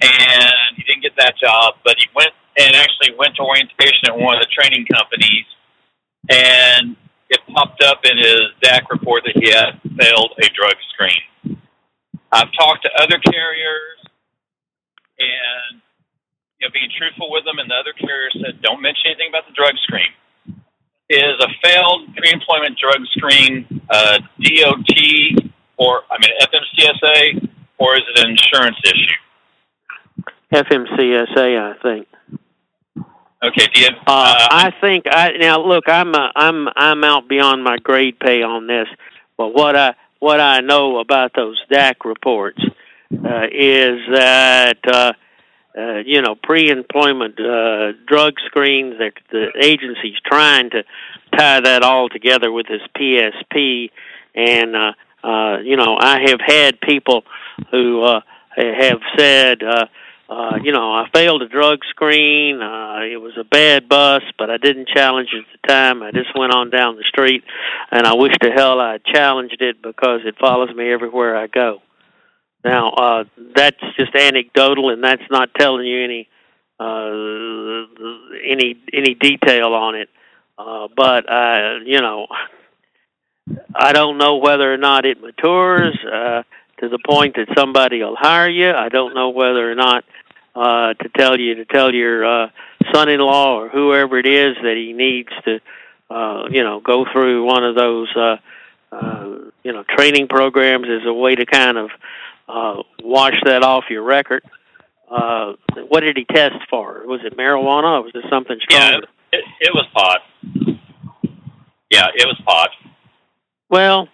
and 0.00 0.76
he 0.76 0.82
didn't 0.84 1.02
get 1.02 1.12
that 1.18 1.34
job, 1.38 1.74
but 1.84 1.96
he 1.98 2.06
went 2.14 2.30
and 2.58 2.74
actually 2.76 3.14
went 3.18 3.36
to 3.36 3.42
orientation 3.42 4.08
at 4.08 4.16
one 4.16 4.36
of 4.36 4.42
the 4.42 4.48
training 4.50 4.86
companies, 4.92 5.46
and 6.30 6.96
it 7.30 7.40
popped 7.54 7.82
up 7.84 8.00
in 8.04 8.16
his 8.18 8.40
DAC 8.62 8.82
report 8.90 9.22
that 9.24 9.36
he 9.42 9.50
had 9.50 9.80
failed 9.98 10.32
a 10.42 10.48
drug 10.52 10.74
screen. 10.92 11.58
I've 12.32 12.48
talked 12.58 12.82
to 12.84 12.90
other 13.02 13.18
carriers, 13.18 13.98
and 15.18 15.80
you 16.60 16.66
know, 16.66 16.72
being 16.72 16.90
truthful 16.96 17.30
with 17.30 17.44
them, 17.44 17.58
and 17.58 17.70
the 17.70 17.74
other 17.74 17.92
carrier 17.92 18.30
said, 18.32 18.60
"Don't 18.62 18.82
mention 18.82 19.06
anything 19.06 19.28
about 19.28 19.46
the 19.46 19.54
drug 19.54 19.76
screen." 19.82 20.12
Is 21.10 21.40
a 21.40 21.48
failed 21.62 22.14
pre-employment 22.16 22.78
drug 22.78 23.00
screen 23.16 23.64
uh, 23.88 24.18
DOT 24.42 25.48
or 25.78 26.02
I 26.10 26.18
mean 26.20 26.32
FMCSA, 26.42 27.48
or 27.78 27.96
is 27.96 28.02
it 28.14 28.24
an 28.24 28.30
insurance 28.30 28.76
issue? 28.84 30.24
FMCSA, 30.52 31.74
I 31.74 31.82
think. 31.82 32.08
Okay, 33.42 33.68
do 33.72 33.80
you? 33.80 33.88
Uh, 34.06 34.34
Uh, 34.40 34.48
I 34.50 34.72
think 34.80 35.06
I 35.10 35.30
now 35.38 35.60
look. 35.60 35.84
I'm 35.88 36.14
uh, 36.14 36.30
I'm 36.34 36.68
I'm 36.76 37.04
out 37.04 37.28
beyond 37.28 37.62
my 37.62 37.78
grade 37.78 38.18
pay 38.18 38.42
on 38.42 38.66
this, 38.66 38.88
but 39.36 39.54
what 39.54 39.76
I 39.76 39.94
what 40.18 40.40
I 40.40 40.60
know 40.60 40.98
about 40.98 41.32
those 41.36 41.56
DAC 41.70 42.04
reports 42.04 42.60
uh, 43.12 43.46
is 43.52 44.00
that 44.12 44.78
uh, 44.86 45.12
uh, 45.78 45.98
you 46.04 46.22
know 46.22 46.34
pre-employment 46.34 47.38
uh, 47.38 47.92
drug 48.06 48.34
screens. 48.46 48.98
That 48.98 49.12
the 49.30 49.52
agency's 49.62 50.18
trying 50.24 50.70
to 50.70 50.82
tie 51.36 51.60
that 51.60 51.82
all 51.82 52.08
together 52.08 52.50
with 52.50 52.66
this 52.66 52.82
PSP, 52.96 53.90
and 54.34 54.74
uh, 54.76 54.92
uh, 55.22 55.58
you 55.58 55.76
know 55.76 55.96
I 55.98 56.20
have 56.26 56.40
had 56.44 56.80
people 56.80 57.24
who 57.70 58.02
uh, 58.02 58.20
have 58.56 59.00
said. 59.16 59.62
Uh, 59.62 59.86
uh, 60.30 60.58
you 60.62 60.72
know, 60.72 60.92
I 60.92 61.08
failed 61.14 61.40
a 61.40 61.48
drug 61.48 61.78
screen. 61.88 62.60
Uh, 62.60 63.00
it 63.00 63.16
was 63.16 63.32
a 63.38 63.44
bad 63.44 63.88
bus, 63.88 64.22
but 64.38 64.50
I 64.50 64.58
didn't 64.58 64.88
challenge 64.88 65.30
it 65.32 65.38
at 65.38 65.62
the 65.62 65.68
time. 65.68 66.02
I 66.02 66.10
just 66.10 66.38
went 66.38 66.52
on 66.52 66.68
down 66.68 66.96
the 66.96 67.04
street, 67.04 67.44
and 67.90 68.06
I 68.06 68.14
wish 68.14 68.34
to 68.42 68.50
hell 68.50 68.78
I 68.78 68.98
challenged 68.98 69.62
it 69.62 69.80
because 69.80 70.20
it 70.26 70.36
follows 70.38 70.74
me 70.74 70.92
everywhere 70.92 71.34
I 71.34 71.46
go. 71.46 71.80
Now, 72.64 72.90
uh, 72.90 73.24
that's 73.54 73.80
just 73.96 74.14
anecdotal, 74.14 74.90
and 74.90 75.02
that's 75.02 75.22
not 75.30 75.50
telling 75.58 75.86
you 75.86 76.04
any 76.04 76.28
uh, 76.80 77.86
any 78.44 78.76
any 78.92 79.14
detail 79.14 79.74
on 79.74 79.94
it. 79.94 80.08
Uh, 80.58 80.88
but 80.96 81.30
uh, 81.30 81.78
you 81.84 82.00
know, 82.00 82.26
I 83.74 83.92
don't 83.92 84.18
know 84.18 84.36
whether 84.36 84.72
or 84.72 84.76
not 84.76 85.04
it 85.06 85.20
matures 85.20 85.96
uh, 86.04 86.42
to 86.80 86.88
the 86.88 86.98
point 86.98 87.36
that 87.36 87.48
somebody 87.56 88.02
will 88.02 88.16
hire 88.16 88.48
you. 88.48 88.70
I 88.70 88.88
don't 88.88 89.14
know 89.14 89.30
whether 89.30 89.70
or 89.70 89.74
not 89.74 90.04
uh, 90.54 90.94
to 90.94 91.08
tell 91.16 91.38
you 91.38 91.56
to 91.56 91.64
tell 91.64 91.94
your 91.94 92.24
uh, 92.24 92.48
son-in-law 92.92 93.60
or 93.60 93.68
whoever 93.68 94.18
it 94.18 94.26
is 94.26 94.56
that 94.62 94.76
he 94.76 94.92
needs 94.92 95.30
to, 95.44 95.60
uh, 96.10 96.48
you 96.50 96.62
know, 96.62 96.80
go 96.80 97.04
through 97.12 97.44
one 97.44 97.64
of 97.64 97.74
those, 97.74 98.08
uh, 98.16 98.36
uh, 98.90 99.24
you 99.62 99.72
know, 99.72 99.84
training 99.96 100.28
programs 100.28 100.86
as 100.88 101.06
a 101.06 101.12
way 101.12 101.34
to 101.34 101.46
kind 101.46 101.78
of 101.78 101.90
uh, 102.48 102.82
wash 103.02 103.36
that 103.44 103.62
off 103.62 103.84
your 103.90 104.02
record. 104.02 104.42
Uh, 105.10 105.52
what 105.88 106.00
did 106.00 106.16
he 106.16 106.24
test 106.24 106.56
for? 106.68 107.02
Was 107.06 107.20
it 107.24 107.36
marijuana 107.36 107.98
or 107.98 108.02
was 108.02 108.12
it 108.14 108.24
something 108.30 108.58
yeah, 108.70 108.88
stronger? 108.88 109.06
it, 109.32 109.44
it 109.60 109.74
was 109.74 109.86
pot. 109.94 110.20
Yeah, 111.90 112.06
it 112.14 112.26
was 112.26 112.40
pot. 112.44 112.70
Well, 113.70 114.08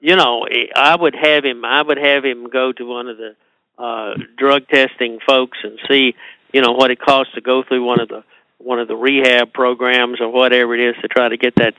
you 0.00 0.16
know, 0.16 0.46
I 0.74 0.96
would 0.96 1.14
have 1.14 1.44
him. 1.44 1.64
I 1.64 1.82
would 1.82 1.98
have 1.98 2.24
him 2.24 2.48
go 2.50 2.72
to 2.72 2.84
one 2.84 3.08
of 3.08 3.16
the 3.16 3.34
uh, 3.78 4.14
drug 4.36 4.68
testing 4.68 5.18
folks 5.26 5.58
and 5.62 5.78
see, 5.88 6.14
you 6.52 6.60
know, 6.60 6.72
what 6.72 6.90
it 6.90 7.00
costs 7.00 7.34
to 7.34 7.40
go 7.40 7.62
through 7.62 7.84
one 7.84 8.00
of 8.00 8.08
the 8.08 8.24
one 8.58 8.80
of 8.80 8.88
the 8.88 8.96
rehab 8.96 9.52
programs 9.52 10.20
or 10.20 10.30
whatever 10.30 10.74
it 10.74 10.80
is 10.80 10.94
to 11.02 11.08
try 11.08 11.28
to 11.28 11.36
get 11.36 11.54
that 11.56 11.74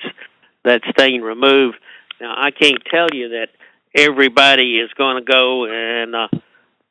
that 0.64 0.82
stain 0.92 1.22
removed. 1.22 1.78
Now, 2.20 2.34
I 2.36 2.52
can't 2.52 2.84
tell 2.90 3.08
you 3.14 3.30
that 3.30 3.50
everybody 3.98 4.78
is 4.78 4.92
going 4.94 5.24
to 5.24 5.32
go 5.32 5.66
and 5.66 6.16
uh, 6.16 6.28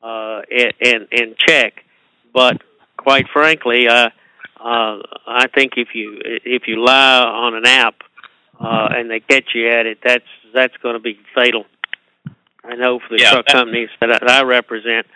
uh, 0.02 0.42
and 0.50 1.08
and 1.12 1.36
check, 1.38 1.84
but 2.34 2.60
quite 2.96 3.26
frankly, 3.32 3.88
uh, 3.88 4.10
uh, 4.60 4.98
I 5.26 5.46
think 5.54 5.74
if 5.76 5.88
you 5.94 6.18
if 6.24 6.62
you 6.66 6.84
lie 6.84 7.22
on 7.22 7.54
an 7.54 7.66
app 7.66 7.94
uh, 8.60 8.88
and 8.90 9.10
they 9.10 9.20
catch 9.20 9.54
you 9.54 9.70
at 9.70 9.86
it, 9.86 9.98
that's 10.04 10.24
that's 10.54 10.76
going 10.78 10.94
to 10.94 11.00
be 11.00 11.18
fatal. 11.34 11.64
I 12.64 12.74
know 12.74 12.98
for 12.98 13.16
the 13.16 13.22
Yeah, 13.22 13.30
truck 13.30 13.46
companies 13.46 13.90
that 14.00 14.10
I, 14.10 14.18
that 14.18 14.30
I 14.30 14.42
represent, 14.42 15.06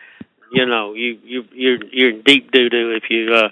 you 0.52 0.66
know, 0.66 0.94
you 0.94 1.18
you 1.24 1.44
you're 1.52 1.84
you're 1.90 2.10
in 2.10 2.22
deep 2.22 2.52
doo 2.52 2.68
doo 2.68 2.92
if 2.92 3.10
you 3.10 3.34
uh, 3.34 3.48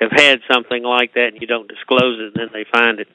have 0.00 0.12
had 0.12 0.40
something 0.50 0.82
like 0.82 1.14
that 1.14 1.28
and 1.32 1.40
you 1.40 1.46
don't 1.46 1.68
disclose 1.68 2.20
it, 2.20 2.26
and 2.26 2.34
then 2.34 2.48
they 2.52 2.64
find 2.70 3.00
it. 3.00 3.08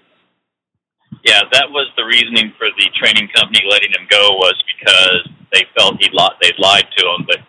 Yeah, 1.25 1.41
that 1.53 1.71
was 1.71 1.87
the 1.97 2.05
reasoning 2.05 2.53
for 2.55 2.67
the 2.77 2.87
training 2.93 3.27
company 3.35 3.63
letting 3.67 3.89
him 3.89 4.07
go 4.09 4.33
was 4.33 4.53
because 4.77 5.27
they 5.51 5.65
felt 5.75 5.95
he 5.99 6.07
li- 6.13 6.37
they'd 6.39 6.59
lied 6.59 6.85
to 6.97 7.05
him, 7.07 7.25
but 7.27 7.39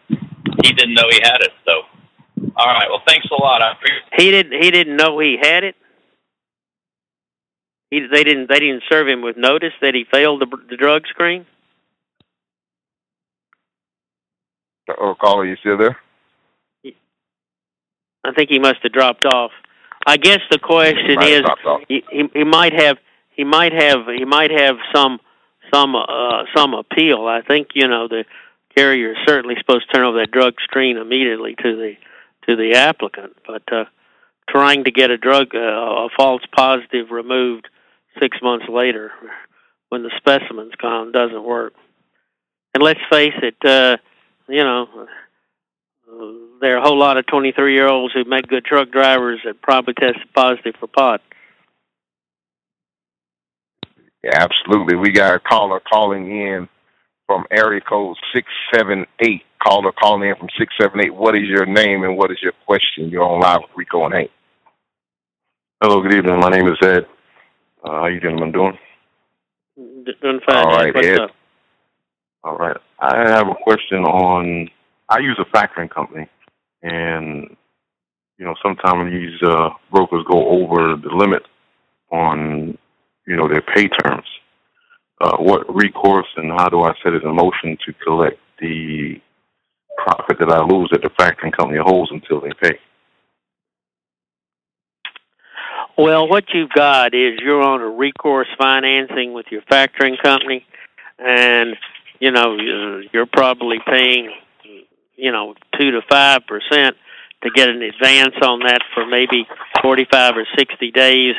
he 0.65 0.73
didn't 0.73 0.95
know 0.95 1.05
he 1.11 1.21
had 1.23 1.43
it. 1.43 1.53
So, 1.67 1.83
all 2.57 2.67
right. 2.67 2.87
Well, 2.89 3.03
thanks 3.07 3.27
a 3.31 3.35
lot. 3.35 3.61
I 3.61 3.73
appreciate. 3.73 4.03
He 4.17 4.31
didn't 4.31 4.63
he 4.63 4.71
didn't 4.71 4.97
know 4.97 5.19
he 5.19 5.37
had 5.41 5.63
it. 5.63 5.77
He 7.91 8.07
they 8.11 8.25
didn't 8.25 8.49
they 8.49 8.61
didn't 8.61 8.85
serve 8.91 9.09
him 9.09 9.21
with 9.21 9.37
notice 9.37 9.75
that 9.83 9.95
he 9.95 10.07
failed 10.11 10.41
the, 10.41 10.57
the 10.71 10.77
drug 10.77 11.07
screen. 11.09 11.45
Oh, 14.89 15.15
caller, 15.21 15.45
you 15.45 15.57
still 15.57 15.77
there? 15.77 15.99
I 18.25 18.33
think 18.33 18.49
he 18.49 18.59
must 18.59 18.79
have 18.83 18.93
dropped 18.93 19.27
off. 19.27 19.51
I 20.07 20.17
guess 20.17 20.41
the 20.51 20.59
question 20.59 21.17
Might 21.17 21.31
have 21.31 21.45
is 21.45 21.85
he, 21.89 22.05
he 22.11 22.31
he 22.33 22.45
might 22.45 22.73
have 22.73 22.97
he 23.37 23.45
might 23.45 23.73
have 23.73 24.07
he 24.07 24.25
might 24.25 24.51
have 24.51 24.77
some 24.95 25.21
some 25.73 25.95
uh 25.95 26.45
some 26.57 26.75
appeal. 26.75 27.27
I 27.27 27.43
think 27.43 27.69
you 27.75 27.87
know 27.87 28.09
the 28.09 28.25
carrier 28.75 29.13
is 29.13 29.19
certainly 29.27 29.57
supposed 29.59 29.87
to 29.89 29.93
turn 29.93 30.07
over 30.07 30.19
that 30.19 30.31
drug 30.31 30.55
screen 30.63 30.97
immediately 30.97 31.55
to 31.63 31.77
the 31.77 31.95
to 32.47 32.57
the 32.57 32.77
applicant, 32.77 33.37
but 33.47 33.63
uh 33.71 33.85
trying 34.49 34.85
to 34.85 34.91
get 34.91 35.11
a 35.11 35.19
drug 35.19 35.55
uh, 35.55 35.59
a 35.59 36.09
false 36.17 36.43
positive 36.55 37.11
removed 37.11 37.69
6 38.21 38.39
months 38.43 38.67
later 38.69 39.11
when 39.89 40.03
the 40.03 40.13
specimen's 40.17 40.75
gone 40.77 41.13
doesn't 41.13 41.45
work. 41.45 41.75
And 42.75 42.83
let's 42.83 43.01
face 43.11 43.35
it, 43.43 43.57
uh 43.65 43.99
you 44.49 44.63
know, 44.63 45.09
there 46.61 46.77
are 46.77 46.79
a 46.79 46.83
whole 46.83 46.99
lot 46.99 47.17
of 47.17 47.27
23 47.27 47.75
year 47.75 47.89
olds 47.89 48.15
who 48.15 48.25
make 48.25 48.47
good 48.47 48.65
truck 48.65 48.91
drivers 48.91 49.41
that 49.45 49.61
probably 49.61 49.95
tested 49.95 50.33
positive 50.35 50.75
for 50.79 50.87
pot. 50.87 51.21
Yeah, 54.27 54.43
absolutely. 54.43 54.97
We 54.97 55.13
got 55.13 55.37
a 55.37 55.39
caller 55.39 55.81
calling 55.81 56.29
in 56.29 56.69
from 57.27 57.45
area 57.51 57.81
code 57.81 58.17
678. 58.35 59.43
Caller 59.65 59.93
calling 59.93 60.29
in 60.29 60.35
from 60.37 60.49
678. 60.59 61.15
What 61.15 61.37
is 61.37 61.45
your 61.45 61.65
name 61.65 62.03
and 62.03 62.17
what 62.17 62.33
is 62.33 62.39
your 62.43 62.53
question? 62.67 63.09
You're 63.09 63.23
on 63.23 63.41
live 63.41 63.61
with 63.63 63.71
Rico 63.77 64.05
and 64.05 64.15
Hank. 64.15 64.31
Hello, 65.81 66.03
good 66.03 66.15
evening. 66.15 66.41
My 66.41 66.49
name 66.49 66.67
is 66.67 66.77
Ed. 66.83 67.07
Uh, 67.85 67.91
how 68.01 68.07
you 68.07 68.19
gentlemen 68.21 68.51
doing? 68.51 68.79
D- 69.77 70.13
Doing 70.21 70.41
fine. 70.45 70.57
All 70.57 70.73
right, 70.73 70.93
What's 70.93 71.07
Ed. 71.07 71.21
up? 71.21 71.31
All 72.43 72.57
right. 72.57 72.77
I 72.99 73.29
have 73.29 73.47
a 73.47 73.55
question 73.63 73.99
on. 74.05 74.69
I 75.09 75.19
use 75.21 75.39
a 75.39 75.57
factoring 75.57 75.91
company, 75.91 76.27
and 76.83 77.57
you 78.39 78.45
know 78.45 78.55
sometimes 78.61 79.13
these 79.13 79.41
uh, 79.49 79.69
brokers 79.93 80.25
go 80.29 80.49
over 80.49 80.97
the 80.97 81.15
limit 81.15 81.43
on 82.11 82.77
you 83.27 83.37
know 83.37 83.49
their 83.49 83.63
pay 83.63 83.89
terms. 83.89 84.27
Uh, 85.21 85.37
what 85.39 85.75
recourse 85.75 86.27
and 86.37 86.53
how 86.53 86.69
do 86.69 86.83
I 86.83 86.93
set 87.03 87.15
it 87.15 87.23
in 87.23 87.35
motion 87.35 87.79
to 87.87 87.93
collect 88.05 88.39
the 88.61 89.21
profit 89.97 90.39
that 90.39 90.51
I 90.51 90.63
lose 90.63 90.91
that 90.93 91.03
the 91.03 91.09
factoring 91.11 91.57
company 91.57 91.79
holds 91.83 92.11
until 92.13 92.41
they 92.41 92.53
pay? 92.61 92.79
Well, 95.97 96.29
what 96.29 96.45
you've 96.53 96.71
got 96.71 97.15
is 97.15 97.39
you're 97.43 97.63
on 97.63 97.81
a 97.81 97.89
recourse 97.89 98.49
financing 98.59 99.33
with 99.33 99.47
your 99.51 99.63
factoring 99.63 100.21
company, 100.23 100.67
and 101.19 101.77
you 102.21 102.31
know 102.31 102.55
you're- 102.57 103.27
probably 103.33 103.79
paying, 103.87 104.31
you 105.17 105.33
know, 105.33 105.55
two 105.79 105.91
to 105.93 106.03
five 106.03 106.47
percent 106.47 106.97
to 107.43 107.51
get 107.51 107.69
an 107.69 107.83
advance 107.83 108.35
on 108.43 108.61
that 108.61 108.83
for 108.95 109.07
maybe 109.07 109.47
forty-five 109.83 110.37
or 110.37 110.47
sixty 110.59 110.91
days, 110.91 111.35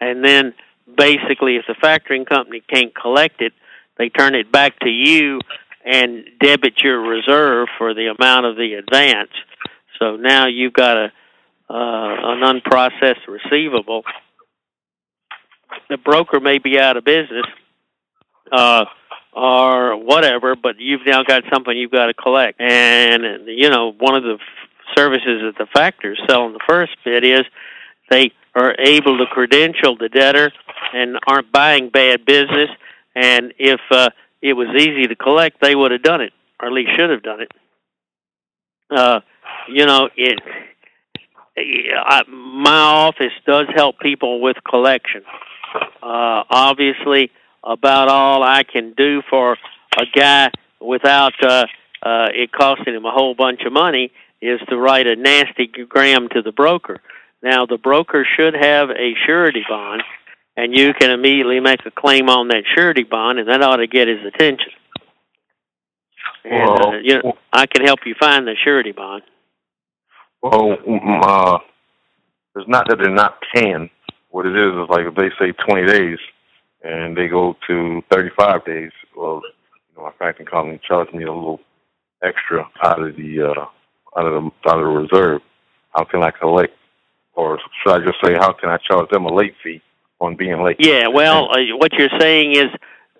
and 0.00 0.24
then 0.24 0.54
basically, 0.96 1.56
if 1.56 1.64
the 1.66 1.74
factoring 1.74 2.26
company 2.26 2.62
can't 2.72 2.94
collect 2.94 3.40
it, 3.40 3.52
they 3.98 4.08
turn 4.08 4.34
it 4.34 4.50
back 4.50 4.78
to 4.80 4.88
you 4.88 5.40
and 5.84 6.24
debit 6.40 6.82
your 6.82 7.00
reserve 7.00 7.68
for 7.78 7.94
the 7.94 8.14
amount 8.18 8.46
of 8.46 8.56
the 8.56 8.74
advance. 8.74 9.30
So 9.98 10.16
now 10.16 10.46
you've 10.46 10.72
got 10.72 10.96
a 10.96 11.12
uh, 11.70 11.74
an 11.74 12.60
unprocessed 12.60 13.26
receivable. 13.28 14.02
The 15.90 15.98
broker 15.98 16.40
may 16.40 16.58
be 16.58 16.78
out 16.78 16.96
of 16.96 17.04
business, 17.04 17.44
uh, 18.50 18.86
or 19.32 19.96
whatever, 19.96 20.56
but 20.56 20.76
you've 20.78 21.06
now 21.06 21.22
got 21.22 21.44
something 21.52 21.76
you've 21.76 21.90
got 21.90 22.06
to 22.06 22.14
collect. 22.14 22.60
And 22.60 23.46
you 23.46 23.70
know, 23.70 23.92
one 23.98 24.14
of 24.14 24.22
the 24.22 24.34
f- 24.34 24.96
services 24.96 25.42
that 25.42 25.54
the 25.58 25.66
factors 25.72 26.20
sell 26.28 26.46
in 26.46 26.52
the 26.52 26.60
first 26.68 26.92
bit 27.04 27.24
is 27.24 27.42
they 28.10 28.32
are 28.58 28.74
able 28.78 29.18
to 29.18 29.26
credential 29.26 29.96
the 29.96 30.08
debtor 30.08 30.52
and 30.92 31.18
aren't 31.26 31.52
buying 31.52 31.90
bad 31.90 32.24
business. 32.24 32.70
And 33.14 33.54
if 33.58 33.80
uh, 33.90 34.10
it 34.42 34.54
was 34.54 34.68
easy 34.76 35.06
to 35.06 35.16
collect, 35.16 35.60
they 35.60 35.74
would 35.74 35.92
have 35.92 36.02
done 36.02 36.20
it, 36.20 36.32
or 36.60 36.68
at 36.68 36.72
least 36.72 36.90
should 36.96 37.10
have 37.10 37.22
done 37.22 37.40
it. 37.40 37.52
Uh, 38.90 39.20
you 39.68 39.86
know, 39.86 40.08
it. 40.16 40.40
I, 41.56 42.22
my 42.28 42.70
office 42.70 43.32
does 43.44 43.66
help 43.74 43.98
people 43.98 44.40
with 44.40 44.56
collection. 44.68 45.22
Uh, 46.02 46.44
obviously, 46.50 47.30
about 47.64 48.08
all 48.08 48.42
I 48.42 48.62
can 48.62 48.94
do 48.96 49.22
for 49.28 49.56
a 49.98 50.04
guy 50.14 50.50
without 50.80 51.34
uh, 51.42 51.66
uh, 52.02 52.28
it 52.32 52.52
costing 52.52 52.94
him 52.94 53.04
a 53.04 53.10
whole 53.10 53.34
bunch 53.34 53.62
of 53.66 53.72
money 53.72 54.12
is 54.40 54.60
to 54.68 54.76
write 54.76 55.06
a 55.06 55.16
nasty 55.16 55.66
gram 55.66 56.28
to 56.28 56.42
the 56.42 56.52
broker. 56.52 57.00
Now, 57.42 57.66
the 57.66 57.78
broker 57.78 58.26
should 58.36 58.54
have 58.54 58.90
a 58.90 59.14
surety 59.26 59.64
bond, 59.68 60.02
and 60.56 60.76
you 60.76 60.92
can 60.92 61.10
immediately 61.10 61.60
make 61.60 61.86
a 61.86 61.90
claim 61.90 62.28
on 62.28 62.48
that 62.48 62.64
surety 62.74 63.04
bond, 63.04 63.38
and 63.38 63.48
that 63.48 63.62
ought 63.62 63.76
to 63.76 63.86
get 63.86 64.08
his 64.08 64.24
attention. 64.26 64.72
And 66.44 66.68
Well, 66.68 66.88
uh, 66.88 66.98
you 67.02 67.22
know, 67.22 67.38
I 67.52 67.66
can 67.66 67.84
help 67.84 68.00
you 68.06 68.14
find 68.18 68.46
the 68.46 68.54
surety 68.64 68.92
bond. 68.92 69.22
Well, 70.42 70.76
mm, 70.86 71.24
uh, 71.24 71.58
it's 72.56 72.68
not 72.68 72.88
that 72.88 72.98
they're 72.98 73.10
not 73.10 73.38
paying. 73.54 73.90
What 74.30 74.46
it 74.46 74.56
is 74.56 74.72
is 74.74 74.88
like 74.88 75.06
if 75.06 75.14
they 75.14 75.30
say 75.38 75.52
20 75.52 75.86
days 75.86 76.18
and 76.82 77.16
they 77.16 77.28
go 77.28 77.56
to 77.66 78.02
35 78.10 78.64
days, 78.64 78.92
well, 79.16 79.42
you 79.44 79.96
know, 79.96 80.04
my 80.04 80.12
factoring 80.26 80.50
company 80.50 80.80
charged 80.86 81.14
me 81.14 81.24
a 81.24 81.32
little 81.32 81.60
extra 82.22 82.68
out 82.84 83.02
of 83.02 83.16
the 83.16 83.42
uh, 83.42 84.18
out 84.18 84.26
of 84.26 84.32
the 84.42 84.70
out 84.70 84.78
of 84.78 84.84
the 84.84 85.16
reserve. 85.16 85.40
How 85.94 86.04
can 86.04 86.22
I 86.22 86.30
collect, 86.30 86.74
or 87.38 87.60
should 87.80 87.92
I 87.92 88.04
just 88.04 88.18
say 88.22 88.34
how 88.34 88.52
can 88.52 88.68
I 88.68 88.78
charge 88.78 89.08
them 89.10 89.24
a 89.24 89.32
late 89.32 89.54
fee 89.62 89.80
on 90.20 90.34
being 90.34 90.60
late? 90.60 90.76
Yeah, 90.80 91.06
well, 91.06 91.48
uh, 91.52 91.76
what 91.76 91.92
you're 91.92 92.10
saying 92.18 92.56
is 92.56 92.66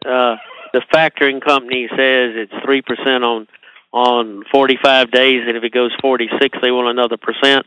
uh, 0.05 0.37
the 0.73 0.83
factoring 0.93 1.41
company 1.41 1.87
says 1.91 2.35
it's 2.35 2.53
three 2.65 2.83
percent 2.83 3.23
on 3.23 3.47
on 3.91 4.45
45 4.53 5.11
days, 5.13 5.45
and 5.47 5.57
if 5.57 5.65
it 5.65 5.73
goes 5.73 5.93
46, 6.03 6.59
they 6.61 6.71
want 6.71 6.89
another 6.89 7.17
percent. 7.17 7.65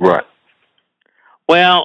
Right. 0.00 0.24
Well, 1.46 1.84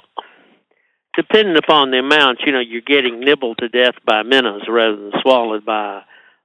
depending 1.14 1.56
upon 1.58 1.90
the 1.90 1.98
amount, 1.98 2.38
you 2.46 2.52
know, 2.52 2.60
you're 2.60 2.80
getting 2.80 3.20
nibbled 3.20 3.58
to 3.58 3.68
death 3.68 3.96
by 4.06 4.22
minnows 4.22 4.62
rather 4.66 4.96
than 4.96 5.12
swallowed 5.20 5.66
by 5.66 6.02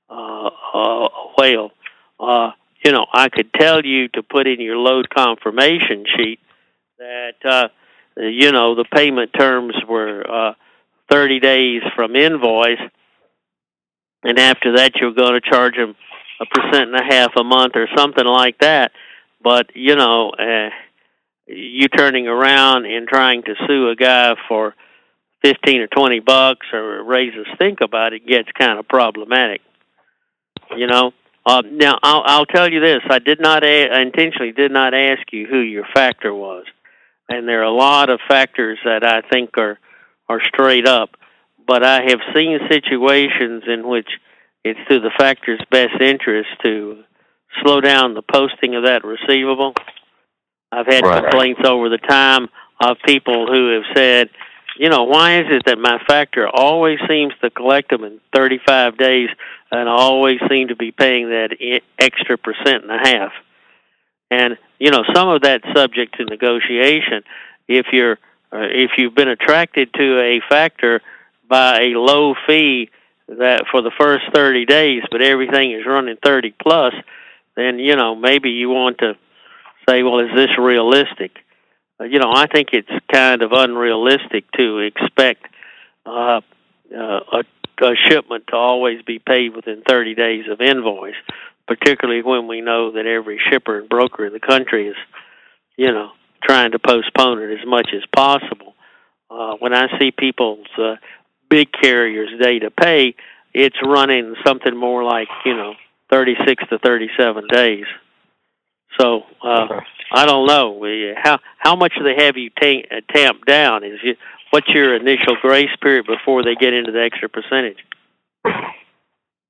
uh, 0.10 0.50
a 0.74 1.08
whale. 1.38 1.72
Uh, 2.20 2.52
you 2.84 2.92
know, 2.92 3.06
I 3.14 3.30
could 3.30 3.54
tell 3.54 3.86
you 3.86 4.10
to 4.10 4.24
put 4.24 4.46
in 4.46 4.60
your 4.60 4.76
load 4.76 5.10
confirmation 5.10 6.04
sheet 6.18 6.40
that 6.98 7.36
uh, 7.46 7.68
you 8.18 8.52
know 8.52 8.76
the 8.76 8.86
payment 8.86 9.32
terms 9.38 9.76
were 9.88 10.24
uh, 10.30 10.54
30 11.12 11.40
days 11.40 11.82
from 11.96 12.16
invoice, 12.16 12.80
and 14.24 14.40
after 14.40 14.78
that 14.78 14.96
you're 14.96 15.14
going 15.14 15.40
to 15.40 15.50
charge 15.50 15.76
them 15.76 15.96
a 16.40 16.46
percent 16.46 16.94
and 16.94 17.00
a 17.00 17.04
half 17.04 17.32
a 17.38 17.44
month 17.44 17.74
or 17.76 17.88
something 17.96 18.26
like 18.26 18.58
that. 18.60 18.92
But 19.42 19.76
you 19.76 19.96
know, 19.96 20.32
uh, 20.32 20.70
you 21.48 21.88
turning 21.88 22.28
around 22.28 22.86
and 22.86 23.08
trying 23.08 23.44
to 23.44 23.56
sue 23.68 23.90
a 23.90 23.96
guy 23.96 24.36
for 24.48 24.76
fifteen 25.42 25.82
or 25.82 25.88
twenty 25.88 26.20
bucks 26.20 26.68
or 26.74 27.04
raise 27.04 27.34
a 27.34 27.56
stink 27.56 27.82
about 27.82 28.14
it 28.14 28.26
gets 28.28 28.50
kind 28.58 28.80
of 28.80 28.88
problematic. 28.88 29.62
You 30.76 30.88
know. 30.88 31.12
Uh, 31.46 31.62
now 31.70 32.00
I'll, 32.02 32.24
I'll 32.26 32.46
tell 32.46 32.72
you 32.72 32.80
this: 32.80 33.02
I 33.10 33.20
did 33.20 33.42
not, 33.42 33.66
a- 33.66 33.90
I 33.90 34.00
intentionally 34.00 34.54
did 34.54 34.72
not 34.72 34.94
ask 34.94 35.22
you 35.34 35.46
who 35.46 35.60
your 35.60 35.84
factor 35.94 36.34
was, 36.34 36.64
and 37.30 37.48
there 37.48 37.62
are 37.62 37.64
a 37.64 37.72
lot 37.72 38.10
of 38.10 38.20
factors 38.28 38.80
that 38.86 39.04
I 39.04 39.22
think 39.22 39.58
are 39.58 39.80
are 40.30 40.42
straight 40.42 40.88
up. 40.88 41.12
But 41.66 41.84
I 41.84 42.02
have 42.08 42.20
seen 42.36 42.60
situations 42.70 43.64
in 43.68 43.88
which 43.88 44.08
it's 44.64 44.80
to 44.90 45.00
the 45.00 45.12
factor's 45.18 45.62
best 45.70 46.00
interest 46.02 46.50
to 46.64 47.04
slow 47.62 47.82
down 47.82 48.14
the 48.14 48.22
posting 48.22 48.76
of 48.76 48.84
that 48.84 49.04
receivable. 49.04 49.74
I've 50.72 50.88
had 50.88 51.04
Right. 51.06 51.22
complaints 51.22 51.62
over 51.66 51.90
the 51.90 51.98
time 52.00 52.50
of 52.80 52.98
people 53.06 53.48
who 53.48 53.74
have 53.74 53.84
said, 53.96 54.30
you 54.78 54.90
know, 54.90 55.04
why 55.04 55.40
is 55.40 55.46
it 55.52 55.66
that 55.66 55.78
my 55.78 56.00
factor 56.08 56.48
always 56.48 57.00
seems 57.08 57.34
to 57.42 57.50
collect 57.50 57.90
them 57.92 58.04
in 58.04 58.20
35 58.34 58.98
days 58.98 59.30
and 59.72 59.88
I 59.88 59.92
always 59.92 60.40
seem 60.50 60.70
to 60.70 60.76
be 60.76 60.92
paying 60.92 61.30
that 61.30 61.82
extra 62.00 62.38
percent 62.38 62.84
and 62.84 62.92
a 62.92 62.98
half? 63.08 63.34
And, 64.32 64.58
you 64.84 64.92
know, 64.92 65.06
some 65.16 65.30
of 65.30 65.44
that's 65.44 65.64
subject 65.74 66.18
to 66.18 66.26
negotiation. 66.26 67.24
If 67.70 67.86
you're 67.94 68.20
uh, 68.52 68.68
if 68.70 68.92
you've 68.98 69.16
been 69.16 69.30
attracted 69.30 69.94
to 69.94 70.20
a 70.20 70.42
factor 70.50 71.02
by 71.48 71.84
a 71.84 71.98
low 71.98 72.36
fee 72.46 72.90
that 73.30 73.64
for 73.72 73.82
the 73.82 73.92
first 73.98 74.26
30 74.36 74.66
days, 74.66 75.04
but 75.10 75.22
everything 75.22 75.72
is 75.72 75.86
running 75.86 76.18
30 76.22 76.54
plus, 76.62 76.94
then 77.56 77.80
you 77.80 77.96
know 77.96 78.14
maybe 78.14 78.50
you 78.50 78.68
want 78.68 78.98
to 78.98 79.14
say, 79.88 80.04
well, 80.04 80.20
is 80.20 80.36
this 80.36 80.50
realistic? 80.60 81.32
Uh, 81.98 82.04
you 82.04 82.20
know, 82.20 82.34
I 82.34 82.48
think 82.48 82.74
it's 82.74 82.92
kind 83.10 83.42
of 83.42 83.54
unrealistic 83.54 84.52
to 84.58 84.80
expect 84.80 85.46
uh, 86.06 86.42
uh, 86.94 87.20
a, 87.32 87.44
a 87.82 87.96
shipment 88.10 88.48
to 88.48 88.58
always 88.58 89.02
be 89.04 89.20
paid 89.20 89.56
within 89.56 89.82
30 89.88 90.14
days 90.16 90.44
of 90.52 90.60
invoice, 90.60 91.16
particularly 91.68 92.22
when 92.22 92.48
we 92.48 92.62
know 92.62 92.92
that 92.92 93.06
every 93.06 93.40
shipper 93.50 93.80
and 93.80 93.90
broker 93.90 94.26
in 94.26 94.34
the 94.34 94.40
country 94.40 94.88
is, 94.88 94.96
you 95.78 95.92
know, 95.92 96.12
trying 96.44 96.72
to 96.72 96.80
postpone 96.80 97.42
it 97.42 97.54
as 97.60 97.66
much 97.66 97.90
as 97.96 98.04
possible. 98.16 98.76
Uh, 99.30 99.56
when 99.60 99.74
I 99.74 99.88
see 100.00 100.12
people's 100.12 100.68
uh, 100.78 100.96
big 101.50 101.70
carriers' 101.72 102.30
day 102.42 102.60
to 102.60 102.70
pay, 102.70 103.16
it's 103.54 103.78
running 103.84 104.36
something 104.46 104.76
more 104.76 105.04
like 105.04 105.28
you 105.46 105.56
know 105.56 105.74
36 106.12 106.64
to 106.70 106.80
37 106.80 107.48
days. 107.52 107.86
So 109.00 109.24
uh, 109.44 109.80
I 110.12 110.26
don't 110.26 110.46
know 110.46 110.72
We- 110.72 111.16
how 111.18 111.40
how 111.58 111.76
much 111.76 111.94
do 111.98 112.04
they 112.04 112.24
have 112.26 112.38
you 112.38 112.50
ta- 112.52 112.88
uh, 112.96 113.02
tamped 113.16 113.48
down? 113.48 113.84
Is 113.84 114.00
you, 114.04 114.16
what's 114.52 114.70
your 114.70 114.96
initial 114.96 115.36
grace 115.42 115.76
period 115.82 116.06
before 116.06 116.44
they 116.44 116.56
get 116.56 116.74
into 116.74 116.92
the 116.92 117.02
extra 117.04 117.30
percentage? 117.30 117.78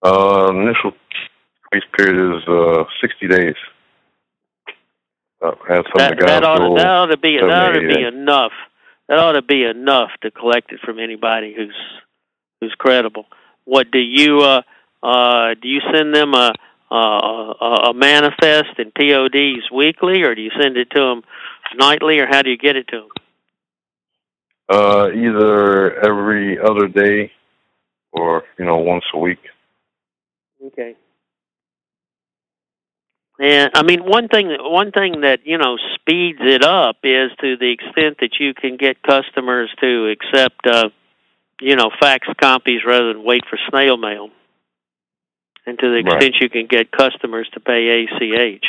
Uh, 0.06 0.52
initial 0.54 0.91
grace 1.73 1.83
period 1.97 2.38
is 2.38 2.47
uh, 2.47 2.83
60 3.01 3.27
days. 3.27 3.55
Uh, 5.41 5.51
have 5.67 5.86
some 5.95 6.12
of 6.12 6.17
That 6.17 6.19
that 6.19 6.43
ought 6.43 6.59
to, 6.59 6.75
that 6.75 6.88
ought 6.88 7.05
to 7.07 7.17
be 7.17 7.38
that 7.38 7.49
ought 7.49 7.71
to 7.71 7.88
be 7.88 8.03
enough. 8.03 8.51
That 9.09 9.19
ought 9.19 9.33
to 9.33 9.41
be 9.41 9.63
enough 9.63 10.12
to 10.21 10.31
collect 10.31 10.71
it 10.71 10.79
from 10.79 10.99
anybody 10.99 11.53
who's 11.55 11.75
who's 12.62 12.73
credible. 12.77 13.25
What 13.65 13.91
do 13.91 13.99
you 13.99 14.39
uh 14.39 14.62
uh 15.01 15.55
do 15.62 15.67
you 15.67 15.81
send 15.93 16.15
them 16.15 16.33
a 16.33 16.53
a, 16.91 16.95
a 16.95 17.89
a 17.89 17.93
manifest 17.93 18.77
and 18.77 18.93
PODs 18.93 19.69
weekly, 19.73 20.21
or 20.21 20.33
do 20.33 20.41
you 20.41 20.51
send 20.57 20.77
it 20.77 20.91
to 20.91 20.99
them 20.99 21.23
nightly, 21.75 22.19
or 22.19 22.27
how 22.27 22.41
do 22.41 22.49
you 22.49 22.57
get 22.57 22.77
it 22.77 22.88
to 22.89 22.99
them? 22.99 23.09
Uh, 24.69 25.09
either 25.12 25.99
every 25.99 26.57
other 26.57 26.88
day 26.88 27.31
or, 28.13 28.43
you 28.57 28.63
know, 28.63 28.77
once 28.77 29.03
a 29.13 29.17
week. 29.17 29.39
Okay. 30.67 30.95
And 33.43 33.71
I 33.75 33.84
mean, 33.84 34.06
one 34.06 34.29
thing 34.29 34.56
one 34.58 34.93
thing 34.93 35.19
that 35.19 35.45
you 35.45 35.58
know 35.58 35.75
speeds 35.95 36.39
it 36.41 36.63
up 36.63 36.95
is 37.03 37.29
to 37.41 37.58
the 37.58 37.71
extent 37.71 38.19
that 38.21 38.39
you 38.39 38.53
can 38.53 38.77
get 38.77 39.03
customers 39.03 39.69
to 39.82 40.08
accept, 40.08 40.65
uh, 40.65 40.89
you 41.60 41.75
know, 41.75 41.91
fax 41.99 42.25
copies 42.41 42.86
rather 42.88 43.12
than 43.12 43.25
wait 43.25 43.41
for 43.49 43.60
snail 43.69 43.97
mail, 43.97 44.29
and 45.65 45.77
to 45.77 45.89
the 45.89 46.03
Right. 46.03 46.23
extent 46.23 46.36
you 46.39 46.47
can 46.47 46.67
get 46.67 46.89
customers 46.91 47.49
to 47.49 47.60
pay 47.60 48.06
ACH. 48.06 48.65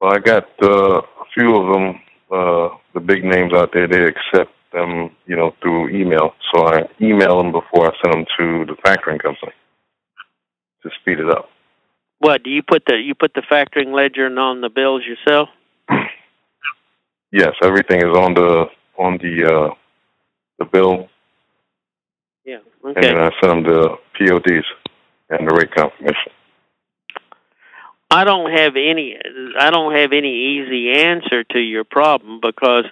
Well, 0.00 0.14
I 0.14 0.18
got 0.18 0.48
uh, 0.62 1.02
a 1.02 1.24
few 1.34 1.56
of 1.56 1.74
them, 1.74 2.00
uh, 2.30 2.68
the 2.94 3.00
big 3.00 3.24
names 3.24 3.52
out 3.52 3.74
there, 3.74 3.88
they 3.88 4.04
accept 4.04 4.54
them, 4.72 5.14
you 5.26 5.36
know, 5.36 5.54
through 5.60 5.90
email. 5.90 6.34
So 6.50 6.66
I 6.66 6.88
email 6.98 7.36
them 7.36 7.52
before 7.52 7.92
I 7.92 7.96
send 8.02 8.14
them 8.14 8.26
to 8.38 8.64
the 8.64 8.80
factoring 8.80 9.20
company 9.20 9.52
to 10.82 10.90
speed 11.02 11.20
it 11.20 11.28
up. 11.28 11.50
What 12.20 12.42
do 12.42 12.50
you 12.50 12.62
put 12.62 12.84
the 12.86 12.96
you 12.96 13.14
put 13.14 13.32
the 13.34 13.40
factoring 13.50 13.92
ledger 13.94 14.26
on 14.26 14.60
the 14.60 14.68
bills 14.68 15.02
yourself? 15.04 15.48
Yes, 17.32 17.52
everything 17.62 17.98
is 17.98 18.16
on 18.16 18.34
the 18.34 18.66
on 18.98 19.16
the 19.18 19.44
uh, 19.46 19.74
the 20.58 20.64
bill, 20.64 21.08
Yeah. 22.44 22.58
and 22.82 22.96
Okay. 22.96 23.06
then 23.06 23.16
I 23.18 23.30
send 23.40 23.64
them 23.66 23.72
the 23.72 23.96
PODs 24.18 24.66
and 25.30 25.48
the 25.48 25.54
rate 25.54 25.70
confirmation. 25.72 26.32
I 28.10 28.24
don't 28.24 28.50
have 28.50 28.74
any 28.74 29.16
I 29.58 29.70
don't 29.70 29.94
have 29.94 30.12
any 30.12 30.58
easy 30.58 30.90
answer 30.90 31.44
to 31.44 31.60
your 31.60 31.84
problem 31.84 32.40
because 32.40 32.86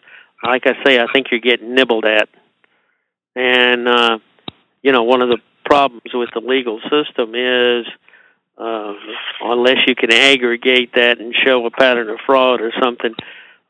like 0.44 0.68
I 0.68 0.74
say 0.84 1.00
I 1.00 1.06
think 1.12 1.32
you're 1.32 1.40
getting 1.40 1.74
nibbled 1.74 2.04
at. 2.04 2.28
And 3.34 3.88
uh 3.88 4.18
you 4.82 4.92
know 4.92 5.02
one 5.02 5.20
of 5.20 5.30
the 5.30 5.38
problems 5.64 6.14
with 6.14 6.30
the 6.32 6.40
legal 6.40 6.80
system 6.82 7.34
is 7.34 7.86
uh 8.58 8.92
unless 9.42 9.78
you 9.86 9.94
can 9.94 10.12
aggregate 10.12 10.92
that 10.94 11.20
and 11.20 11.34
show 11.34 11.64
a 11.64 11.70
pattern 11.70 12.10
of 12.10 12.18
fraud 12.26 12.60
or 12.60 12.72
something 12.82 13.14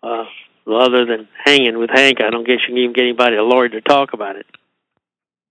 uh 0.03 0.25
other 0.67 1.05
than 1.07 1.29
hanging 1.45 1.79
with 1.79 1.91
Hank 1.91 2.21
I 2.21 2.31
don't 2.31 2.47
guess 2.47 2.61
you 2.63 2.75
can 2.75 2.79
even 2.79 2.93
get 2.93 3.03
anybody 3.03 3.37
a 3.37 3.43
lawyer 3.43 3.69
to 3.69 3.81
talk 3.81 4.13
about 4.13 4.37
it. 4.37 4.47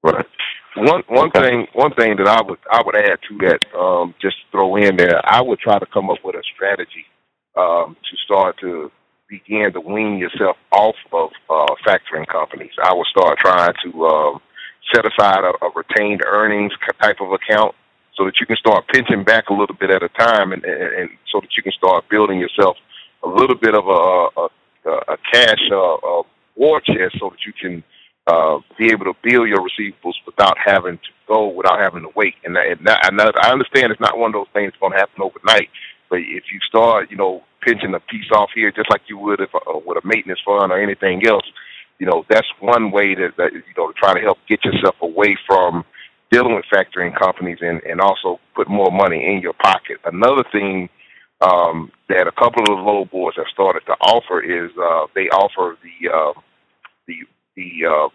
Right. 0.04 0.26
One 0.76 1.04
one 1.08 1.32
Okay. 1.36 1.42
thing 1.42 1.68
one 1.74 1.94
thing 1.94 2.18
that 2.18 2.28
I 2.28 2.42
would 2.42 2.60
I 2.72 2.82
would 2.86 2.96
add 2.96 3.20
to 3.30 3.38
that, 3.48 3.60
um, 3.78 4.14
just 4.22 4.38
throw 4.52 4.76
in 4.76 4.96
there, 4.96 5.20
I 5.26 5.42
would 5.42 5.60
try 5.60 5.80
to 5.80 5.86
come 5.88 6.10
up 6.10 6.20
with 6.24 6.36
a 6.36 6.44
strategy 6.54 7.06
um, 7.56 7.96
to 8.10 8.18
start 8.26 8.58
to 8.62 8.92
begin 9.28 9.74
to 9.74 9.82
wean 9.82 10.18
yourself 10.18 10.56
off 10.72 10.96
of 11.12 11.32
uh, 11.50 11.74
factoring 11.86 12.28
companies. 12.28 12.72
I 12.82 12.94
would 12.94 13.08
start 13.08 13.40
trying 13.40 13.74
to 13.86 14.06
um, 14.06 14.42
set 14.94 15.06
aside 15.06 15.44
a, 15.44 15.66
a 15.66 15.72
retained 15.76 16.22
earnings 16.26 16.72
type 17.02 17.18
of 17.20 17.32
account 17.32 17.76
so 18.18 18.26
that 18.26 18.40
you 18.40 18.46
can 18.46 18.58
start 18.58 18.88
pinching 18.88 19.24
back 19.24 19.50
a 19.50 19.54
little 19.54 19.76
bit 19.80 19.92
at 19.92 20.04
a 20.04 20.10
time, 20.10 20.52
and, 20.52 20.64
and, 20.66 20.94
and 21.00 21.10
so 21.32 21.40
that 21.40 21.56
you 21.56 21.64
can 21.64 21.72
start 21.72 22.10
building 22.10 22.40
yourself 22.40 22.76
a 23.24 23.28
little 23.28 23.56
bit 23.56 23.76
of 23.76 23.86
a, 23.88 24.42
a, 24.42 25.14
a 25.14 25.18
cash 25.32 25.62
uh, 25.72 25.76
a 25.76 26.24
war 26.56 26.82
chest, 26.82 27.16
so 27.20 27.30
that 27.30 27.46
you 27.46 27.54
can 27.54 27.84
uh, 28.26 28.60
be 28.78 28.88
able 28.88 29.06
to 29.06 29.14
build 29.24 29.48
your 29.48 29.60
receivables 29.60 30.16
without 30.26 30.58
having 30.64 30.98
to 30.98 31.12
go, 31.28 31.48
without 31.48 31.80
having 31.80 32.02
to 32.02 32.10
wait. 32.16 32.34
And, 32.44 32.58
and, 32.58 32.80
and 32.86 33.22
I 33.22 33.52
understand 33.52 33.92
it's 33.92 34.02
not 34.02 34.18
one 34.18 34.30
of 34.30 34.34
those 34.34 34.54
things 34.54 34.72
that's 34.72 34.82
going 34.82 34.94
to 34.94 34.98
happen 35.00 35.22
overnight, 35.22 35.70
but 36.10 36.20
if 36.20 36.46
you 36.52 36.60
start, 36.68 37.12
you 37.12 37.18
know, 37.18 37.44
pinching 37.62 37.94
a 37.94 38.00
piece 38.00 38.32
off 38.32 38.50
here, 38.56 38.72
just 38.72 38.90
like 38.90 39.02
you 39.08 39.18
would 39.18 39.40
if 39.40 39.54
uh, 39.54 39.80
with 39.86 40.04
a 40.04 40.08
maintenance 40.08 40.40
fund 40.46 40.72
or 40.72 40.82
anything 40.82 41.26
else, 41.28 41.46
you 42.00 42.06
know, 42.06 42.26
that's 42.30 42.48
one 42.60 42.92
way 42.92 43.16
that, 43.16 43.34
that 43.38 43.54
you 43.54 43.74
know 43.78 43.92
to 43.92 43.94
try 43.94 44.14
to 44.14 44.22
help 44.22 44.38
get 44.48 44.64
yourself 44.64 44.96
away 45.02 45.38
from 45.48 45.84
dealing 46.32 46.56
with 46.56 46.66
factoring 46.74 47.18
companies 47.18 47.60
and, 47.62 47.82
and 47.84 48.02
also 48.02 48.40
put 48.56 48.70
more 48.70 48.92
money 48.92 49.26
in 49.26 49.42
your 49.42 49.54
pocket. 49.54 49.98
Another 50.06 50.44
thing 50.52 50.90
um, 51.42 51.92
that 52.10 52.28
a 52.28 52.32
couple 52.32 52.62
of 52.64 52.78
the 52.78 52.84
load 52.84 53.12
boards 53.12 53.38
have 53.38 53.46
started 53.54 53.82
to 53.86 53.94
offer 54.02 54.42
is 54.42 54.72
uh, 54.78 55.08
they 55.16 55.30
offer 55.30 55.78
the 55.84 56.10
uh, 56.10 56.34
the 57.08 57.16
the 57.56 57.86
uh, 57.88 58.10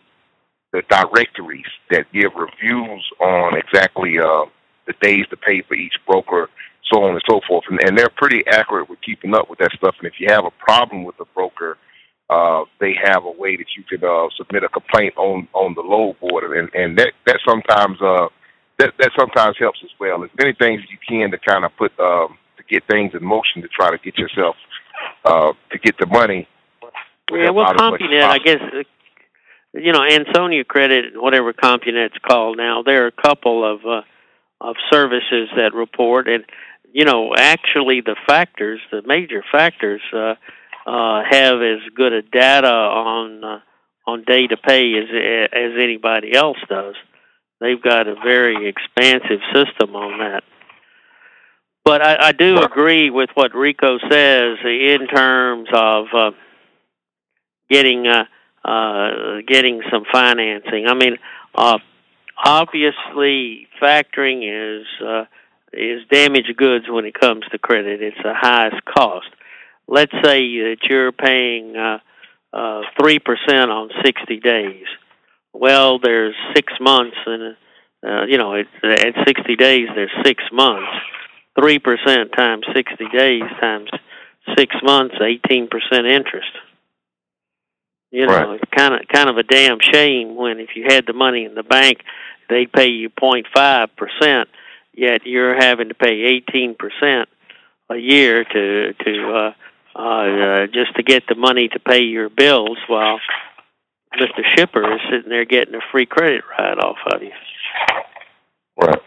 the 0.73 0.83
directories 0.89 1.67
that 1.91 2.11
give 2.13 2.33
reviews 2.35 3.05
on 3.21 3.57
exactly 3.57 4.19
uh, 4.19 4.45
the 4.87 4.95
days 5.01 5.27
to 5.31 5.37
pay 5.37 5.63
for 5.63 5.75
each 5.75 5.95
broker, 6.07 6.49
so 6.93 7.05
on 7.05 7.13
and 7.13 7.23
so 7.29 7.41
forth, 7.47 7.65
and, 7.71 7.79
and 7.85 7.97
they're 7.97 8.11
pretty 8.17 8.43
accurate 8.49 8.89
with 8.89 9.01
keeping 9.03 9.35
up 9.35 9.49
with 9.49 9.59
that 9.61 9.73
stuff. 9.77 9.95
And 9.99 10.09
if 10.09 10.15
you 10.19 10.27
have 10.31 10.45
a 10.45 10.51
problem 10.59 11.05
with 11.05 11.17
the 11.19 11.27
broker, 11.35 11.77
uh, 12.33 12.65
they 12.81 12.95
have 13.05 13.25
a 13.25 13.31
way 13.31 13.57
that 13.57 13.67
you 13.77 13.83
can 13.85 14.03
uh, 14.03 14.29
submit 14.37 14.65
a 14.65 14.69
complaint 14.69 15.15
on 15.17 15.49
on 15.53 15.75
the 15.75 15.83
load 15.83 16.19
board, 16.21 16.57
and 16.57 16.69
and 16.75 16.99
that 16.99 17.13
that 17.27 17.39
sometimes 17.47 18.01
uh, 18.01 18.29
that 18.79 18.95
that 18.99 19.11
sometimes 19.19 19.57
helps 19.59 19.81
as 19.85 19.91
well. 20.01 20.21
There's 20.21 20.39
many 20.39 20.55
things 20.55 20.83
you 20.91 20.99
can 21.07 21.31
to 21.31 21.39
kind 21.39 21.65
of 21.65 21.77
put 21.77 21.93
um, 22.01 22.39
to 22.57 22.63
get 22.69 22.85
things 22.89 23.13
in 23.15 23.25
motion 23.25 23.61
to 23.63 23.69
try 23.69 23.91
to 23.91 23.99
get 23.99 24.17
yourself 24.17 24.57
uh, 25.25 25.53
to 25.71 25.79
get 25.79 25.97
the 25.99 26.07
money. 26.07 26.49
Yeah, 27.31 27.51
well, 27.51 27.73
CompuNet, 27.75 28.25
I 28.25 28.39
guess, 28.39 28.61
uh, 28.61 28.83
you 29.75 29.93
know, 29.93 30.03
Ansonia 30.03 30.65
Credit, 30.65 31.15
whatever 31.15 31.53
CompuNet's 31.53 32.19
called 32.29 32.59
now, 32.59 32.83
there 32.83 33.05
are 33.05 33.07
a 33.09 33.23
couple 33.23 33.65
of 33.71 33.81
uh, 33.87 34.03
of 34.61 34.77
services 34.91 35.49
that 35.57 35.75
report, 35.75 36.29
and 36.29 36.45
you 36.93 37.05
know, 37.05 37.35
actually, 37.37 38.01
the 38.01 38.17
factors, 38.27 38.81
the 38.91 39.03
major 39.03 39.45
factors. 39.53 40.01
Uh, 40.15 40.35
uh, 40.87 41.23
have 41.29 41.63
as 41.63 41.81
good 41.95 42.13
a 42.13 42.23
data 42.23 42.69
on 42.69 43.45
uh, 43.45 43.61
on 44.07 44.25
day 44.25 44.47
to 44.47 44.57
pay 44.57 44.95
as 44.99 45.09
as 45.53 45.73
anybody 45.83 46.35
else 46.35 46.59
does. 46.69 46.95
They've 47.61 47.81
got 47.81 48.09
a 48.09 48.17
very 48.17 48.69
expansive 48.69 49.41
system 49.55 49.95
on 49.95 50.19
that. 50.19 50.43
But 51.85 52.03
I, 52.03 52.29
I 52.29 52.33
do 52.33 52.59
agree 52.59 53.11
with 53.11 53.31
what 53.35 53.55
Rico 53.55 53.99
says 54.11 54.59
in 54.65 55.07
terms 55.13 55.69
of 55.73 56.07
uh, 56.13 56.31
getting 57.71 58.07
uh, 58.07 58.25
uh, 58.65 59.41
getting 59.47 59.83
some 59.91 60.05
financing. 60.13 60.87
I 60.87 60.95
mean, 60.95 61.19
uh, 61.55 61.79
obviously, 62.45 63.69
factoring 63.81 64.43
is 64.81 64.87
uh, 65.05 65.25
is 65.73 66.03
damaged 66.11 66.57
goods 66.57 66.87
when 66.89 67.05
it 67.05 67.19
comes 67.19 67.45
to 67.51 67.59
credit. 67.59 68.03
It's 68.03 68.17
the 68.23 68.35
highest 68.35 68.85
cost 68.85 69.29
let's 69.89 70.13
say 70.23 70.41
that 70.59 70.79
you're 70.89 71.13
paying 71.13 71.77
uh, 71.77 71.99
uh, 72.53 72.83
three 73.01 73.19
percent 73.19 73.71
on 73.71 73.91
sixty 74.05 74.39
days. 74.39 74.85
Well, 75.53 75.99
there's 75.99 76.35
six 76.55 76.73
months, 76.81 77.17
and 77.27 77.57
uh, 78.07 78.25
you 78.25 78.39
know, 78.39 78.55
it, 78.55 78.67
at 78.83 79.15
sixty 79.27 79.57
days, 79.57 79.89
there's 79.95 80.13
six 80.25 80.43
months. 80.53 80.91
Three 81.59 81.79
percent 81.79 82.33
times 82.37 82.65
sixty 82.75 83.07
days 83.13 83.43
times 83.61 83.91
six 84.57 84.75
months, 84.83 85.15
eighteen 85.21 85.69
percent 85.69 86.07
interest. 86.07 86.51
You 88.11 88.27
know, 88.27 88.35
right. 88.35 88.61
it's 88.61 88.71
kind 88.77 88.95
of 88.95 89.01
kind 89.09 89.31
of 89.31 89.39
a 89.39 89.43
damn 89.43 89.79
shame 89.81 90.37
when 90.37 90.59
if 90.59 90.71
you 90.77 90.85
had 90.89 91.07
the 91.07 91.13
money 91.13 91.45
in 91.45 91.55
the 91.55 91.63
bank, 91.63 91.99
they'd 92.49 92.73
pay 92.73 92.89
you 92.89 93.09
point 93.09 93.47
five 93.55 93.89
percent, 93.97 94.49
yet 94.95 95.25
you're 95.25 95.55
having 95.55 95.89
to 95.89 95.95
pay 95.95 96.23
eighteen 96.23 96.75
percent 96.75 97.29
a 97.91 97.97
year 97.97 98.45
to 98.45 98.93
to 98.93 99.33
uh, 99.35 99.53
uh, 99.95 99.99
uh, 99.99 100.67
just 100.67 100.95
to 100.97 101.03
get 101.03 101.25
the 101.29 101.35
money 101.35 101.69
to 101.69 101.79
pay 101.79 102.03
your 102.03 102.29
bills 102.29 102.79
while 102.87 103.21
Mr. 104.17 104.43
Shipper 104.57 104.95
is 104.95 105.01
sitting 105.11 105.29
there 105.29 105.45
getting 105.45 105.75
a 105.75 105.81
free 105.91 106.07
credit 106.07 106.45
write 106.51 106.79
off 106.79 106.99
of 107.13 107.23
you. 107.23 107.33
Right. 108.81 109.03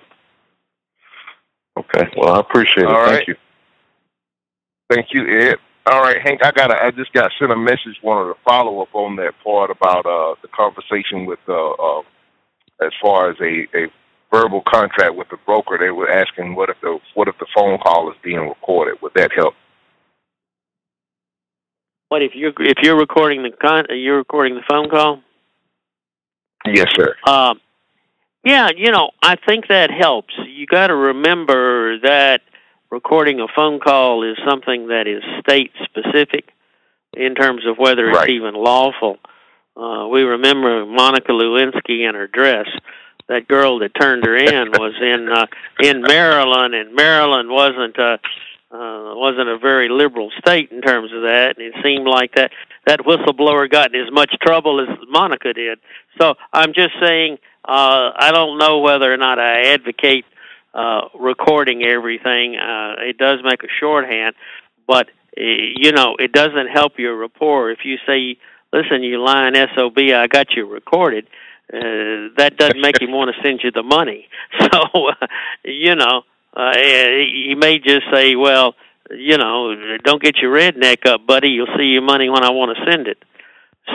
Okay. 1.77 2.09
Well, 2.17 2.35
I 2.35 2.39
appreciate 2.39 2.83
it. 2.83 2.89
All 2.89 3.05
Thank 3.05 3.19
right. 3.19 3.27
you. 3.27 3.35
Thank 4.89 5.07
you, 5.13 5.39
Ed. 5.39 5.55
All 5.87 6.01
right, 6.01 6.19
Hank. 6.21 6.43
I 6.43 6.51
got. 6.51 6.71
I 6.71 6.91
just 6.91 7.13
got 7.13 7.31
sent 7.37 7.51
a 7.51 7.55
message. 7.55 7.99
Wanted 8.01 8.33
to 8.33 8.39
follow 8.43 8.81
up 8.81 8.89
on 8.93 9.15
that 9.17 9.33
part 9.43 9.69
about 9.69 10.05
uh, 10.05 10.35
the 10.41 10.47
conversation 10.47 11.25
with 11.25 11.39
uh, 11.47 11.71
uh, 11.71 12.01
as 12.81 12.91
far 13.01 13.29
as 13.29 13.37
a, 13.39 13.67
a 13.77 13.87
verbal 14.31 14.63
contract 14.67 15.15
with 15.15 15.29
the 15.29 15.37
broker. 15.45 15.77
They 15.79 15.91
were 15.91 16.09
asking 16.09 16.55
what 16.55 16.69
if 16.69 16.77
the 16.81 16.99
what 17.13 17.27
if 17.27 17.37
the 17.37 17.45
phone 17.55 17.77
call 17.77 18.09
is 18.09 18.17
being 18.23 18.47
recorded? 18.49 18.99
Would 19.01 19.13
that 19.15 19.31
help? 19.35 19.53
What 22.09 22.21
if 22.21 22.31
you're 22.35 22.53
if 22.59 22.77
you're 22.83 22.97
recording 22.97 23.43
the 23.43 23.51
con 23.51 23.85
you're 23.89 24.17
recording 24.17 24.55
the 24.55 24.63
phone 24.69 24.89
call? 24.89 25.21
Yes, 26.65 26.87
sir. 26.95 27.15
Um, 27.27 27.59
yeah, 28.43 28.69
you 28.75 28.91
know, 28.91 29.11
I 29.21 29.35
think 29.35 29.67
that 29.69 29.89
helps. 29.91 30.33
You 30.47 30.65
got 30.67 30.87
to 30.87 30.95
remember 30.95 31.99
that 31.99 32.41
recording 32.91 33.39
a 33.39 33.47
phone 33.55 33.79
call 33.79 34.23
is 34.23 34.37
something 34.47 34.87
that 34.87 35.07
is 35.07 35.23
state 35.39 35.71
specific 35.83 36.45
in 37.15 37.33
terms 37.33 37.65
of 37.65 37.77
whether 37.77 38.09
it's 38.09 38.17
Right. 38.17 38.29
even 38.29 38.53
lawful. 38.53 39.17
Uh, 39.75 40.07
we 40.07 40.21
remember 40.23 40.85
Monica 40.85 41.31
Lewinsky 41.31 42.07
and 42.07 42.15
her 42.15 42.27
dress. 42.27 42.67
That 43.27 43.47
girl 43.47 43.79
that 43.79 43.93
turned 43.99 44.23
her 44.25 44.35
in 44.37 44.69
was 44.71 44.93
in 45.01 45.29
uh, 45.31 45.47
in 45.81 46.01
Maryland, 46.01 46.75
and 46.75 46.93
Maryland 46.95 47.49
wasn't 47.49 47.97
uh, 47.97 48.17
uh, 48.71 49.13
wasn't 49.15 49.47
a 49.47 49.57
very 49.57 49.89
liberal 49.89 50.31
state 50.39 50.71
in 50.71 50.81
terms 50.81 51.11
of 51.13 51.21
that. 51.21 51.55
And 51.57 51.65
it 51.65 51.73
seemed 51.83 52.07
like 52.07 52.35
that 52.35 52.51
that 52.85 53.01
whistleblower 53.01 53.69
got 53.69 53.93
in 53.93 54.01
as 54.01 54.11
much 54.11 54.35
trouble 54.41 54.79
as 54.81 54.87
Monica 55.09 55.53
did. 55.53 55.79
So 56.19 56.35
I'm 56.53 56.73
just 56.73 56.93
saying, 57.01 57.37
uh, 57.63 58.11
I 58.15 58.31
don't 58.31 58.57
know 58.57 58.79
whether 58.79 59.11
or 59.11 59.17
not 59.17 59.39
I 59.39 59.73
advocate 59.73 60.25
uh, 60.73 61.07
recording 61.19 61.83
everything. 61.83 62.57
Uh, 62.57 62.95
it 62.99 63.17
does 63.17 63.39
make 63.43 63.63
a 63.63 63.67
shorthand, 63.79 64.35
but 64.87 65.07
uh, 65.37 65.41
you 65.41 65.91
know, 65.91 66.15
it 66.19 66.31
doesn't 66.31 66.67
help 66.67 66.99
your 66.99 67.15
rapport 67.15 67.71
if 67.71 67.79
you 67.85 67.97
say, 68.05 68.37
"Listen, 68.73 69.03
you 69.03 69.23
lying 69.23 69.55
sob, 69.75 69.97
I 69.97 70.27
got 70.27 70.51
you 70.55 70.67
recorded." 70.67 71.27
Uh, 71.73 72.29
that 72.37 72.57
doesn't 72.57 72.79
make 72.79 73.01
him 73.01 73.11
want 73.11 73.33
to 73.35 73.41
send 73.41 73.61
you 73.63 73.71
the 73.71 73.83
money. 73.83 74.27
So, 74.71 75.09
uh, 75.09 75.27
you 75.63 75.95
know, 75.95 76.23
uh, 76.55 76.73
he 76.75 77.55
may 77.57 77.79
just 77.79 78.03
say, 78.11 78.35
"Well, 78.35 78.75
you 79.11 79.37
know, 79.37 79.97
don't 80.03 80.21
get 80.21 80.37
your 80.37 80.53
redneck 80.53 81.05
up, 81.05 81.25
buddy. 81.27 81.49
You'll 81.49 81.75
see 81.77 81.85
your 81.85 82.01
money 82.01 82.29
when 82.29 82.43
I 82.43 82.51
want 82.51 82.77
to 82.77 82.91
send 82.91 83.07
it." 83.07 83.23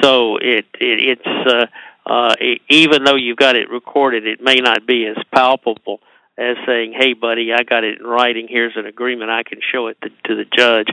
So 0.03 0.37
it, 0.37 0.67
it 0.79 1.19
it's 1.19 1.47
uh, 1.47 1.67
uh, 2.11 2.35
e 2.41 2.61
even 2.69 3.05
though 3.05 3.17
you've 3.17 3.39
got 3.39 3.57
it 3.57 3.71
recorded, 3.71 4.27
it 4.27 4.41
may 4.41 4.57
not 4.57 4.87
be 4.87 5.07
as 5.07 5.17
palpable 5.33 6.01
as 6.37 6.57
saying, 6.67 6.93
"Hey, 6.97 7.15
buddy, 7.15 7.53
I 7.53 7.63
got 7.63 7.85
it 7.85 8.01
in 8.01 8.07
writing. 8.07 8.47
Here's 8.49 8.77
an 8.77 8.87
agreement. 8.87 9.31
I 9.31 9.43
can 9.43 9.61
show 9.61 9.89
it 9.89 9.99
to, 10.03 10.11
to 10.29 10.37
the 10.37 10.45
judge." 10.45 10.89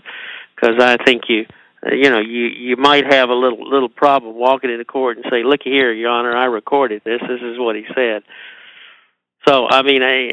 Because 0.55 0.81
I 0.81 0.97
think 1.03 1.23
you, 1.29 1.45
uh, 1.85 1.93
you 1.93 2.09
know, 2.09 2.19
you 2.19 2.45
you 2.45 2.77
might 2.77 3.11
have 3.11 3.29
a 3.29 3.35
little 3.35 3.69
little 3.69 3.89
problem 3.89 4.35
walking 4.35 4.71
into 4.71 4.85
court 4.85 5.17
and 5.17 5.25
say, 5.29 5.43
"Looky 5.43 5.69
here, 5.69 5.91
Your 5.91 6.09
Honor, 6.09 6.35
I 6.35 6.45
recorded 6.45 7.01
this. 7.03 7.21
This 7.21 7.41
is 7.41 7.59
what 7.59 7.75
he 7.75 7.85
said." 7.93 8.23
So 9.47 9.67
I 9.69 9.83
mean, 9.83 10.01
hey, 10.01 10.31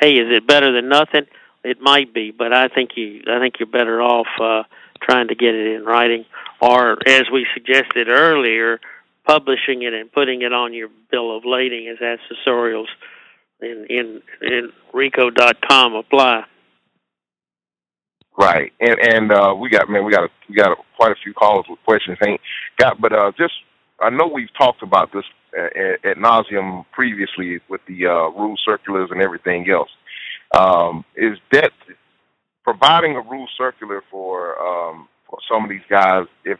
hey, 0.00 0.14
is 0.14 0.26
it 0.30 0.46
better 0.46 0.72
than 0.72 0.88
nothing? 0.88 1.26
It 1.64 1.80
might 1.80 2.14
be, 2.14 2.30
but 2.30 2.52
I 2.52 2.68
think 2.68 2.90
you 2.96 3.22
I 3.28 3.38
think 3.40 3.56
you're 3.58 3.66
better 3.66 4.00
off 4.00 4.28
uh, 4.40 4.62
trying 5.02 5.28
to 5.28 5.34
get 5.34 5.54
it 5.54 5.74
in 5.74 5.84
writing, 5.84 6.24
or 6.60 6.98
as 7.06 7.24
we 7.32 7.46
suggested 7.52 8.08
earlier, 8.08 8.80
publishing 9.26 9.82
it 9.82 9.92
and 9.92 10.10
putting 10.10 10.42
it 10.42 10.52
on 10.52 10.72
your 10.72 10.88
bill 11.10 11.36
of 11.36 11.44
lading 11.44 11.88
as 11.88 11.98
accessorials 11.98 12.86
in 13.60 13.86
in 13.90 14.22
in 14.40 14.72
Rico.com 14.92 15.94
apply. 15.94 16.44
Right, 18.38 18.72
and 18.80 18.98
and 19.00 19.32
uh, 19.32 19.54
we 19.58 19.68
got 19.68 19.88
man, 19.88 20.04
we 20.04 20.12
got 20.12 20.24
a, 20.24 20.28
we 20.48 20.54
got 20.54 20.70
a, 20.70 20.76
quite 20.96 21.10
a 21.10 21.16
few 21.22 21.34
callers 21.34 21.66
with 21.68 21.80
questions. 21.84 22.18
Ain't 22.24 22.40
got, 22.78 23.00
but 23.00 23.12
uh, 23.12 23.32
just 23.36 23.54
I 24.00 24.10
know 24.10 24.26
we've 24.26 24.52
talked 24.56 24.82
about 24.82 25.12
this 25.12 25.24
at, 25.56 26.04
at 26.04 26.16
nauseum 26.16 26.84
previously 26.92 27.60
with 27.68 27.80
the 27.86 28.06
uh, 28.06 28.28
rule 28.30 28.56
circulars 28.64 29.10
and 29.10 29.20
everything 29.20 29.68
else. 29.70 29.90
Um, 30.56 31.04
is 31.16 31.38
that 31.52 31.72
providing 32.64 33.16
a 33.16 33.20
rule 33.20 33.48
circular 33.56 34.02
for 34.10 34.58
um, 34.60 35.08
for 35.28 35.38
some 35.50 35.64
of 35.64 35.70
these 35.70 35.86
guys? 35.88 36.26
If 36.44 36.58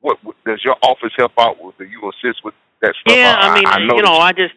what 0.00 0.18
does 0.46 0.64
your 0.64 0.76
office 0.82 1.12
help 1.16 1.32
out 1.38 1.62
with? 1.62 1.76
Do 1.78 1.84
you 1.84 2.10
assist 2.10 2.44
with 2.44 2.54
that 2.82 2.94
stuff? 3.00 3.16
Yeah, 3.16 3.36
I 3.38 3.54
mean, 3.54 3.66
I 3.66 3.78
you 3.94 4.02
know, 4.02 4.14
I 4.14 4.32
just 4.32 4.54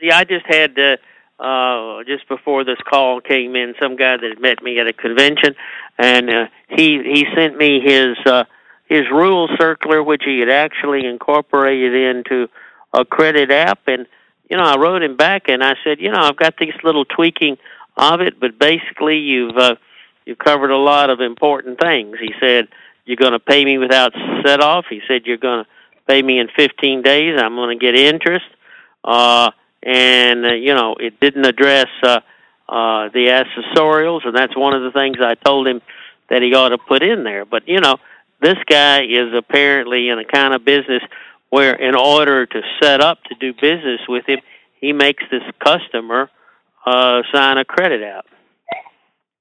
yeah, 0.00 0.18
I 0.18 0.24
just 0.24 0.46
had 0.46 0.78
uh, 0.78 0.96
uh, 1.42 2.04
just 2.04 2.28
before 2.28 2.64
this 2.64 2.78
call 2.88 3.20
came 3.20 3.56
in, 3.56 3.74
some 3.80 3.96
guy 3.96 4.16
that 4.16 4.28
had 4.28 4.40
met 4.40 4.62
me 4.62 4.78
at 4.78 4.86
a 4.86 4.92
convention, 4.92 5.54
and 5.98 6.30
uh, 6.30 6.46
he 6.68 7.02
he 7.02 7.26
sent 7.34 7.56
me 7.56 7.80
his 7.80 8.16
uh, 8.26 8.44
his 8.92 9.10
rule 9.10 9.48
circular, 9.58 10.02
which 10.02 10.22
he 10.24 10.40
had 10.40 10.50
actually 10.50 11.06
incorporated 11.06 11.94
into 11.94 12.48
a 12.92 13.06
credit 13.06 13.50
app. 13.50 13.80
And 13.86 14.06
you 14.50 14.58
know, 14.58 14.64
I 14.64 14.76
wrote 14.76 15.02
him 15.02 15.16
back 15.16 15.48
and 15.48 15.64
I 15.64 15.76
said, 15.82 15.98
you 15.98 16.10
know, 16.10 16.20
I've 16.20 16.36
got 16.36 16.58
this 16.58 16.74
little 16.84 17.06
tweaking 17.06 17.56
of 17.96 18.20
it, 18.20 18.38
but 18.38 18.58
basically 18.58 19.18
you've 19.18 19.56
uh, 19.56 19.76
you've 20.26 20.38
covered 20.38 20.70
a 20.70 20.76
lot 20.76 21.08
of 21.08 21.20
important 21.20 21.80
things. 21.80 22.18
He 22.20 22.34
said 22.38 22.68
you're 23.06 23.16
going 23.16 23.32
to 23.32 23.40
pay 23.40 23.64
me 23.64 23.78
without 23.78 24.12
set 24.44 24.60
off. 24.60 24.84
He 24.90 25.00
said 25.08 25.22
you're 25.24 25.38
going 25.38 25.64
to 25.64 25.70
pay 26.06 26.20
me 26.20 26.38
in 26.38 26.48
15 26.54 27.00
days. 27.00 27.40
I'm 27.40 27.54
going 27.54 27.78
to 27.78 27.82
get 27.82 27.94
interest. 27.94 28.46
Uh, 29.02 29.52
and 29.82 30.44
uh, 30.44 30.52
you 30.52 30.74
know, 30.74 30.96
it 31.00 31.18
didn't 31.18 31.46
address 31.46 31.88
uh, 32.02 32.20
uh, 32.68 33.08
the 33.08 33.26
accessorials, 33.28 34.26
and 34.26 34.36
that's 34.36 34.54
one 34.54 34.74
of 34.74 34.82
the 34.82 34.92
things 34.92 35.16
I 35.20 35.34
told 35.34 35.66
him 35.66 35.80
that 36.28 36.42
he 36.42 36.54
ought 36.54 36.70
to 36.70 36.78
put 36.78 37.02
in 37.02 37.24
there. 37.24 37.46
But 37.46 37.66
you 37.66 37.80
know, 37.80 37.96
this 38.42 38.58
guy 38.68 39.04
is 39.04 39.32
apparently 39.34 40.08
in 40.08 40.18
a 40.18 40.24
kind 40.24 40.52
of 40.54 40.64
business 40.64 41.02
where, 41.50 41.74
in 41.74 41.94
order 41.94 42.46
to 42.46 42.62
set 42.82 43.00
up 43.00 43.22
to 43.24 43.34
do 43.34 43.52
business 43.52 44.00
with 44.08 44.26
him, 44.26 44.40
he 44.80 44.92
makes 44.92 45.22
this 45.30 45.42
customer 45.64 46.30
uh, 46.84 47.22
sign 47.32 47.58
a 47.58 47.64
credit 47.64 48.02
app. 48.02 48.26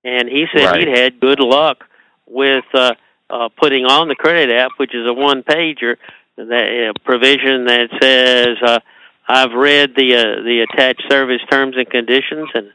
And 0.04 0.30
he 0.30 0.46
said 0.54 0.66
Right. 0.66 0.88
he'd 0.88 0.98
had 0.98 1.20
good 1.20 1.40
luck 1.40 1.86
with 2.28 2.66
uh, 2.74 2.94
uh, 3.30 3.50
putting 3.58 3.86
on 3.86 4.08
the 4.08 4.16
credit 4.16 4.50
app, 4.54 4.72
which 4.78 4.94
is 4.94 5.06
a 5.08 5.14
one 5.14 5.44
pager, 5.44 5.98
that 6.38 6.90
uh, 6.90 7.00
provision 7.04 7.66
that 7.66 7.90
says, 8.02 8.58
uh, 8.66 8.80
"I've 9.28 9.54
read 9.54 9.96
the 9.96 10.16
uh, 10.16 10.42
the 10.44 10.66
attached 10.70 11.04
service 11.10 11.42
terms 11.50 11.76
and 11.78 11.90
conditions 11.90 12.50
and 12.54 12.72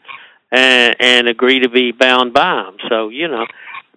and, 0.52 0.96
and 1.00 1.28
agree 1.28 1.60
to 1.60 1.68
be 1.68 1.92
bound 1.92 2.32
by 2.32 2.62
them." 2.62 2.76
So 2.88 3.08
you 3.08 3.28
know 3.28 3.46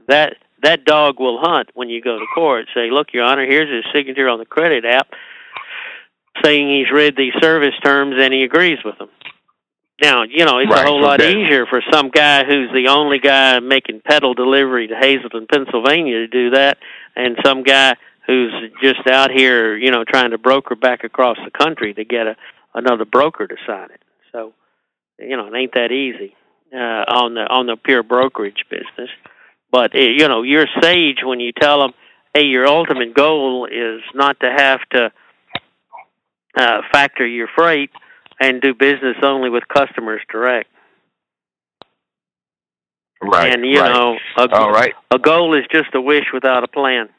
that 0.07 0.37
that 0.63 0.85
dog 0.85 1.19
will 1.19 1.39
hunt 1.39 1.69
when 1.73 1.89
you 1.89 2.01
go 2.01 2.19
to 2.19 2.25
court. 2.33 2.67
Say, 2.73 2.89
"Look, 2.91 3.13
Your 3.13 3.23
Honor, 3.23 3.45
here's 3.45 3.69
his 3.69 3.91
signature 3.93 4.29
on 4.29 4.39
the 4.39 4.45
credit 4.45 4.85
app, 4.85 5.13
saying 6.43 6.69
he's 6.69 6.91
read 6.91 7.15
the 7.15 7.31
service 7.41 7.75
terms 7.83 8.15
and 8.19 8.33
he 8.33 8.43
agrees 8.43 8.79
with 8.83 8.97
them." 8.97 9.09
Now, 10.01 10.23
you 10.23 10.45
know, 10.45 10.59
it's 10.59 10.71
Right, 10.71 10.85
a 10.85 10.87
whole 10.87 11.01
lot 11.01 11.19
that- 11.19 11.35
easier 11.35 11.65
for 11.65 11.81
some 11.91 12.09
guy 12.09 12.45
who's 12.45 12.71
the 12.71 12.87
only 12.87 13.19
guy 13.19 13.59
making 13.59 14.01
peddle 14.01 14.33
delivery 14.33 14.87
to 14.87 14.95
Hazleton, 14.95 15.47
Pennsylvania 15.47 16.19
to 16.19 16.27
do 16.27 16.51
that, 16.51 16.77
and 17.15 17.37
some 17.43 17.63
guy 17.63 17.95
who's 18.25 18.53
just 18.81 19.05
out 19.07 19.31
here, 19.31 19.75
you 19.75 19.91
know, 19.91 20.03
trying 20.03 20.31
to 20.31 20.37
broker 20.37 20.75
back 20.75 21.03
across 21.03 21.37
the 21.43 21.51
country 21.51 21.93
to 21.93 22.05
get 22.05 22.27
a 22.27 22.35
another 22.75 23.03
broker 23.03 23.47
to 23.47 23.55
sign 23.65 23.89
it. 23.91 24.01
So, 24.31 24.53
you 25.17 25.35
know, 25.35 25.47
it 25.47 25.57
ain't 25.57 25.73
that 25.73 25.91
easy 25.91 26.35
uh, 26.73 27.03
on 27.07 27.33
the 27.33 27.47
on 27.49 27.65
the 27.65 27.75
pure 27.75 28.03
brokerage 28.03 28.63
business. 28.69 29.09
But 29.71 29.95
uh, 29.95 29.99
you 29.99 30.27
know, 30.27 30.43
you're 30.43 30.67
sage 30.81 31.19
when 31.23 31.39
you 31.39 31.51
tell 31.51 31.79
them, 31.79 31.93
"Hey, 32.33 32.45
your 32.45 32.67
ultimate 32.67 33.13
goal 33.13 33.65
is 33.65 34.01
not 34.13 34.39
to 34.39 34.51
have 34.51 34.79
to 34.91 35.11
uh, 36.57 36.81
factor 36.91 37.25
your 37.25 37.47
freight 37.55 37.91
and 38.39 38.61
do 38.61 38.73
business 38.73 39.17
only 39.21 39.49
with 39.49 39.67
customers 39.67 40.21
direct." 40.31 40.69
Right. 43.21 43.53
and 43.53 43.65
you 43.65 43.81
right. 43.81 43.91
know, 43.91 44.17
a, 44.37 44.49
All 44.55 44.71
right. 44.71 44.93
a 45.11 45.19
goal 45.19 45.53
is 45.53 45.65
just 45.71 45.93
a 45.93 45.99
wish 45.99 46.25
without 46.33 46.63
a 46.63 46.67
plan. 46.67 47.09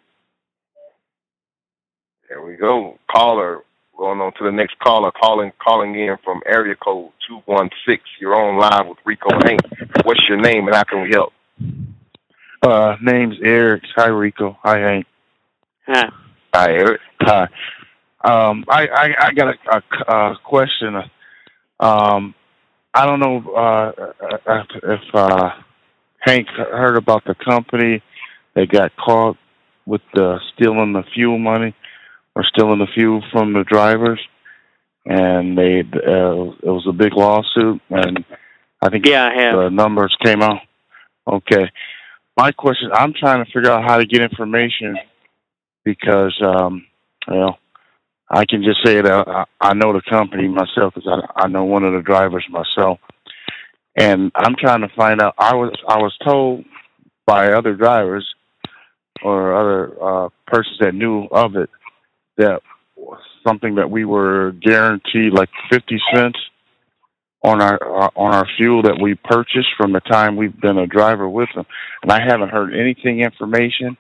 There 2.28 2.42
we 2.42 2.56
go. 2.56 2.98
Caller. 3.10 3.62
Going 3.98 4.20
on 4.20 4.32
to 4.38 4.44
the 4.44 4.50
next 4.50 4.78
caller. 4.78 5.10
Calling 5.12 5.52
calling 5.62 5.94
in 5.94 6.16
from 6.24 6.40
area 6.46 6.74
code 6.74 7.10
two 7.28 7.42
one 7.44 7.68
six. 7.86 8.02
You're 8.18 8.34
on 8.34 8.56
live 8.58 8.88
with 8.88 8.96
Rico 9.04 9.28
Hank. 9.44 9.60
What's 10.04 10.26
your 10.26 10.40
name 10.40 10.66
and 10.68 10.74
how 10.74 10.84
can 10.84 11.02
we 11.02 11.10
help? 11.10 11.34
Uh, 12.62 12.96
name's 13.02 13.36
Eric. 13.42 13.82
Hi, 13.96 14.08
Rico. 14.08 14.56
Hi, 14.62 14.78
Hank. 14.78 15.06
Huh. 15.86 16.10
Hi, 16.54 16.70
Eric. 16.72 17.00
Hi. 17.22 17.42
Um, 18.22 18.64
I, 18.68 18.86
I, 18.86 19.14
I 19.28 19.32
got 19.32 19.48
a, 19.54 19.82
a, 20.12 20.14
a 20.32 20.36
question. 20.44 20.94
Um, 21.80 22.34
I 22.92 23.06
don't 23.06 23.20
know 23.20 23.50
uh, 23.54 23.92
if, 24.46 24.66
if 24.82 25.14
uh, 25.14 25.50
Hank 26.20 26.48
heard 26.48 26.96
about 26.96 27.24
the 27.24 27.34
company 27.34 28.02
that 28.54 28.68
got 28.68 28.94
caught 28.96 29.36
with 29.86 30.02
uh, 30.16 30.38
stealing 30.54 30.92
the 30.92 31.04
fuel 31.14 31.38
money 31.38 31.74
or 32.34 32.44
stealing 32.44 32.78
the 32.80 32.86
fuel 32.94 33.22
from 33.32 33.54
the 33.54 33.64
drivers, 33.64 34.20
and 35.06 35.56
they 35.56 35.80
uh, 35.80 36.52
it 36.62 36.64
was 36.70 36.86
a 36.86 36.92
big 36.92 37.14
lawsuit, 37.14 37.80
and 37.88 38.22
I 38.82 38.90
think 38.90 39.06
Yeah, 39.06 39.30
I 39.34 39.42
have. 39.42 39.56
the 39.56 39.70
numbers 39.70 40.14
came 40.22 40.42
out. 40.42 40.60
Okay. 41.26 41.70
My 42.36 42.52
question, 42.52 42.90
I'm 42.92 43.12
trying 43.12 43.44
to 43.44 43.50
figure 43.52 43.70
out 43.70 43.84
how 43.84 43.98
to 43.98 44.06
get 44.06 44.22
information 44.22 44.96
because, 45.84 46.34
um, 46.42 46.86
well, 47.28 47.58
I 48.30 48.44
can 48.46 48.62
just 48.62 48.84
say 48.84 49.00
that 49.02 49.28
I, 49.28 49.44
I 49.60 49.74
know 49.74 49.92
the 49.92 50.02
company 50.08 50.48
myself 50.48 50.94
because 50.94 51.08
I, 51.08 51.44
I 51.44 51.48
know 51.48 51.64
one 51.64 51.84
of 51.84 51.92
the 51.92 52.02
drivers 52.02 52.46
myself, 52.48 53.00
and 53.96 54.30
I'm 54.36 54.54
trying 54.58 54.82
to 54.82 54.88
find 54.96 55.20
out. 55.20 55.34
I 55.36 55.54
was 55.54 55.72
I 55.88 55.98
was 55.98 56.16
told 56.24 56.64
by 57.26 57.52
other 57.52 57.74
drivers 57.74 58.26
or 59.22 59.54
other 59.54 60.02
uh, 60.02 60.28
persons 60.46 60.78
that 60.80 60.94
knew 60.94 61.24
of 61.32 61.56
it 61.56 61.70
that 62.36 62.62
something 63.46 63.74
that 63.74 63.90
we 63.90 64.04
were 64.04 64.52
guaranteed 64.62 65.32
like 65.32 65.50
fifty 65.70 66.00
cents 66.14 66.38
on 67.42 67.62
our 67.62 68.04
uh, 68.04 68.10
on 68.16 68.34
our 68.34 68.46
fuel 68.56 68.82
that 68.82 68.98
we 69.00 69.14
purchased 69.14 69.68
from 69.76 69.92
the 69.92 70.00
time 70.00 70.36
we've 70.36 70.58
been 70.60 70.78
a 70.78 70.86
driver 70.86 71.28
with 71.28 71.48
them, 71.54 71.66
and 72.02 72.12
I 72.12 72.20
haven't 72.22 72.50
heard 72.50 72.74
anything 72.74 73.20
information 73.20 73.96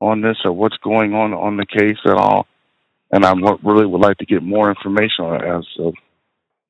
on 0.00 0.20
this 0.20 0.36
or 0.44 0.52
what's 0.52 0.76
going 0.78 1.14
on 1.14 1.34
on 1.34 1.56
the 1.56 1.66
case 1.66 1.98
at 2.06 2.14
all. 2.14 2.46
And 3.12 3.24
I 3.24 3.32
really 3.64 3.86
would 3.86 4.00
like 4.00 4.18
to 4.18 4.26
get 4.26 4.42
more 4.42 4.68
information 4.70 5.24
on 5.24 5.34
it 5.42 5.48
as 5.48 5.66
of 5.80 5.94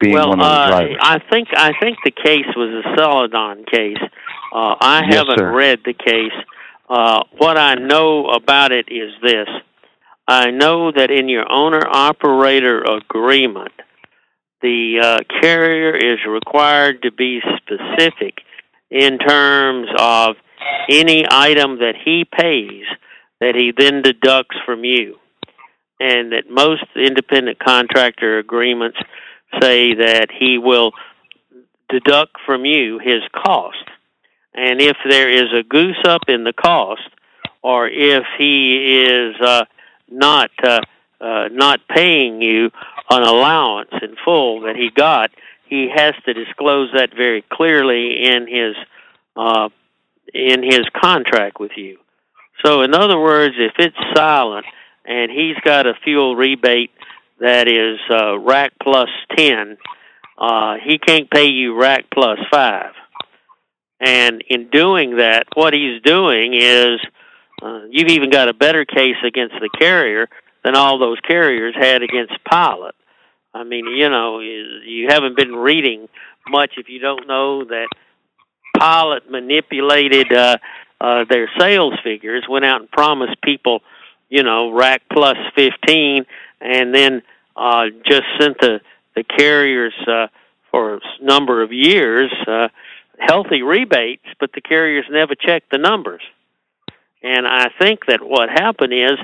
being 0.01 0.15
well, 0.15 0.31
one 0.31 0.41
of 0.41 0.45
the 0.47 0.51
uh, 0.51 0.69
drivers. 0.69 0.97
I 1.01 1.19
think 1.31 1.49
I 1.55 1.73
think 1.81 1.99
the 2.05 2.11
case 2.11 2.47
was 2.57 2.83
a 2.85 2.97
Celadon 2.97 3.65
case. 3.71 3.99
Uh, 4.53 4.75
I 4.81 5.03
Yes, 5.07 5.17
haven't 5.17 5.39
sir. 5.39 5.53
read 5.55 5.81
the 5.85 5.93
case. 5.93 6.33
Uh, 6.89 7.23
what 7.39 7.59
I 7.59 7.75
know 7.75 8.27
about 8.31 8.73
it 8.73 8.87
is 8.91 9.13
this: 9.23 9.49
I 10.27 10.51
know 10.51 10.91
that 10.91 11.11
in 11.11 11.29
your 11.29 11.45
owner 11.53 11.83
operator 11.87 12.83
agreement, 12.83 13.73
the 14.63 15.01
uh, 15.03 15.41
carrier 15.41 15.97
is 15.97 16.19
required 16.27 17.03
to 17.03 17.11
be 17.11 17.41
specific 17.57 18.41
in 18.91 19.19
terms 19.19 19.89
of 19.99 20.37
any 20.89 21.25
item 21.31 21.79
that 21.79 21.95
he 22.05 22.25
pays 22.25 22.85
that 23.41 23.55
he 23.55 23.73
then 23.77 24.03
deducts 24.03 24.57
from 24.67 24.85
you. 24.85 25.17
And 25.99 26.33
that 26.33 26.51
most 26.51 26.85
independent 26.95 27.59
contractor 27.59 28.39
agreements 28.39 28.99
say 29.61 29.95
that 29.95 30.29
he 30.31 30.59
will 30.59 30.93
deduct 31.89 32.37
from 32.47 32.65
you 32.65 32.99
his 32.99 33.23
cost. 33.35 33.85
And 34.55 34.81
if 34.81 34.97
there 35.09 35.31
is 35.31 35.53
a 35.53 35.63
goose 35.63 36.01
up 36.05 36.23
in 36.29 36.45
the 36.45 36.53
cost, 36.53 37.09
or 37.63 37.89
if 37.89 38.25
he 38.39 39.05
is 39.05 39.37
uh, 39.41 39.65
not 40.09 40.51
uh, 40.63 40.81
uh, 41.21 41.49
not 41.53 41.81
paying 41.89 42.41
you 42.41 42.71
an 43.11 43.23
allowance 43.23 43.91
in 44.03 44.17
full 44.25 44.61
that 44.63 44.77
he 44.77 44.91
got, 44.95 45.31
he 45.69 45.89
has 45.95 46.15
to 46.25 46.33
disclose 46.33 46.91
that 46.95 47.11
very 47.15 47.45
clearly 47.53 48.25
in 48.25 48.47
his 48.49 48.77
uh, 49.37 49.69
in 50.33 50.63
his 50.63 50.83
contract 51.01 51.59
with 51.59 51.73
you. 51.77 51.99
So, 52.65 52.83
in 52.83 52.95
other 52.95 53.19
words, 53.19 53.55
if 53.59 53.73
it's 53.79 53.97
silent 54.15 54.67
and 55.05 55.31
he's 55.31 55.57
got 55.65 55.87
a 55.87 55.95
fuel 56.05 56.37
rebate 56.37 56.91
that 57.41 57.69
is 57.69 57.99
uh, 58.11 58.39
rack 58.39 58.73
plus 58.83 59.09
ten, 59.37 59.79
uh, 60.39 60.77
he 60.85 60.99
can't 60.99 61.31
pay 61.31 61.47
you 61.47 61.81
rack 61.81 62.07
plus 62.13 62.39
five. 62.51 62.93
And 64.01 64.43
in 64.49 64.71
doing 64.71 65.17
that, 65.17 65.47
what 65.55 65.75
he's 65.75 66.01
doing 66.03 66.55
is 66.55 67.01
uh, 67.63 67.83
you've 67.91 68.09
even 68.09 68.31
got 68.31 68.49
a 68.49 68.55
better 68.55 68.85
case 68.85 69.17
against 69.27 69.55
the 69.61 69.71
carrier 69.79 70.29
than 70.65 70.75
all 70.75 70.99
those 70.99 71.21
carriers 71.21 71.75
had 71.79 72.03
against 72.03 72.33
Pilot. 72.45 72.95
I 73.53 73.65
mean, 73.65 73.87
you 73.87 74.09
know, 74.09 74.41
you 74.41 75.07
haven't 75.09 75.37
been 75.37 75.55
reading 75.55 76.09
much 76.49 76.73
if 76.77 76.89
you 76.89 77.01
don't 77.01 77.27
know 77.27 77.65
that 77.65 77.89
Pilot 78.79 79.31
manipulated 79.31 80.33
uh, 80.33 80.57
uh, 81.01 81.25
their 81.29 81.51
sales 81.59 81.95
figures, 82.03 82.45
went 82.49 82.65
out 82.65 82.81
and 82.81 82.91
promised 82.91 83.41
people, 83.43 83.81
you 84.29 84.43
know, 84.43 84.71
rack 84.71 85.03
plus 85.13 85.37
15, 85.57 86.25
and 86.61 86.95
then 86.95 87.23
uh, 87.57 87.87
just 88.07 88.23
sent 88.41 88.59
the, 88.61 88.81
the 89.15 89.25
carriers 89.25 89.95
uh, 90.07 90.29
for 90.71 90.97
a 90.97 91.01
number 91.21 91.63
of 91.63 91.73
years 91.73 92.31
uh, 92.47 92.69
healthy 93.19 93.63
rebates, 93.63 94.25
but 94.39 94.53
the 94.53 94.61
carriers 94.61 95.05
never 95.11 95.35
checked 95.35 95.71
the 95.71 95.79
numbers. 95.79 96.23
And 97.23 97.47
I 97.47 97.71
think 97.79 98.07
that 98.07 98.23
what 98.23 98.49
happened 98.49 98.95
is 98.95 99.19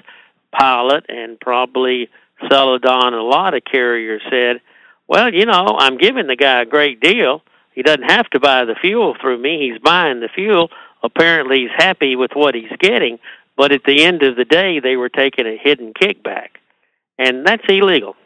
Pilot 0.52 1.06
and 1.08 1.38
probably 1.40 2.08
Celadon, 2.48 3.14
a 3.14 3.22
lot 3.22 3.54
of 3.54 3.64
carriers 3.64 4.22
said, 4.30 4.60
well, 5.08 5.32
you 5.32 5.46
know, 5.46 5.76
I'm 5.78 5.98
giving 5.98 6.26
the 6.26 6.36
guy 6.36 6.62
a 6.62 6.66
great 6.66 7.00
deal. 7.00 7.42
He 7.72 7.82
doesn't 7.82 8.10
have 8.10 8.28
to 8.30 8.40
buy 8.40 8.64
the 8.64 8.74
fuel 8.80 9.14
through 9.20 9.38
me. 9.38 9.70
He's 9.70 9.80
buying 9.80 10.20
the 10.20 10.28
fuel. 10.28 10.70
Apparently, 11.02 11.60
he's 11.60 11.76
happy 11.76 12.16
with 12.16 12.32
what 12.34 12.54
he's 12.54 12.72
getting. 12.80 13.18
But 13.56 13.72
at 13.72 13.84
the 13.84 14.04
end 14.04 14.22
of 14.22 14.36
the 14.36 14.44
day, 14.44 14.80
they 14.80 14.96
were 14.96 15.08
taking 15.08 15.46
a 15.46 15.56
hidden 15.56 15.94
kickback, 15.94 16.48
and 17.18 17.46
that's 17.46 17.62
illegal. 17.68 18.16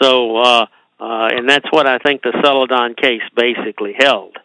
So, 0.00 0.36
uh, 0.36 0.66
uh, 1.00 1.28
and 1.32 1.48
that's 1.48 1.66
what 1.70 1.86
I 1.86 1.98
think 1.98 2.22
the 2.22 2.38
Celadon 2.42 2.94
case 2.94 3.22
basically 3.34 3.94
held. 3.98 4.36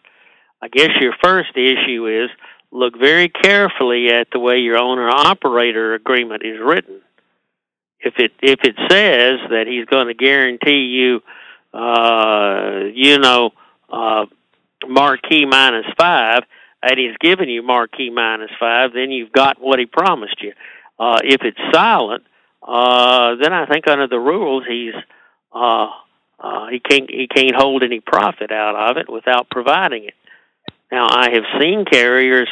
I 0.60 0.68
guess 0.68 0.90
your 1.00 1.14
first 1.22 1.56
issue 1.56 2.24
is 2.24 2.30
look 2.72 2.98
very 2.98 3.28
carefully 3.28 4.08
at 4.08 4.28
the 4.32 4.40
way 4.40 4.58
your 4.58 4.78
owner 4.78 5.08
operator 5.08 5.94
agreement 5.94 6.42
is 6.44 6.58
written. 6.60 7.00
If 8.04 8.14
it 8.18 8.32
if 8.42 8.60
it 8.62 8.76
says 8.90 9.40
that 9.50 9.64
he's 9.66 9.86
going 9.86 10.08
to 10.08 10.14
guarantee 10.14 10.84
you, 10.92 11.22
uh, 11.72 12.90
you 12.92 13.18
know, 13.18 13.52
uh, 13.90 14.26
marquee 14.86 15.46
minus 15.46 15.86
five, 15.98 16.42
and 16.82 16.98
he's 16.98 17.16
giving 17.18 17.48
you 17.48 17.62
marquee 17.62 18.10
minus 18.10 18.50
five, 18.60 18.92
then 18.92 19.10
you've 19.10 19.32
got 19.32 19.60
what 19.60 19.78
he 19.78 19.86
promised 19.86 20.42
you. 20.42 20.52
Uh, 20.98 21.18
if 21.24 21.40
it's 21.42 21.58
silent, 21.72 22.24
uh, 22.62 23.36
then 23.42 23.52
I 23.52 23.66
think 23.66 23.88
under 23.88 24.06
the 24.06 24.20
rules 24.20 24.64
he's 24.68 24.94
uh, 25.52 25.88
uh, 26.38 26.66
he 26.68 26.80
can't 26.80 27.10
he 27.10 27.26
can't 27.26 27.56
hold 27.56 27.82
any 27.82 28.00
profit 28.00 28.52
out 28.52 28.90
of 28.90 28.96
it 28.98 29.10
without 29.10 29.48
providing 29.50 30.04
it. 30.04 30.14
Now 30.92 31.06
I 31.08 31.30
have 31.32 31.44
seen 31.60 31.84
carriers 31.90 32.48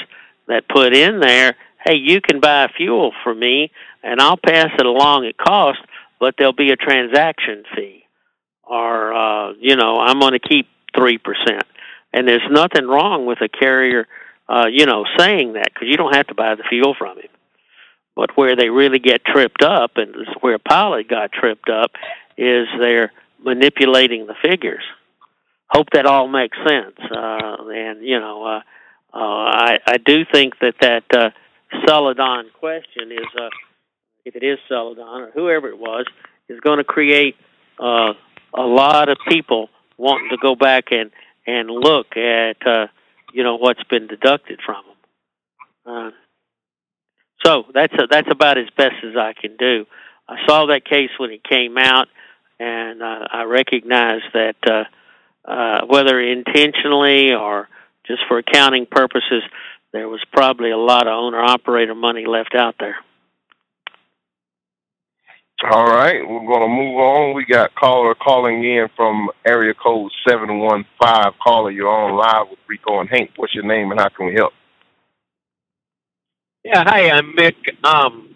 that 0.48 0.68
put 0.68 0.94
in 0.94 1.20
there, 1.20 1.56
hey, 1.84 1.96
you 1.96 2.20
can 2.20 2.40
buy 2.40 2.68
fuel 2.76 3.12
for 3.22 3.34
me, 3.34 3.70
and 4.02 4.20
I'll 4.20 4.36
pass 4.36 4.70
it 4.78 4.86
along 4.86 5.26
at 5.26 5.36
cost, 5.36 5.80
but 6.18 6.34
there'll 6.38 6.52
be 6.52 6.70
a 6.70 6.76
transaction 6.76 7.64
fee, 7.74 8.04
or 8.64 9.14
uh, 9.14 9.52
you 9.58 9.76
know 9.76 9.98
I'm 9.98 10.20
going 10.20 10.32
to 10.32 10.38
keep 10.40 10.68
three 10.96 11.18
percent. 11.18 11.64
And 12.12 12.28
there's 12.28 12.42
nothing 12.50 12.86
wrong 12.86 13.24
with 13.24 13.40
a 13.40 13.48
carrier, 13.48 14.06
uh, 14.46 14.66
you 14.70 14.84
know, 14.84 15.06
saying 15.18 15.54
that 15.54 15.72
because 15.72 15.88
you 15.88 15.96
don't 15.96 16.14
have 16.14 16.26
to 16.26 16.34
buy 16.34 16.54
the 16.54 16.62
fuel 16.68 16.94
from 16.98 17.16
him. 17.16 17.28
But 18.14 18.36
where 18.36 18.54
they 18.54 18.68
really 18.68 18.98
get 18.98 19.24
tripped 19.24 19.62
up, 19.62 19.92
and 19.96 20.14
where 20.42 20.58
Pilot 20.58 21.08
got 21.08 21.32
tripped 21.32 21.70
up, 21.70 21.92
is 22.36 22.68
they're 22.78 23.12
manipulating 23.42 24.26
the 24.26 24.34
figures. 24.42 24.84
Hope 25.68 25.88
that 25.94 26.04
all 26.04 26.28
makes 26.28 26.58
sense. 26.58 26.98
Uh, 27.00 27.56
and 27.72 28.02
you 28.02 28.20
know, 28.20 28.44
uh, 28.44 28.60
uh, 29.14 29.18
I 29.18 29.78
I 29.86 29.96
do 29.96 30.24
think 30.30 30.58
that 30.60 30.74
that 30.80 31.04
uh, 31.14 31.30
Celadon 31.86 32.50
question 32.60 33.10
is, 33.12 33.26
uh, 33.40 33.48
if 34.24 34.36
it 34.36 34.42
is 34.42 34.58
Celadon 34.68 35.22
or 35.22 35.30
whoever 35.32 35.68
it 35.68 35.78
was, 35.78 36.06
is 36.48 36.60
going 36.60 36.78
to 36.78 36.84
create 36.84 37.36
uh, 37.78 38.12
a 38.54 38.62
lot 38.62 39.08
of 39.08 39.18
people 39.28 39.68
wanting 39.96 40.30
to 40.30 40.36
go 40.40 40.54
back 40.54 40.86
and 40.90 41.10
and 41.46 41.68
look 41.70 42.16
at 42.16 42.66
uh, 42.66 42.86
you 43.32 43.42
know 43.42 43.56
what's 43.56 43.82
been 43.84 44.06
deducted 44.06 44.60
from 44.64 44.84
them. 44.86 44.96
Uh, 45.94 46.10
so 47.44 47.64
that's 47.74 47.92
a, 47.94 48.06
that's 48.08 48.30
about 48.30 48.58
as 48.58 48.68
best 48.76 48.94
as 49.04 49.16
I 49.16 49.32
can 49.32 49.56
do. 49.56 49.86
I 50.28 50.36
saw 50.46 50.66
that 50.66 50.84
case 50.84 51.10
when 51.18 51.30
it 51.30 51.42
came 51.42 51.76
out, 51.76 52.08
and 52.60 53.02
uh, 53.02 53.26
I 53.30 53.44
recognize 53.44 54.22
that 54.32 54.56
uh, 54.66 54.84
uh, 55.50 55.86
whether 55.86 56.20
intentionally 56.20 57.32
or 57.32 57.68
just 58.06 58.20
for 58.28 58.38
accounting 58.38 58.86
purposes, 58.86 59.42
there 59.92 60.08
was 60.08 60.20
probably 60.32 60.70
a 60.70 60.76
lot 60.76 61.06
of 61.06 61.12
owner 61.12 61.40
operator 61.40 61.94
money 61.94 62.24
left 62.26 62.54
out 62.54 62.76
there. 62.78 62.96
All 65.70 65.86
right, 65.86 66.28
we're 66.28 66.44
going 66.44 66.62
to 66.62 66.66
move 66.68 66.96
on. 66.96 67.34
We 67.36 67.44
got 67.44 67.72
caller 67.76 68.16
calling 68.16 68.64
in 68.64 68.88
from 68.96 69.28
area 69.46 69.72
code 69.74 70.10
715. 70.26 71.32
Caller, 71.40 71.70
you're 71.70 71.88
on 71.88 72.16
live 72.16 72.50
with 72.50 72.58
Rico 72.66 72.98
and 72.98 73.08
Hank. 73.08 73.30
What's 73.36 73.54
your 73.54 73.62
name 73.64 73.92
and 73.92 74.00
how 74.00 74.08
can 74.08 74.26
we 74.26 74.34
help? 74.34 74.52
Yeah, 76.64 76.82
hi, 76.82 77.10
I'm 77.10 77.32
Mick. 77.34 77.54
Um, 77.84 78.34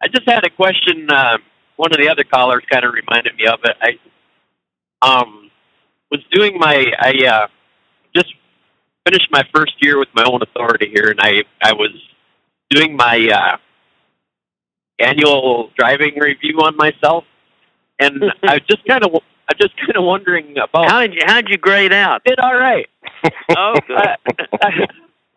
I 0.00 0.06
just 0.06 0.28
had 0.28 0.44
a 0.44 0.50
question. 0.50 1.08
Uh, 1.10 1.38
one 1.74 1.90
of 1.90 1.98
the 1.98 2.08
other 2.08 2.22
callers 2.22 2.62
kind 2.70 2.84
of 2.84 2.94
reminded 2.94 3.34
me 3.34 3.46
of 3.46 3.58
it. 3.64 3.76
I 3.82 3.98
um, 5.02 5.50
was 6.12 6.20
doing 6.30 6.56
my, 6.56 6.86
I 7.00 7.26
uh, 7.26 7.46
just 8.14 8.32
finished 9.04 9.26
my 9.32 9.42
first 9.52 9.72
year 9.80 9.98
with 9.98 10.08
my 10.14 10.22
own 10.22 10.40
authority 10.40 10.88
here, 10.94 11.08
and 11.08 11.18
I, 11.20 11.42
I 11.60 11.72
was 11.72 11.90
doing 12.70 12.94
my 12.96 13.28
uh, 13.28 13.56
annual 15.00 15.70
driving 15.76 16.18
review 16.18 16.58
on 16.60 16.76
myself, 16.76 17.24
and 17.98 18.22
I 18.42 18.58
just 18.58 18.84
kind 18.86 19.04
of, 19.04 19.14
I'm 19.14 19.58
just 19.60 19.76
kind 19.76 19.96
of 19.96 20.04
wondering 20.04 20.56
about. 20.58 20.90
How 20.90 21.00
did 21.00 21.14
you 21.14 21.20
How 21.26 21.40
did 21.40 21.50
you 21.50 21.58
grade 21.58 21.92
out? 21.92 22.22
Did 22.24 22.38
all 22.40 22.56
right. 22.56 22.88
Oh, 23.56 23.74
good. 23.86 23.98
I, 23.98 24.16
I, 24.62 24.70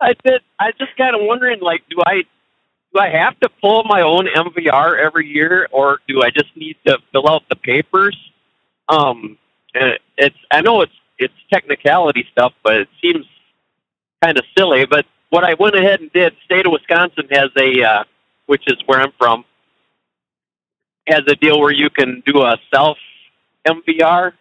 I 0.00 0.14
did. 0.24 0.40
I 0.58 0.70
just 0.78 0.96
kind 0.96 1.14
of 1.16 1.22
wondering, 1.24 1.60
like, 1.60 1.82
do 1.90 1.96
I 2.06 2.22
do 2.94 3.00
I 3.00 3.08
have 3.10 3.38
to 3.40 3.48
pull 3.60 3.84
my 3.84 4.02
own 4.02 4.26
MVR 4.26 4.98
every 5.04 5.26
year, 5.26 5.68
or 5.72 5.98
do 6.06 6.22
I 6.22 6.30
just 6.30 6.56
need 6.56 6.76
to 6.86 6.98
fill 7.12 7.28
out 7.28 7.42
the 7.48 7.56
papers? 7.56 8.16
Um, 8.88 9.36
and 9.74 9.98
it's 10.16 10.36
I 10.50 10.60
know 10.60 10.80
it's 10.82 10.92
it's 11.18 11.34
technicality 11.52 12.26
stuff, 12.32 12.52
but 12.62 12.76
it 12.76 12.88
seems 13.02 13.26
kind 14.22 14.38
of 14.38 14.44
silly. 14.56 14.86
But 14.86 15.06
what 15.30 15.44
I 15.44 15.54
went 15.54 15.74
ahead 15.74 16.00
and 16.00 16.12
did, 16.12 16.34
state 16.44 16.66
of 16.66 16.72
Wisconsin 16.72 17.26
has 17.30 17.50
a, 17.58 17.82
uh, 17.82 18.04
which 18.46 18.62
is 18.66 18.76
where 18.86 19.00
I'm 19.00 19.12
from, 19.18 19.44
has 21.06 21.22
a 21.28 21.36
deal 21.36 21.60
where 21.60 21.72
you 21.72 21.90
can 21.90 22.22
do 22.26 22.42
a 22.42 22.56
self 22.72 22.98
MVR. 23.66 24.32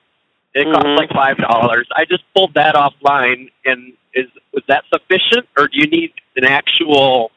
It 0.54 0.66
costs 0.66 0.86
Mhm. 0.86 0.98
like 0.98 1.10
five 1.12 1.38
dollars. 1.38 1.88
I 1.96 2.06
just 2.06 2.24
pulled 2.36 2.54
that 2.54 2.76
offline, 2.76 3.52
and 3.66 3.94
is 4.14 4.28
was 4.54 4.64
that 4.68 4.84
sufficient, 4.94 5.48
or 5.58 5.68
do 5.68 5.78
you 5.80 5.88
need 5.88 6.14
an 6.36 6.46
actual? 6.46 7.32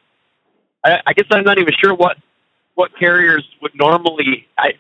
I, 0.85 1.01
I 1.07 1.12
guess 1.14 1.27
I'm 1.31 1.45
not 1.45 1.59
even 1.59 1.74
sure 1.79 1.95
what 1.95 2.18
what 2.74 2.97
carriers 2.99 3.49
would 3.62 3.74
normally. 3.74 4.47
I 4.59 4.74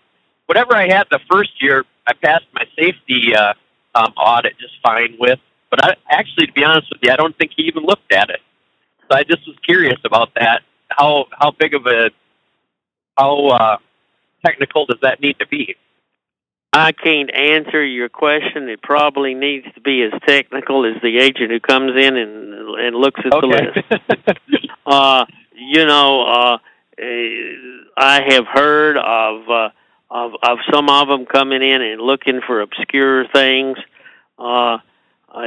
whatever 0.46 0.76
I 0.76 0.86
had 0.88 1.06
the 1.10 1.20
first 1.30 1.62
year, 1.62 1.84
I 2.06 2.12
passed 2.12 2.46
my 2.52 2.66
safety 2.78 3.34
uh, 3.34 3.54
um, 3.94 4.12
audit 4.16 4.58
just 4.58 4.74
fine 4.82 5.16
with. 5.18 5.40
But 5.70 5.84
I 5.84 5.96
actually, 6.10 6.46
to 6.46 6.52
be 6.52 6.64
honest 6.64 6.88
with 6.92 7.00
you, 7.02 7.10
I 7.10 7.16
don't 7.16 7.36
think 7.38 7.52
he 7.56 7.64
even 7.64 7.82
looked 7.84 8.12
at 8.12 8.30
it. 8.30 8.40
So 9.10 9.16
I 9.18 9.24
just 9.24 9.46
was 9.46 9.56
curious 9.64 9.98
about 10.04 10.34
that. 10.34 10.62
How 10.90 11.26
how 11.32 11.50
big 11.52 11.74
of 11.74 11.86
a 11.86 12.10
how 13.16 13.48
uh, 13.48 13.76
technical 14.46 14.86
does 14.86 15.00
that 15.02 15.20
need 15.20 15.38
to 15.38 15.46
be? 15.46 15.76
I 16.72 16.92
can't 16.92 17.34
answer 17.34 17.82
your 17.82 18.10
question. 18.10 18.68
It 18.68 18.82
probably 18.82 19.34
needs 19.34 19.66
to 19.74 19.80
be 19.80 20.02
as 20.02 20.12
technical 20.26 20.84
as 20.84 21.00
the 21.02 21.18
agent 21.18 21.50
who 21.50 21.60
comes 21.60 21.92
in 21.96 22.16
and 22.16 22.54
and 22.78 22.96
looks 22.96 23.20
at 23.24 23.30
the 23.30 23.46
list. 23.46 24.38
Uh, 24.88 25.26
you 25.52 25.84
know, 25.84 26.22
uh, 26.22 26.58
I 27.96 28.22
have 28.28 28.46
heard 28.46 28.96
of 28.96 29.50
uh, 29.50 29.70
of 30.10 30.32
of 30.40 30.58
some 30.72 30.88
of 30.88 31.08
them 31.08 31.26
coming 31.26 31.60
in 31.60 31.82
and 31.82 32.00
looking 32.00 32.40
for 32.46 32.60
obscure 32.60 33.26
things. 33.34 33.78
Uh, 34.38 34.78
I, 35.28 35.46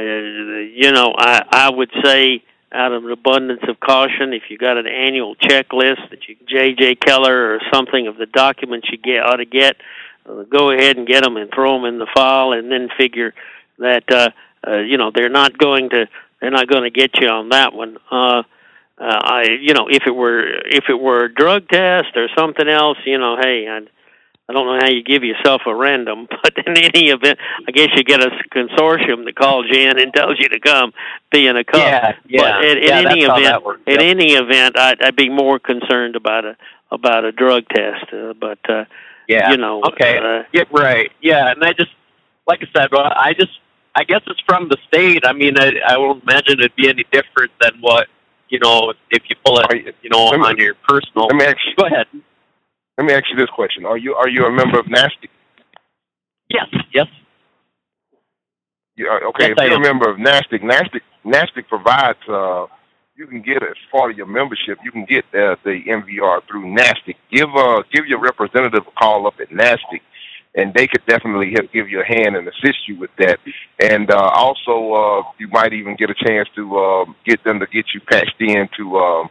you 0.74 0.92
know, 0.92 1.14
I 1.16 1.42
I 1.50 1.70
would 1.70 1.90
say 2.04 2.42
out 2.72 2.92
of 2.92 3.04
an 3.04 3.10
abundance 3.10 3.62
of 3.68 3.80
caution, 3.80 4.32
if 4.32 4.44
you 4.48 4.58
got 4.58 4.76
an 4.76 4.86
annual 4.86 5.34
checklist 5.36 6.10
that 6.10 6.28
you 6.28 6.36
J.J. 6.46 6.96
Keller 6.96 7.54
or 7.54 7.60
something 7.72 8.06
of 8.06 8.16
the 8.16 8.26
documents 8.26 8.88
you 8.90 8.98
get 8.98 9.24
ought 9.24 9.36
to 9.36 9.44
get, 9.44 9.76
uh, 10.28 10.42
go 10.44 10.70
ahead 10.70 10.96
and 10.96 11.06
get 11.06 11.24
them 11.24 11.36
and 11.36 11.50
throw 11.52 11.74
them 11.74 11.84
in 11.84 11.98
the 11.98 12.06
file, 12.14 12.52
and 12.52 12.70
then 12.70 12.88
figure 12.96 13.34
that 13.78 14.04
uh, 14.12 14.30
uh, 14.66 14.78
you 14.78 14.98
know 14.98 15.10
they're 15.12 15.28
not 15.28 15.58
going 15.58 15.90
to 15.90 16.06
they're 16.40 16.50
not 16.50 16.68
going 16.68 16.84
to 16.84 16.90
get 16.90 17.20
you 17.20 17.28
on 17.28 17.48
that 17.48 17.72
one. 17.72 17.96
Uh, 18.10 18.42
uh, 18.98 19.02
I 19.22 19.44
you 19.60 19.74
know 19.74 19.88
if 19.90 20.04
it 20.06 20.14
were 20.14 20.46
if 20.66 20.84
it 20.88 21.00
were 21.00 21.24
a 21.24 21.34
drug 21.34 21.68
test 21.68 22.16
or 22.16 22.28
something 22.36 22.68
else, 22.68 22.98
you 23.04 23.18
know, 23.18 23.36
hey, 23.40 23.66
I, 23.68 23.80
I 24.50 24.52
don't 24.52 24.66
know 24.66 24.78
how 24.82 24.88
you 24.92 25.02
give 25.04 25.22
yourself 25.22 25.62
a 25.66 25.74
random, 25.74 26.26
but 26.42 26.52
in 26.66 26.76
any 26.76 27.10
event, 27.10 27.38
I 27.68 27.70
guess 27.70 27.88
you 27.94 28.02
get 28.02 28.20
a 28.20 28.30
consortium 28.52 29.24
that 29.26 29.36
calls 29.36 29.66
you 29.70 29.80
in 29.88 29.96
and 29.98 30.12
tells 30.12 30.40
you 30.40 30.48
to 30.48 30.58
come 30.58 30.92
be 31.30 31.46
in 31.46 31.56
a 31.56 31.62
cup. 31.62 31.76
Yeah, 31.80 32.12
yeah, 32.26 32.40
But 32.42 32.64
in, 32.64 32.78
in 32.78 32.84
yeah. 32.84 32.94
any 32.96 33.04
that's 33.04 33.26
how 33.28 33.36
event, 33.38 33.44
that 33.44 33.64
works. 33.64 33.80
in 33.86 33.92
Yep. 34.00 34.02
any 34.02 34.32
event, 34.32 34.76
I'd, 34.78 35.00
I'd 35.02 35.16
be 35.16 35.28
more 35.28 35.58
concerned 35.60 36.16
about 36.16 36.44
a 36.44 36.56
about 36.90 37.24
a 37.24 37.30
drug 37.30 37.68
test. 37.68 38.12
Uh, 38.12 38.32
but 38.34 38.58
uh, 38.68 38.84
yeah. 39.28 39.52
you 39.52 39.56
know, 39.56 39.80
Okay. 39.84 40.18
uh, 40.18 40.42
Yeah, 40.52 40.64
right. 40.72 41.12
Yeah, 41.22 41.52
and 41.52 41.62
I 41.62 41.72
just, 41.72 41.92
like 42.48 42.60
I 42.62 42.66
said, 42.76 42.88
well, 42.90 43.12
I 43.14 43.32
just, 43.32 43.52
I 43.94 44.02
guess 44.02 44.22
it's 44.26 44.40
from 44.44 44.68
the 44.68 44.76
state. 44.88 45.24
I 45.24 45.32
mean, 45.32 45.56
I, 45.56 45.70
I 45.86 45.98
won't 45.98 46.24
imagine 46.24 46.58
it'd 46.58 46.74
be 46.74 46.88
any 46.88 47.04
different 47.12 47.52
than 47.60 47.74
what, 47.80 48.08
you 48.48 48.58
know, 48.58 48.92
if 49.10 49.22
you 49.30 49.36
pull 49.44 49.60
it, 49.60 49.66
you- 49.86 49.92
you 50.02 50.10
know, 50.10 50.24
let 50.26 50.40
on 50.40 50.56
your 50.58 50.74
personal. 50.88 51.26
Let 51.28 51.36
me 51.36 51.44
ask 51.44 51.58
you, 51.64 51.76
Go 51.76 51.86
ahead. 51.86 52.06
Let 52.98 53.06
me 53.06 53.12
ask 53.12 53.24
you 53.30 53.36
this 53.36 53.50
question: 53.50 53.84
Are 53.84 53.96
you 53.98 54.14
are 54.14 54.28
you 54.28 54.44
a 54.44 54.50
member 54.52 54.78
of 54.78 54.86
NASTIC? 54.86 55.28
Yes, 56.48 56.66
yes. 56.92 57.06
You 58.96 59.06
are, 59.06 59.24
okay, 59.28 59.48
Yes, 59.48 59.52
if 59.52 59.58
I 59.58 59.64
you're 59.66 59.74
am. 59.76 59.82
a 59.82 59.84
member 59.84 60.10
of 60.10 60.16
NASTIC, 60.18 60.62
NASTIC 60.62 61.00
NASTIC 61.24 61.68
provides. 61.68 62.18
Uh, 62.28 62.66
you 63.16 63.26
can 63.26 63.42
get 63.42 63.62
as 63.62 63.76
part 63.92 64.10
of 64.10 64.16
your 64.16 64.26
membership. 64.26 64.78
You 64.82 64.90
can 64.90 65.04
get 65.04 65.24
uh, 65.34 65.56
the 65.62 65.82
MVR 65.86 66.40
through 66.48 66.64
NASTIC. 66.74 67.16
Give 67.30 67.48
uh 67.54 67.82
give 67.92 68.06
your 68.06 68.18
representative 68.20 68.84
a 68.86 68.90
call 68.98 69.26
up 69.26 69.34
at 69.40 69.50
NASTIC, 69.50 70.00
and 70.54 70.72
they 70.74 70.86
could 70.86 71.04
definitely 71.06 71.52
help 71.54 71.70
give 71.72 71.88
you 71.90 72.00
a 72.00 72.04
hand 72.04 72.34
and 72.36 72.48
assist 72.48 72.88
you 72.88 72.98
with 72.98 73.10
that. 73.18 73.38
And 73.82 74.10
uh, 74.10 74.16
also, 74.34 74.92
uh, 74.94 75.22
you 75.38 75.48
might 75.48 75.72
even 75.74 75.96
get 75.96 76.08
a 76.08 76.14
chance 76.14 76.48
to 76.56 76.78
uh, 76.78 77.04
get 77.26 77.44
them 77.44 77.60
to 77.60 77.66
get 77.66 77.86
you 77.94 78.00
patched 78.00 78.40
in 78.40 78.68
to 78.78 78.96
uh, 78.96 79.28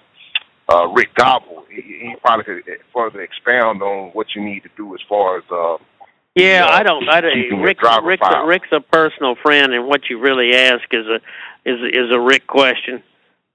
uh, 0.72 0.88
Rick 0.90 1.14
Gobble. 1.16 1.66
He, 1.70 1.82
he 1.82 2.16
probably 2.22 2.46
could 2.46 2.64
further 2.94 3.22
expound 3.22 3.82
on 3.82 4.10
what 4.12 4.28
you 4.36 4.44
need 4.44 4.62
to 4.64 4.70
do 4.78 4.94
as 4.94 5.02
far 5.08 5.38
as. 5.38 5.44
Uh, 5.52 5.78
Yeah, 6.36 6.66
uh, 6.66 6.72
I 6.80 6.84
don't. 6.84 7.10
I 7.10 7.22
don't. 7.22 7.34
keeping 7.34 7.62
Rick's, 7.62 7.84
Rick's, 8.04 8.26
a. 8.30 8.46
Rick's 8.46 8.72
a 8.72 8.80
personal 8.82 9.36
friend, 9.36 9.74
and 9.74 9.88
what 9.88 10.10
you 10.10 10.20
really 10.20 10.54
ask 10.56 10.84
is 10.92 11.06
a 11.08 11.16
is 11.66 11.80
is 11.94 12.12
a 12.12 12.20
Rick 12.20 12.48
question. 12.48 13.04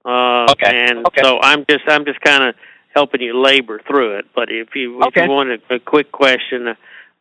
Uh, 0.05 0.45
Okay, 0.51 0.85
And 0.87 1.05
okay. 1.07 1.21
so 1.23 1.39
I'm 1.41 1.65
just 1.69 1.83
I'm 1.87 2.05
just 2.05 2.21
kind 2.21 2.43
of 2.43 2.55
helping 2.93 3.21
you 3.21 3.37
labor 3.41 3.81
through 3.87 4.17
it. 4.19 4.25
But 4.35 4.49
if 4.51 4.75
you 4.75 5.01
if 5.01 5.07
Okay. 5.07 5.23
you 5.25 5.29
want 5.31 5.49
a, 5.49 5.75
a 5.75 5.79
quick 5.79 6.11
question, 6.11 6.67
uh, 6.69 6.75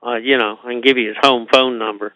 uh, 0.07 0.17
you 0.17 0.37
know, 0.37 0.59
I 0.63 0.69
can 0.73 0.81
give 0.83 0.99
you 0.99 1.09
his 1.09 1.17
home 1.21 1.47
phone 1.51 1.79
number, 1.79 2.13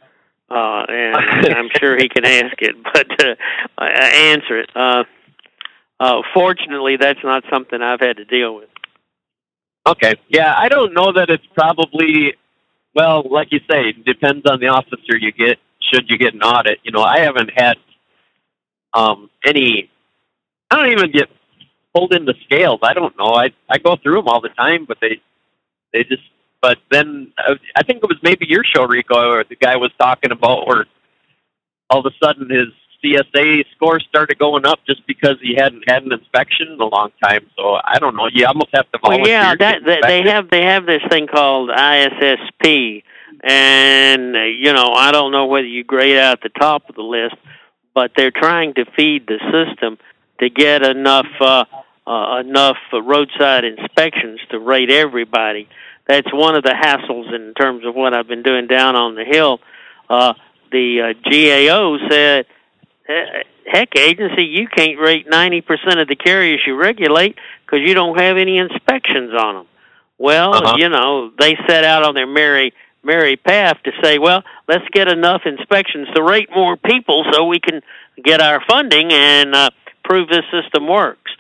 uh, 0.51 0.85
and 0.89 1.17
I'm 1.57 1.71
sure 1.81 1.97
he 1.97 2.09
can 2.09 2.25
ask 2.27 2.61
it, 2.61 2.77
but 2.93 3.09
uh, 3.25 3.35
I- 3.79 3.93
I 3.93 4.09
answer 4.35 4.59
it. 4.61 4.71
Uh, 4.77 5.05
uh, 6.01 6.23
fortunately, 6.35 6.97
that's 6.97 7.23
not 7.25 7.45
something 7.53 7.81
I've 7.83 8.01
had 8.01 8.19
to 8.19 8.25
deal 8.25 8.57
with. 8.57 8.69
Okay. 9.87 10.15
Yeah, 10.29 10.55
I 10.57 10.69
don't 10.69 10.93
know 10.93 11.13
that 11.13 11.31
it's 11.31 11.47
probably 11.55 12.35
well, 12.95 13.23
like 13.31 13.53
you 13.53 13.61
say, 13.71 13.93
depends 13.93 14.45
on 14.51 14.61
the 14.61 14.69
officer 14.69 15.17
you 15.19 15.33
get. 15.33 15.59
Should 15.93 16.11
you 16.11 16.19
get 16.19 16.35
an 16.35 16.43
audit? 16.43 16.79
You 16.83 16.91
know, 16.91 17.03
I 17.03 17.21
haven't 17.21 17.51
had 17.55 17.77
um 18.93 19.31
any. 19.45 19.91
I 20.71 20.77
don't 20.77 20.93
even 20.93 21.11
get 21.13 21.29
pulled 21.95 22.13
into 22.13 22.35
scales. 22.45 22.81
I 22.83 22.93
don't 22.93 23.17
know. 23.17 23.35
I 23.35 23.51
I 23.69 23.79
go 23.79 23.97
through 23.97 24.17
them 24.17 24.29
all 24.29 24.41
the 24.41 24.51
time, 24.51 24.85
but 24.87 24.99
they 25.01 25.21
they 25.93 26.05
just. 26.05 26.23
But 26.61 26.79
then 26.91 27.33
uh, 27.39 27.55
I 27.77 27.85
think 27.85 28.03
it 28.03 28.09
was 28.09 28.19
maybe 28.21 28.47
your 28.49 28.65
show, 28.65 28.85
Rico, 28.85 29.31
or 29.31 29.45
the 29.45 29.55
guy 29.55 29.77
was 29.77 29.93
talking 29.97 30.33
about 30.33 30.67
where 30.67 30.87
all 31.89 32.05
of 32.05 32.13
a 32.13 32.25
sudden 32.25 32.51
his 32.51 32.67
CSA 33.03 33.65
score 33.75 34.01
started 34.01 34.39
going 34.39 34.67
up 34.67 34.81
just 34.87 35.07
because 35.07 35.37
he 35.41 35.55
hadn't 35.55 35.85
had 35.89 36.03
an 36.03 36.13
inspection 36.13 36.69
in 36.73 36.81
a 36.81 36.87
long 36.87 37.11
time. 37.23 37.47
So 37.57 37.77
I 37.85 37.99
don't 37.99 38.17
know. 38.17 38.29
You 38.33 38.47
almost 38.47 38.71
have 38.75 38.91
to 38.93 38.99
volunteer. 38.99 39.23
Well, 39.23 39.31
yeah, 39.31 39.55
that, 39.55 40.03
they 40.03 40.23
have 40.23 40.51
they 40.51 40.63
have 40.63 40.87
this 40.87 41.03
thing 41.09 41.27
called 41.27 41.71
ISSP, 41.71 43.03
and 43.43 44.37
uh, 44.37 44.41
you 44.41 44.73
know 44.73 44.93
I 44.95 45.13
don't 45.13 45.31
know 45.31 45.47
whether 45.47 45.67
you 45.67 45.85
grade 45.85 46.19
out 46.19 46.43
the 46.43 46.49
top 46.49 46.89
of 46.89 46.97
the 46.97 47.03
list, 47.03 47.37
but 47.95 48.13
they're 48.17 48.33
trying 48.33 48.75
to 48.75 48.85
feed 48.97 49.27
the 49.27 49.39
system 49.53 49.99
to 50.41 50.51
get 50.51 50.83
enough 50.83 51.27
uh, 51.41 51.65
uh, 52.07 52.41
enough 52.41 52.79
roadside 52.93 53.65
inspections 53.65 54.41
to 54.51 54.59
rate 54.59 54.91
everybody. 54.91 55.69
That's 56.07 56.33
one 56.33 56.55
of 56.57 56.65
the 56.65 56.71
hassles 56.71 57.35
in 57.35 57.53
terms 57.55 57.85
of 57.85 57.95
what 57.95 58.15
I've 58.15 58.27
been 58.27 58.43
doing 58.43 58.67
down 58.67 58.97
on 58.97 59.15
the 59.15 59.25
hill. 59.25 59.61
Uh, 60.09 60.33
the 60.73 61.03
uh, 61.03 61.13
GAO 61.23 61.99
said 62.09 62.47
"Eh, 62.47 62.49
heck, 63.09 63.97
agency, 63.97 64.45
you 64.45 64.69
can't 64.69 64.99
rate 64.99 65.27
90% 65.29 66.01
of 66.01 66.09
the 66.09 66.17
carriers 66.17 66.61
you 66.67 66.77
regulate 66.77 67.37
because 67.65 67.81
you 67.87 67.95
don't 67.95 68.19
have 68.21 68.37
any 68.37 68.59
inspections 68.59 69.33
on 69.39 69.55
them. 69.57 69.67
Well, 70.19 70.55
Uh-huh. 70.55 70.77
you 70.79 70.89
know, 70.89 71.31
they 71.39 71.57
set 71.67 71.85
out 71.85 72.03
on 72.05 72.15
their 72.15 72.27
merry, 72.27 72.73
merry 73.03 73.37
path 73.37 73.79
to 73.85 73.93
say, 74.03 74.19
well, 74.19 74.43
let's 74.67 74.85
get 74.93 75.09
enough 75.09 75.43
inspections 75.47 76.09
to 76.15 76.23
rate 76.23 76.49
more 76.55 76.77
people 76.77 77.25
so 77.33 77.45
we 77.45 77.61
can 77.61 77.83
get 78.23 78.41
our 78.41 78.61
funding 78.69 79.13
and 79.13 79.55
uh, 79.55 79.71
prove 80.05 80.29
this 80.29 80.45
system 80.51 80.87
works. 80.89 81.31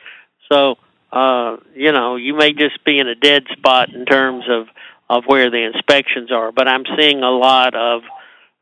So, 0.50 0.76
uh, 1.12 1.56
you 1.74 1.92
know, 1.92 2.16
you 2.16 2.34
may 2.34 2.52
just 2.52 2.84
be 2.84 2.98
in 2.98 3.08
a 3.08 3.14
dead 3.14 3.44
spot 3.52 3.92
in 3.92 4.04
terms 4.06 4.44
of, 4.48 4.68
of 5.10 5.24
where 5.26 5.50
the 5.50 5.64
inspections 5.64 6.30
are, 6.30 6.52
but 6.52 6.68
I'm 6.68 6.84
seeing 6.96 7.22
a 7.22 7.30
lot 7.30 7.74
of 7.74 8.02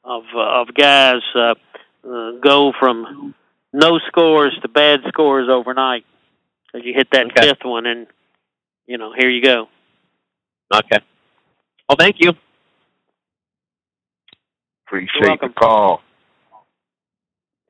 of 0.09 0.23
uh, 0.37 0.61
of 0.61 0.73
guys 0.73 1.21
uh, 1.35 1.55
uh, 2.07 2.33
go 2.43 2.73
from 2.79 3.35
no 3.73 3.99
scores 4.07 4.57
to 4.63 4.69
bad 4.69 5.01
scores 5.09 5.49
overnight 5.51 6.05
because 6.67 6.87
you 6.87 6.95
hit 6.95 7.09
that 7.13 7.27
Okay. 7.27 7.49
fifth 7.49 7.65
one, 7.65 7.87
and 7.87 8.07
you 8.87 8.99
know 8.99 9.13
here 9.17 9.31
you 9.31 9.43
go. 9.43 9.69
Okay. 10.75 10.99
Well, 11.89 11.97
thank 11.99 12.17
you. 12.19 12.33
Appreciate 14.87 15.41
the 15.41 15.49
call. 15.49 16.01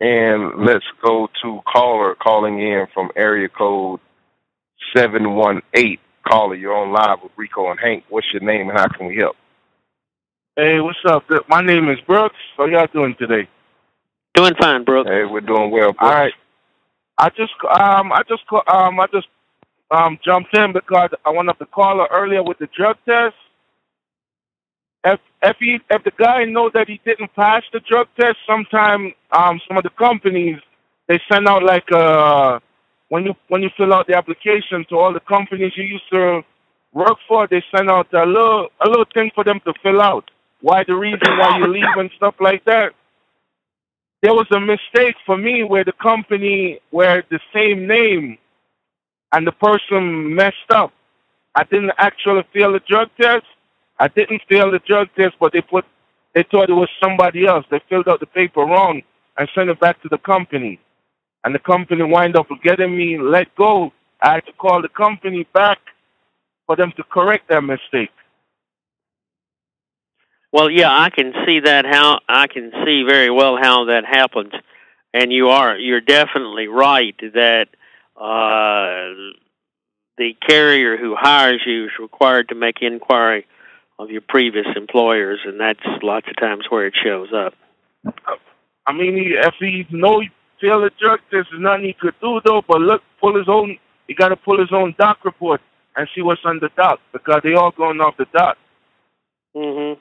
And 0.00 0.64
let's 0.66 0.84
go 1.02 1.28
to 1.42 1.60
caller 1.66 2.14
calling 2.14 2.60
in 2.60 2.86
from 2.92 3.10
area 3.16 3.48
code 3.48 4.00
718. 4.94 5.98
Caller, 6.28 6.54
you're 6.54 6.76
on 6.76 6.92
live 6.92 7.18
with 7.22 7.32
Rico 7.36 7.70
and 7.70 7.80
Hank. 7.80 8.04
What's 8.10 8.26
your 8.32 8.42
name 8.42 8.68
and 8.68 8.78
how 8.78 8.88
can 8.88 9.06
we 9.06 9.16
help? 9.16 9.36
Hey, 10.56 10.80
what's 10.80 10.98
up? 11.06 11.24
My 11.48 11.62
name 11.62 11.88
is 11.88 11.98
Brooks. 12.06 12.36
How 12.56 12.66
y'all 12.66 12.86
doing 12.92 13.14
today? 13.18 13.48
Doing 14.36 14.54
fine, 14.60 14.84
Brooke. 14.84 15.06
Hey, 15.06 15.24
we're 15.24 15.40
doing 15.40 15.70
well. 15.70 15.92
Brooks. 15.92 15.98
All 16.00 16.10
right. 16.10 16.34
I 17.16 17.30
just 17.30 17.54
um 17.70 18.12
I 18.12 18.22
just 18.28 18.46
ca- 18.46 18.68
um 18.68 19.00
I 19.00 19.06
just 19.06 19.28
um 19.90 20.18
jumped 20.22 20.54
in 20.54 20.74
because 20.74 21.08
I 21.24 21.30
went 21.30 21.48
up 21.48 21.58
the 21.58 21.64
caller 21.64 22.06
earlier 22.12 22.42
with 22.42 22.58
the 22.58 22.68
drug 22.76 22.96
test. 23.06 23.34
If 25.04 25.20
if 25.42 25.56
he 25.58 25.78
if 25.88 26.04
the 26.04 26.12
guy 26.18 26.44
know 26.44 26.70
that 26.74 26.86
he 26.86 27.00
didn't 27.02 27.34
pass 27.34 27.62
the 27.72 27.80
drug 27.80 28.08
test, 28.20 28.36
sometime 28.46 29.14
um 29.32 29.58
some 29.66 29.78
of 29.78 29.84
the 29.84 29.90
companies 29.98 30.58
they 31.08 31.18
send 31.32 31.48
out 31.48 31.62
like 31.62 31.90
uh 31.90 32.60
when 33.08 33.24
you 33.24 33.34
when 33.48 33.62
you 33.62 33.70
fill 33.74 33.94
out 33.94 34.06
the 34.06 34.16
application 34.18 34.84
to 34.90 34.98
all 34.98 35.14
the 35.14 35.20
companies 35.20 35.72
you 35.76 35.84
used 35.84 36.10
to 36.12 36.42
work 36.92 37.16
for, 37.26 37.48
they 37.48 37.64
send 37.74 37.88
out 37.88 38.12
a 38.12 38.26
little 38.26 38.68
a 38.84 38.86
little 38.86 39.06
thing 39.14 39.30
for 39.34 39.44
them 39.44 39.60
to 39.64 39.72
fill 39.82 40.02
out. 40.02 40.30
Why 40.60 40.84
the 40.86 40.94
reason 40.94 41.38
why 41.38 41.56
you 41.56 41.68
leave 41.68 41.96
and 41.96 42.10
stuff 42.18 42.34
like 42.38 42.62
that 42.66 42.92
there 44.26 44.34
was 44.34 44.48
a 44.50 44.58
mistake 44.58 45.14
for 45.24 45.38
me 45.38 45.62
where 45.62 45.84
the 45.84 45.92
company 46.02 46.80
where 46.90 47.22
the 47.30 47.38
same 47.54 47.86
name 47.86 48.36
and 49.30 49.46
the 49.46 49.52
person 49.52 50.34
messed 50.34 50.70
up. 50.70 50.92
I 51.54 51.62
didn't 51.62 51.92
actually 51.96 52.42
fail 52.52 52.72
the 52.72 52.80
drug 52.88 53.08
test. 53.20 53.46
I 54.00 54.08
didn't 54.08 54.42
fail 54.48 54.72
the 54.72 54.80
drug 54.80 55.06
test, 55.16 55.36
but 55.38 55.52
they 55.52 55.60
put 55.60 55.84
they 56.34 56.42
thought 56.42 56.68
it 56.68 56.72
was 56.72 56.88
somebody 57.00 57.46
else. 57.46 57.64
They 57.70 57.80
filled 57.88 58.08
out 58.08 58.18
the 58.18 58.26
paper 58.26 58.62
wrong 58.62 59.00
and 59.38 59.48
sent 59.54 59.70
it 59.70 59.78
back 59.78 60.02
to 60.02 60.08
the 60.08 60.18
company. 60.18 60.80
And 61.44 61.54
the 61.54 61.60
company 61.60 62.02
wind 62.02 62.34
up 62.36 62.48
getting 62.64 62.96
me 62.96 63.18
let 63.18 63.54
go. 63.54 63.92
I 64.20 64.32
had 64.34 64.46
to 64.46 64.52
call 64.54 64.82
the 64.82 64.88
company 64.88 65.46
back 65.54 65.78
for 66.66 66.74
them 66.74 66.92
to 66.96 67.04
correct 67.04 67.48
that 67.50 67.62
mistake. 67.62 68.10
Well, 70.56 70.70
yeah, 70.70 70.88
I 70.88 71.10
can 71.10 71.34
see 71.46 71.60
that 71.60 71.84
how 71.84 72.20
I 72.26 72.46
can 72.46 72.72
see 72.82 73.02
very 73.06 73.28
well 73.28 73.58
how 73.60 73.84
that 73.92 74.06
happens, 74.06 74.54
and 75.12 75.30
you 75.30 75.48
are 75.48 75.76
you're 75.76 76.00
definitely 76.00 76.66
right 76.66 77.14
that 77.34 77.66
uh, 78.16 79.36
the 80.16 80.34
carrier 80.48 80.96
who 80.96 81.14
hires 81.14 81.60
you 81.66 81.84
is 81.84 81.90
required 82.00 82.48
to 82.48 82.54
make 82.54 82.76
inquiry 82.80 83.46
of 83.98 84.08
your 84.08 84.22
previous 84.22 84.64
employers, 84.76 85.40
and 85.44 85.60
that's 85.60 86.02
lots 86.02 86.26
of 86.26 86.36
times 86.36 86.64
where 86.70 86.86
it 86.86 86.94
shows 87.04 87.28
up. 87.34 87.52
I 88.86 88.94
mean, 88.94 89.34
if 89.36 89.56
he 89.58 89.86
know 89.90 90.20
he 90.20 90.30
failed 90.58 90.84
the 90.84 90.90
drug 90.98 91.18
test, 91.30 91.48
there's 91.50 91.60
nothing 91.60 91.84
he 91.84 91.92
could 91.92 92.14
do 92.22 92.40
though. 92.46 92.62
But 92.66 92.80
look, 92.80 93.02
pull 93.20 93.36
his 93.36 93.46
own. 93.46 93.76
He 94.08 94.14
got 94.14 94.30
to 94.30 94.36
pull 94.36 94.58
his 94.58 94.72
own 94.72 94.94
DAC 94.98 95.16
report 95.22 95.60
and 95.96 96.08
see 96.14 96.22
what's 96.22 96.40
on 96.46 96.60
the 96.60 96.70
DAC 96.70 96.96
because 97.12 97.42
they 97.44 97.52
all 97.52 97.72
going 97.72 98.00
off 98.00 98.16
the 98.16 98.24
DAC. 98.24 98.54
Mm-hmm. 99.54 100.00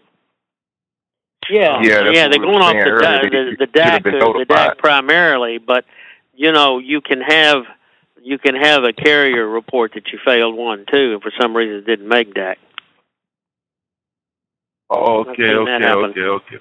Yeah, 1.50 1.82
Yeah, 1.82 2.10
yeah, 2.12 2.28
they're 2.28 2.40
going 2.40 2.62
off 2.62 2.74
the, 2.74 2.80
earlier, 2.80 3.02
da- 3.02 3.30
the, 3.30 3.52
you 3.52 3.58
the 3.58 3.68
DAC, 3.68 4.04
the. 4.04 4.46
DAC 4.50 4.78
primarily, 4.78 5.58
but 5.58 5.86
you 6.34 6.52
know 6.52 6.80
you 6.80 7.02
can 7.02 7.22
have 7.22 7.64
you 8.22 8.38
can 8.38 8.56
have 8.56 8.84
a 8.84 8.94
carrier 8.94 9.48
report 9.48 9.94
that 9.94 10.08
you 10.12 10.20
failed 10.26 10.56
one 10.56 10.86
too, 10.92 11.14
and 11.14 11.22
for 11.22 11.32
some 11.40 11.56
reason 11.56 11.78
it 11.78 11.86
didn't 11.86 12.08
make 12.08 12.34
DAC. 12.34 12.56
Oh, 14.90 15.22
okay, 15.22 15.44
that 15.44 15.82
okay, 15.82 15.86
okay, 15.86 16.22
okay. 16.22 16.58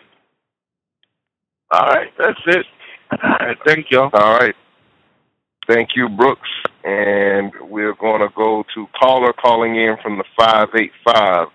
All 1.70 1.86
right, 1.88 2.12
that's 2.18 2.40
it. 2.46 2.66
All 3.22 3.30
right, 3.40 3.58
thank 3.66 3.90
you. 3.90 4.00
All 4.00 4.38
right. 4.38 4.54
Thank 5.66 5.90
you, 5.96 6.08
Brooks. 6.08 6.48
And 6.84 7.52
we're 7.62 7.94
going 7.94 8.20
to 8.20 8.28
go 8.34 8.64
to 8.74 8.86
caller 8.98 9.32
calling 9.32 9.76
in 9.76 9.96
from 10.02 10.18
the 10.18 10.24
585. 10.36 11.48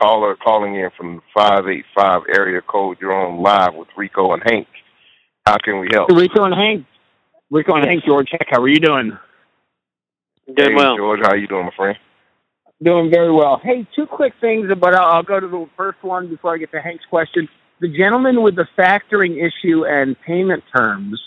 Caller 0.00 0.36
calling 0.36 0.74
in 0.74 0.90
from 0.96 1.16
the 1.16 1.22
585 1.34 2.22
area 2.34 2.60
code. 2.62 2.98
You're 3.00 3.14
on 3.14 3.42
live 3.42 3.74
with 3.74 3.88
Rico 3.96 4.32
and 4.32 4.42
Hank. 4.44 4.68
How 5.46 5.56
can 5.58 5.80
we 5.80 5.88
help? 5.92 6.10
Rico 6.10 6.44
and 6.44 6.54
Hank. 6.54 6.86
Rico 7.50 7.74
and 7.76 7.86
Hank, 7.86 8.04
George 8.04 8.28
Heck, 8.30 8.48
how 8.50 8.60
are 8.60 8.68
you 8.68 8.80
doing? 8.80 9.16
Doing 10.46 10.70
hey, 10.70 10.74
well. 10.74 10.96
George, 10.96 11.20
how 11.22 11.30
are 11.30 11.36
you 11.36 11.46
doing, 11.46 11.66
my 11.66 11.70
friend? 11.76 11.98
Doing 12.82 13.10
very 13.10 13.32
well. 13.32 13.60
Hey, 13.62 13.86
two 13.94 14.06
quick 14.06 14.34
things, 14.40 14.68
but 14.78 14.94
I'll, 14.94 15.16
I'll 15.16 15.22
go 15.22 15.40
to 15.40 15.46
the 15.46 15.66
first 15.76 16.02
one 16.02 16.28
before 16.28 16.54
I 16.54 16.58
get 16.58 16.72
to 16.72 16.80
Hank's 16.80 17.04
question. 17.08 17.48
The 17.80 17.88
gentleman 17.88 18.42
with 18.42 18.56
the 18.56 18.66
factoring 18.76 19.36
issue 19.36 19.86
and 19.86 20.16
payment 20.26 20.64
terms, 20.76 21.20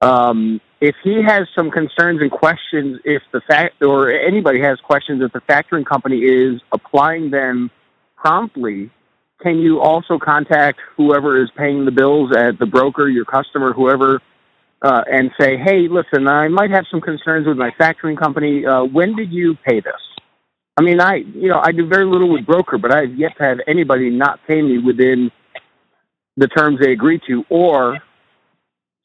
um, 0.00 0.60
if 0.80 0.94
he 1.02 1.22
has 1.26 1.48
some 1.56 1.70
concerns 1.70 2.20
and 2.20 2.30
questions, 2.30 3.00
if 3.04 3.22
the 3.32 3.40
fact 3.48 3.82
or 3.82 4.10
anybody 4.10 4.60
has 4.60 4.78
questions, 4.80 5.22
if 5.22 5.32
the 5.32 5.40
factoring 5.40 5.86
company 5.86 6.18
is 6.18 6.60
applying 6.72 7.30
them 7.30 7.70
promptly, 8.16 8.90
can 9.40 9.58
you 9.58 9.80
also 9.80 10.18
contact 10.18 10.80
whoever 10.96 11.42
is 11.42 11.50
paying 11.56 11.84
the 11.84 11.90
bills 11.90 12.34
at 12.36 12.58
the 12.58 12.66
broker, 12.66 13.08
your 13.08 13.24
customer, 13.24 13.72
whoever, 13.72 14.20
uh, 14.82 15.02
and 15.10 15.30
say, 15.40 15.56
hey, 15.56 15.88
listen, 15.88 16.26
I 16.28 16.48
might 16.48 16.70
have 16.70 16.84
some 16.90 17.00
concerns 17.00 17.46
with 17.46 17.56
my 17.56 17.70
factoring 17.78 18.18
company. 18.18 18.64
Uh, 18.64 18.84
when 18.84 19.14
did 19.16 19.32
you 19.32 19.56
pay 19.66 19.80
this? 19.80 19.94
I 20.78 20.82
mean, 20.82 21.00
I 21.00 21.16
you 21.16 21.48
know 21.48 21.60
I 21.62 21.72
do 21.72 21.86
very 21.86 22.04
little 22.04 22.30
with 22.30 22.44
broker, 22.44 22.76
but 22.76 22.92
I've 22.92 23.14
yet 23.14 23.36
to 23.38 23.44
have 23.44 23.58
anybody 23.66 24.10
not 24.10 24.40
pay 24.46 24.60
me 24.60 24.78
within 24.78 25.30
the 26.36 26.48
terms 26.48 26.80
they 26.80 26.92
agreed 26.92 27.22
to, 27.28 27.44
or 27.48 27.98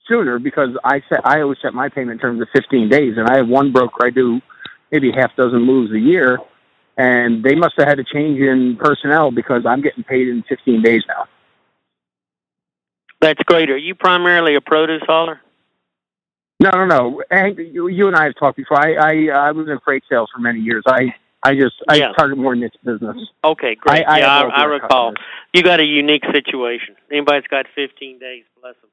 sooner 0.08 0.38
because 0.38 0.70
I 0.84 1.02
set 1.08 1.26
I 1.26 1.42
always 1.42 1.60
set 1.62 1.74
my 1.74 1.88
payment 1.88 2.20
terms 2.20 2.42
of 2.42 2.50
15 2.54 2.90
days, 2.90 3.14
and 3.18 3.30
I 3.30 3.38
have 3.38 3.48
one 3.48 3.72
broker 3.72 4.06
I 4.06 4.10
do 4.10 4.42
maybe 4.92 5.12
half 5.16 5.34
dozen 5.38 5.62
moves 5.62 5.94
a 5.94 6.00
year, 6.00 6.40
and 7.02 7.44
they 7.44 7.56
must 7.56 7.74
have 7.78 7.88
had 7.88 8.00
a 8.00 8.04
change 8.04 8.40
in 8.40 8.78
personnel 8.78 9.32
because 9.32 9.66
I'm 9.66 9.82
getting 9.82 10.04
paid 10.04 10.28
in 10.28 10.44
15 10.48 10.84
days 10.84 11.04
now. 11.08 11.26
That's 13.22 13.42
great. 13.44 13.70
Are 13.72 13.78
you 13.78 13.96
primarily 13.96 14.56
a 14.56 14.62
produce 14.62 15.02
hauler? 15.08 15.42
No, 16.60 16.70
no, 16.74 16.86
no. 16.86 17.24
Hank, 17.32 17.58
you, 17.58 17.88
you 17.88 18.08
and 18.08 18.16
I 18.16 18.26
have 18.26 18.36
talked 18.36 18.58
before. 18.58 18.78
I, 18.80 18.94
I 18.94 19.48
I 19.48 19.52
was 19.52 19.68
in 19.68 19.80
freight 19.84 20.04
sales 20.08 20.30
for 20.34 20.40
many 20.40 20.60
years. 20.60 20.84
I 20.86 21.14
I 21.44 21.56
just 21.56 21.76
I 21.90 21.96
Yeah. 21.96 22.12
target 22.16 22.38
more 22.38 22.56
niche 22.56 22.76
business. 22.86 23.18
Okay, 23.44 23.74
great. 23.76 24.06
I- 24.06 24.16
I 24.16 24.18
yeah, 24.20 24.28
I, 24.28 24.62
I 24.62 24.64
recall. 24.66 25.12
customers. 25.14 25.28
You 25.54 25.64
got 25.64 25.80
a 25.80 25.86
unique 25.86 26.24
situation. 26.32 26.96
Anybody's 27.12 27.48
got 27.48 27.66
15 27.74 28.20
days, 28.20 28.44
bless 28.62 28.76
them. 28.82 28.90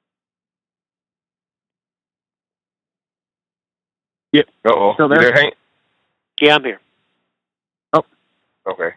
Uh 4.65 4.73
oh. 4.75 4.93
Still 4.95 5.09
there? 5.09 5.21
there, 5.21 5.33
Hank? 5.35 5.55
Yeah, 6.41 6.55
I'm 6.57 6.65
here. 6.65 6.81
Okay. 8.69 8.91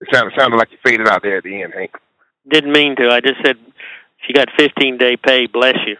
It 0.00 0.08
sounded 0.12 0.32
sounded 0.36 0.56
like 0.56 0.70
you 0.72 0.78
faded 0.84 1.08
out 1.08 1.22
there 1.22 1.38
at 1.38 1.44
the 1.44 1.62
end, 1.62 1.74
Hank. 1.74 1.92
Didn't 2.48 2.72
mean 2.72 2.96
to. 2.96 3.08
I 3.10 3.20
just 3.20 3.40
said 3.44 3.56
she 4.26 4.32
got 4.32 4.48
15 4.58 4.98
day 4.98 5.16
pay. 5.16 5.46
Bless 5.46 5.76
you. 5.86 5.96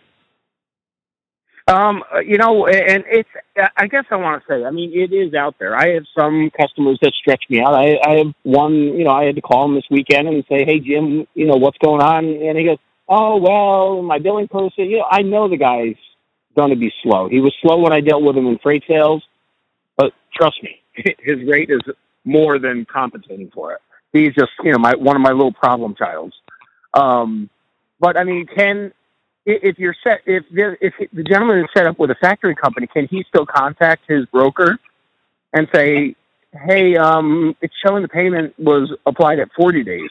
Um, 1.69 2.03
uh, 2.13 2.19
you 2.19 2.39
know, 2.39 2.67
and 2.67 3.05
it's, 3.07 3.29
I 3.77 3.87
guess 3.87 4.05
I 4.11 4.17
want 4.17 4.43
to 4.43 4.49
say, 4.49 4.65
I 4.65 4.71
mean, 4.71 4.93
it 4.93 5.15
is 5.15 5.33
out 5.33 5.55
there. 5.61 5.77
I 5.77 5.95
have 5.95 6.05
some 6.19 6.51
customers 6.61 6.99
that 7.03 7.13
stretch 7.15 7.45
me 7.49 7.61
out. 7.61 7.75
I, 7.75 7.99
I 8.05 8.19
have 8.19 8.35
one, 8.43 8.75
you 8.75 9.05
know, 9.05 9.13
I 9.13 9.25
had 9.25 9.37
to 9.37 9.43
call 9.43 9.67
him 9.67 9.77
this 9.77 9.85
weekend 9.89 10.27
and 10.27 10.45
say, 10.49 10.65
hey, 10.65 10.81
Jim, 10.81 11.27
you 11.35 11.47
know, 11.47 11.55
what's 11.55 11.79
going 11.79 12.03
on? 12.03 12.25
And 12.25 12.59
he 12.59 12.65
goes, 12.65 12.79
oh, 13.09 13.37
well, 13.37 14.03
my 14.03 14.19
billing 14.19 14.49
person, 14.49 14.87
you 14.87 14.99
know, 14.99 15.07
I 15.09 15.23
know 15.23 15.49
the 15.49 15.57
guy's 15.57 15.95
going 16.57 16.71
to 16.71 16.77
be 16.77 16.93
slow. 17.03 17.29
He 17.29 17.41
was 17.41 17.55
slow 17.63 17.79
when 17.79 17.93
I 17.93 18.01
dealt 18.01 18.25
with 18.25 18.37
him 18.37 18.49
in 18.49 18.59
freight 18.59 18.83
sales, 18.89 19.23
but 19.97 20.13
trust 20.35 20.61
me, 20.65 20.83
his 21.21 21.47
rate 21.47 21.71
is 21.71 21.81
more 22.25 22.59
than 22.59 22.85
compensating 22.85 23.51
for 23.51 23.73
it. 23.73 23.81
He's 24.13 24.35
just, 24.35 24.53
you 24.63 24.73
know, 24.73 24.79
my, 24.79 24.95
one 24.95 25.17
of 25.17 25.23
my 25.23 25.33
little 25.33 25.53
problem 25.53 25.95
childs. 25.95 26.35
Um, 26.95 27.49
but 27.99 28.17
I 28.17 28.25
mean, 28.25 28.47
can, 28.47 28.93
if 29.47 29.79
you're 29.79 29.97
set, 30.05 30.21
if 30.27 30.45
the, 30.53 30.77
if 30.81 30.95
the 31.13 31.23
gentleman 31.23 31.61
is 31.61 31.67
set 31.75 31.87
up 31.87 31.99
with 31.99 32.11
a 32.11 32.15
factory 32.17 32.55
company, 32.55 32.87
can 32.87 33.09
he 33.09 33.25
still 33.29 33.47
contact 33.47 34.03
his 34.09 34.27
broker 34.27 34.79
and 35.53 35.69
say, 35.75 36.15
"Hey, 36.53 36.97
um, 36.97 37.57
it's 37.61 37.75
showing 37.85 38.03
the 38.03 38.09
payment 38.09 38.55
was 38.59 38.93
applied 39.07 39.39
at 39.39 39.49
40 39.57 39.83
days. 39.83 40.11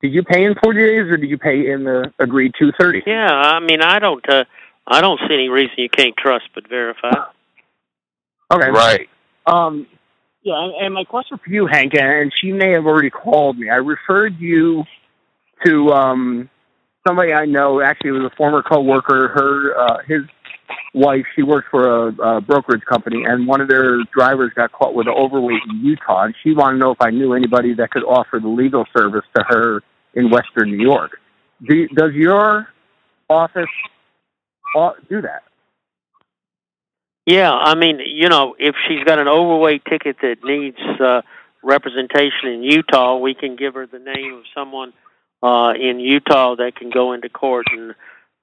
Did 0.00 0.12
you 0.12 0.22
pay 0.24 0.44
in 0.44 0.54
40 0.62 0.80
days, 0.80 1.10
or 1.10 1.16
did 1.16 1.30
you 1.30 1.38
pay 1.38 1.70
in 1.70 1.84
the 1.84 2.12
agreed 2.18 2.54
230?" 2.58 3.02
Yeah, 3.06 3.30
I 3.30 3.60
mean, 3.60 3.82
I 3.82 3.98
don't, 3.98 4.26
uh, 4.28 4.44
I 4.86 5.00
don't 5.00 5.20
see 5.20 5.34
any 5.34 5.48
reason 5.48 5.74
you 5.76 5.88
can't 5.88 6.16
trust 6.16 6.46
but 6.54 6.68
verify. 6.68 7.12
Okay. 8.50 8.70
Right. 8.70 9.08
Um, 9.46 9.86
yeah, 10.42 10.70
and- 10.80 10.94
my 10.94 11.04
question 11.04 11.38
for 11.38 11.50
you, 11.50 11.66
Hank, 11.66 11.94
and 11.94 12.32
she 12.40 12.52
may 12.52 12.72
have 12.72 12.86
already 12.86 13.10
called 13.10 13.58
me. 13.58 13.70
I 13.70 13.76
referred 13.76 14.38
you 14.38 14.84
to 15.64 15.88
um, 15.90 16.50
somebody 17.06 17.32
I 17.32 17.46
know. 17.46 17.80
Actually, 17.80 18.10
it 18.10 18.22
was 18.22 18.30
a 18.32 18.36
former 18.36 18.62
coworker. 18.62 19.28
Her, 19.28 19.78
uh, 19.78 19.98
his 20.06 20.22
wife, 20.94 21.24
she 21.34 21.42
works 21.42 21.66
for 21.70 22.08
a, 22.08 22.36
a 22.36 22.40
brokerage 22.40 22.84
company, 22.84 23.24
and 23.24 23.46
one 23.46 23.60
of 23.60 23.68
their 23.68 23.98
drivers 24.16 24.52
got 24.54 24.72
caught 24.72 24.94
with 24.94 25.06
an 25.06 25.14
overweight 25.14 25.62
in 25.70 25.84
Utah, 25.84 26.24
and 26.24 26.34
she 26.42 26.52
wanted 26.54 26.78
to 26.78 26.84
know 26.84 26.90
if 26.90 27.00
I 27.00 27.10
knew 27.10 27.34
anybody 27.34 27.74
that 27.74 27.90
could 27.90 28.04
offer 28.04 28.38
the 28.40 28.48
legal 28.48 28.84
service 28.96 29.24
to 29.36 29.44
her 29.48 29.82
in 30.14 30.30
Western 30.30 30.76
New 30.76 30.82
York. 30.82 31.18
Do, 31.66 31.88
does 31.88 32.12
your 32.14 32.68
office 33.30 33.66
uh, 34.76 34.90
do 35.08 35.22
that? 35.22 35.42
Yeah, 37.26 37.52
I 37.52 37.76
mean, 37.76 38.00
you 38.04 38.28
know, 38.28 38.56
if 38.58 38.74
she's 38.88 39.04
got 39.04 39.20
an 39.20 39.28
overweight 39.28 39.84
ticket 39.84 40.16
that 40.22 40.42
needs 40.42 40.78
uh, 41.00 41.22
representation 41.62 42.48
in 42.48 42.64
Utah, 42.64 43.16
we 43.16 43.34
can 43.34 43.54
give 43.54 43.74
her 43.74 43.86
the 43.86 44.00
name 44.00 44.34
of 44.34 44.42
someone 44.54 44.92
uh, 45.42 45.72
in 45.78 46.00
Utah 46.00 46.56
that 46.56 46.74
can 46.74 46.90
go 46.90 47.12
into 47.12 47.28
court 47.28 47.66
and, 47.70 47.94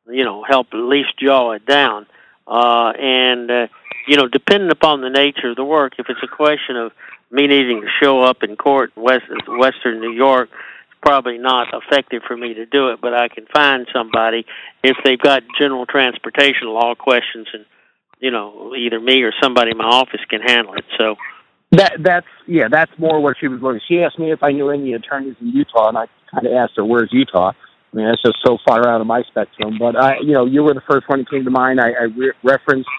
you 0.08 0.24
know, 0.24 0.44
help 0.48 0.68
at 0.74 0.78
least 0.78 1.10
jaw 1.20 1.52
it 1.52 1.66
down. 1.66 2.06
Uh, 2.48 2.94
and, 2.98 3.52
uh, 3.52 3.68
you 4.08 4.16
know, 4.16 4.28
depending 4.28 4.72
upon 4.72 5.02
the 5.02 5.10
nature 5.10 5.50
of 5.50 5.58
the 5.58 5.64
work, 5.64 5.94
if 6.00 6.06
it's 6.10 6.24
a 6.24 6.28
question 6.28 6.78
of 6.78 6.94
me 7.32 7.48
needing 7.48 7.82
to 7.82 7.88
show 8.02 8.22
up 8.22 8.44
in 8.44 8.56
court 8.56 8.94
in 8.96 9.04
West, 9.04 9.26
Western 9.48 10.00
New 10.00 10.14
York, 10.14 10.50
it's 10.52 11.00
probably 11.02 11.38
not 11.38 11.68
effective 11.74 12.24
for 12.26 12.38
me 12.38 12.54
to 12.54 12.66
do 12.66 12.90
it, 12.90 13.02
but 13.02 13.14
I 13.14 13.28
can 13.28 13.46
find 13.54 13.88
somebody 13.94 14.46
if 14.84 14.96
they've 15.04 15.20
got 15.20 15.44
general 15.60 15.86
transportation 15.86 16.70
law 16.70 16.96
questions 16.96 17.48
and 17.54 17.66
you 18.20 18.32
know, 18.32 18.76
either 18.76 19.00
me 19.00 19.22
or 19.24 19.32
somebody 19.42 19.72
in 19.72 19.78
my 19.78 19.86
office 19.86 20.22
can 20.30 20.42
handle 20.42 20.74
it. 20.76 20.86
So, 20.98 21.16
That 21.72 21.94
that's 22.00 22.28
yeah, 22.48 22.68
that's 22.70 22.92
more 22.98 23.20
what 23.20 23.38
she 23.40 23.48
was 23.48 23.62
looking. 23.62 23.82
She 23.88 24.02
asked 24.02 24.18
me 24.18 24.32
if 24.32 24.42
I 24.42 24.52
knew 24.52 24.70
any 24.70 24.94
attorneys 24.94 25.36
in 25.40 25.50
Utah, 25.50 25.90
and 25.90 25.98
I 25.98 26.06
kind 26.32 26.48
of 26.48 26.54
asked 26.54 26.74
her, 26.78 26.86
"Where's 26.86 27.10
Utah?" 27.12 27.52
I 27.52 27.96
mean, 27.96 28.08
that's 28.08 28.22
just 28.22 28.38
so 28.46 28.58
far 28.68 28.88
out 28.88 29.02
of 29.02 29.08
my 29.08 29.24
spectrum. 29.24 29.78
But 29.80 29.96
I, 29.96 30.18
you 30.20 30.34
know, 30.34 30.46
you 30.46 30.64
were 30.64 30.74
the 30.74 30.82
first 30.90 31.08
one 31.08 31.20
that 31.20 31.30
came 31.30 31.44
to 31.46 31.52
mind. 31.52 31.80
I, 31.80 31.92
I 31.92 32.04
re- 32.04 32.34
referenced, 32.44 32.90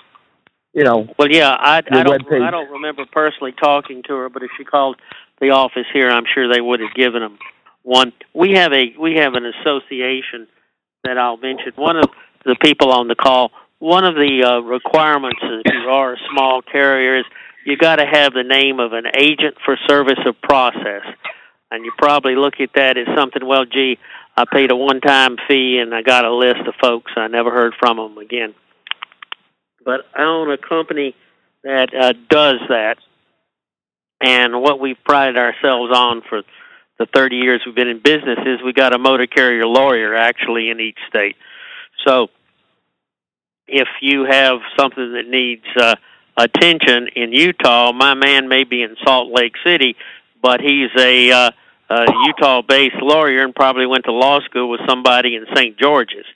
you 0.72 0.84
know, 0.84 1.06
well, 1.18 1.30
yeah, 1.30 1.50
I, 1.50 1.78
I 1.78 2.02
don't, 2.02 2.26
webpage. 2.26 2.42
I 2.42 2.50
don't 2.50 2.70
remember 2.70 3.06
personally 3.10 3.52
talking 3.52 4.02
to 4.08 4.14
her, 4.14 4.28
but 4.28 4.42
if 4.42 4.50
she 4.56 4.64
called 4.64 4.96
the 5.40 5.50
office 5.50 5.86
here, 5.92 6.10
I'm 6.10 6.24
sure 6.32 6.52
they 6.52 6.60
would 6.60 6.80
have 6.80 6.94
given 6.94 7.22
them 7.22 7.38
one. 7.82 8.12
We 8.34 8.52
have 8.52 8.72
a, 8.72 8.94
we 8.98 9.16
have 9.16 9.34
an 9.34 9.46
association 9.46 10.48
that 11.04 11.18
I'll 11.18 11.36
mention. 11.38 11.72
One 11.76 11.96
of 11.96 12.08
the 12.44 12.56
people 12.62 12.92
on 12.92 13.08
the 13.08 13.14
call, 13.14 13.52
one 13.80 14.04
of 14.04 14.14
the 14.14 14.44
uh, 14.44 14.60
requirements 14.60 15.40
if 15.42 15.72
you 15.72 15.88
are 15.88 16.12
a 16.12 16.18
small 16.30 16.62
carrier 16.62 17.18
is 17.18 17.24
you 17.64 17.76
got 17.76 17.96
to 17.96 18.06
have 18.06 18.32
the 18.32 18.44
name 18.44 18.78
of 18.78 18.92
an 18.92 19.04
agent 19.18 19.56
for 19.64 19.76
service 19.88 20.18
of 20.26 20.40
process. 20.40 21.02
And 21.70 21.84
you 21.84 21.92
probably 21.96 22.36
look 22.36 22.54
at 22.60 22.70
that 22.74 22.96
as 22.98 23.06
something, 23.16 23.46
well, 23.46 23.64
gee, 23.64 23.98
I 24.36 24.44
paid 24.50 24.70
a 24.70 24.76
one 24.76 25.00
time 25.00 25.36
fee 25.48 25.78
and 25.80 25.94
I 25.94 26.02
got 26.02 26.24
a 26.24 26.32
list 26.32 26.60
of 26.66 26.74
folks. 26.80 27.12
I 27.16 27.28
never 27.28 27.50
heard 27.50 27.74
from 27.78 27.96
them 27.96 28.18
again. 28.18 28.54
But 29.84 30.00
I 30.14 30.24
own 30.24 30.50
a 30.50 30.58
company 30.58 31.14
that 31.64 31.94
uh, 31.94 32.12
does 32.28 32.56
that. 32.68 32.96
And 34.20 34.60
what 34.60 34.78
we've 34.78 35.02
prided 35.04 35.38
ourselves 35.38 35.92
on 35.96 36.22
for 36.28 36.42
the 36.98 37.06
30 37.14 37.36
years 37.36 37.62
we've 37.64 37.74
been 37.74 37.88
in 37.88 38.00
business 38.00 38.38
is 38.44 38.62
we 38.62 38.74
got 38.74 38.94
a 38.94 38.98
motor 38.98 39.26
carrier 39.26 39.66
lawyer 39.66 40.14
actually 40.14 40.68
in 40.68 40.80
each 40.80 40.98
state. 41.08 41.36
So 42.06 42.28
if 43.70 43.88
you 44.00 44.24
have 44.24 44.58
something 44.78 45.12
that 45.14 45.26
needs 45.28 45.64
uh, 45.76 45.96
attention 46.36 47.08
in 47.14 47.32
Utah, 47.32 47.92
my 47.92 48.14
man 48.14 48.48
may 48.48 48.64
be 48.64 48.82
in 48.82 48.96
Salt 49.04 49.32
Lake 49.32 49.54
City, 49.64 49.96
but 50.42 50.60
he's 50.60 50.90
a 50.98 51.30
uh, 51.30 51.50
uh, 51.88 52.06
Utah-based 52.26 53.00
lawyer 53.02 53.42
and 53.42 53.54
probably 53.54 53.86
went 53.86 54.04
to 54.04 54.12
law 54.12 54.40
school 54.40 54.68
with 54.70 54.80
somebody 54.88 55.34
in 55.36 55.46
St. 55.54 55.78
George's. 55.78 56.26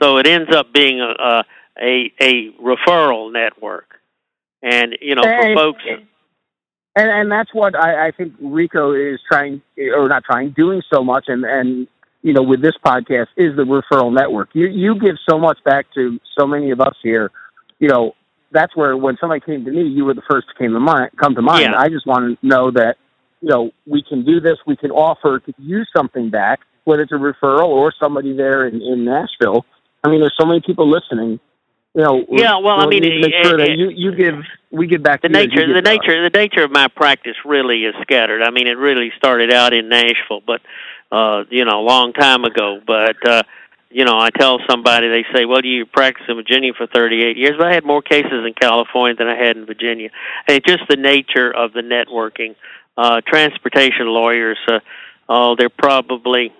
So 0.00 0.16
it 0.18 0.26
ends 0.26 0.54
up 0.54 0.72
being 0.72 1.00
a 1.00 1.12
a, 1.22 1.44
a, 1.80 2.12
a 2.20 2.50
referral 2.60 3.32
network, 3.32 4.00
and 4.62 4.96
you 5.00 5.14
know 5.14 5.22
for 5.22 5.28
And- 5.28 5.58
folks. 5.58 5.82
and 5.88 7.10
and 7.10 7.30
that's 7.32 7.54
what 7.54 7.74
I, 7.74 8.08
I 8.08 8.10
think 8.10 8.34
Rico 8.40 8.92
is 8.92 9.20
trying, 9.30 9.62
or 9.78 10.08
not 10.08 10.24
trying, 10.24 10.50
doing 10.50 10.82
so 10.92 11.02
much, 11.04 11.24
and 11.28 11.44
and 11.44 11.86
you 12.22 12.32
know, 12.32 12.42
with 12.42 12.62
this 12.62 12.74
podcast 12.84 13.26
is 13.36 13.56
the 13.56 13.64
referral 13.64 14.12
network. 14.12 14.50
You 14.52 14.66
you 14.68 14.98
give 14.98 15.16
so 15.28 15.38
much 15.38 15.58
back 15.64 15.86
to 15.94 16.18
so 16.38 16.46
many 16.46 16.70
of 16.70 16.80
us 16.80 16.94
here. 17.02 17.30
You 17.78 17.88
know, 17.88 18.14
that's 18.52 18.74
where 18.76 18.96
when 18.96 19.16
somebody 19.20 19.40
came 19.40 19.64
to 19.64 19.70
me, 19.70 19.82
you 19.88 20.04
were 20.04 20.14
the 20.14 20.22
first 20.30 20.48
to 20.48 20.54
came 20.58 20.72
to 20.72 20.80
mind, 20.80 21.10
come 21.16 21.34
to 21.34 21.42
mind. 21.42 21.62
Yeah. 21.72 21.78
I 21.78 21.88
just 21.88 22.06
want 22.06 22.38
to 22.40 22.46
know 22.46 22.70
that 22.70 22.96
you 23.40 23.48
know 23.48 23.70
we 23.86 24.02
can 24.08 24.24
do 24.24 24.40
this. 24.40 24.58
We 24.66 24.76
can 24.76 24.90
offer 24.90 25.40
to 25.40 25.52
use 25.58 25.88
something 25.96 26.30
back, 26.30 26.60
whether 26.84 27.02
it's 27.02 27.12
a 27.12 27.16
referral 27.16 27.68
or 27.68 27.92
somebody 28.00 28.36
there 28.36 28.66
in, 28.68 28.80
in 28.80 29.04
Nashville. 29.04 29.64
I 30.04 30.08
mean, 30.08 30.20
there's 30.20 30.34
so 30.40 30.46
many 30.46 30.60
people 30.64 30.88
listening. 30.90 31.40
You 31.94 32.02
know, 32.02 32.24
Yeah, 32.30 32.56
well, 32.56 32.80
I 32.80 32.86
mean, 32.86 33.02
need 33.02 33.20
make 33.20 33.34
it- 33.34 33.44
sure 33.46 33.58
that 33.58 33.72
you 33.76 33.90
you 33.90 34.14
give 34.14 34.36
we 34.70 34.86
give 34.86 35.02
back 35.02 35.20
the 35.22 35.28
to 35.28 35.34
you 35.34 35.40
you 35.42 35.48
nature 35.48 35.74
the 35.74 35.82
to 35.82 35.90
us. 35.90 35.98
nature 35.98 36.30
the 36.30 36.38
nature 36.38 36.62
of 36.64 36.70
my 36.70 36.88
practice 36.88 37.36
really 37.44 37.84
is 37.84 37.94
scattered. 38.02 38.42
I 38.42 38.50
mean, 38.50 38.66
it 38.66 38.78
really 38.78 39.12
started 39.18 39.52
out 39.52 39.74
in 39.74 39.88
Nashville, 39.90 40.40
but 40.46 40.60
uh, 41.12 41.44
you 41.50 41.64
know, 41.64 41.80
a 41.80 41.86
long 41.86 42.12
time 42.12 42.44
ago. 42.44 42.80
But 42.84 43.16
uh, 43.24 43.42
you 43.90 44.04
know, 44.04 44.18
I 44.18 44.30
tell 44.30 44.58
somebody, 44.68 45.08
they 45.08 45.24
say, 45.32 45.44
"Well, 45.44 45.64
you 45.64 45.86
practice 45.86 46.24
in 46.28 46.34
Virginia 46.34 46.72
for 46.76 46.88
38 46.88 47.36
years." 47.36 47.52
But 47.56 47.68
I 47.68 47.74
had 47.74 47.84
more 47.84 48.02
cases 48.02 48.32
in 48.32 48.54
California 48.60 49.14
than 49.14 49.28
I 49.28 49.36
had 49.36 49.56
in 49.56 49.66
Virginia. 49.66 50.10
And 50.48 50.56
it's 50.56 50.66
just 50.66 50.88
the 50.88 50.96
nature 50.96 51.54
of 51.54 51.72
the 51.72 51.82
networking. 51.82 52.56
Uh, 52.96 53.22
transportation 53.26 54.06
lawyers 54.06 54.58
uh, 54.68 54.80
oh, 55.28 55.56
they're 55.56 55.70
probably 55.70 56.52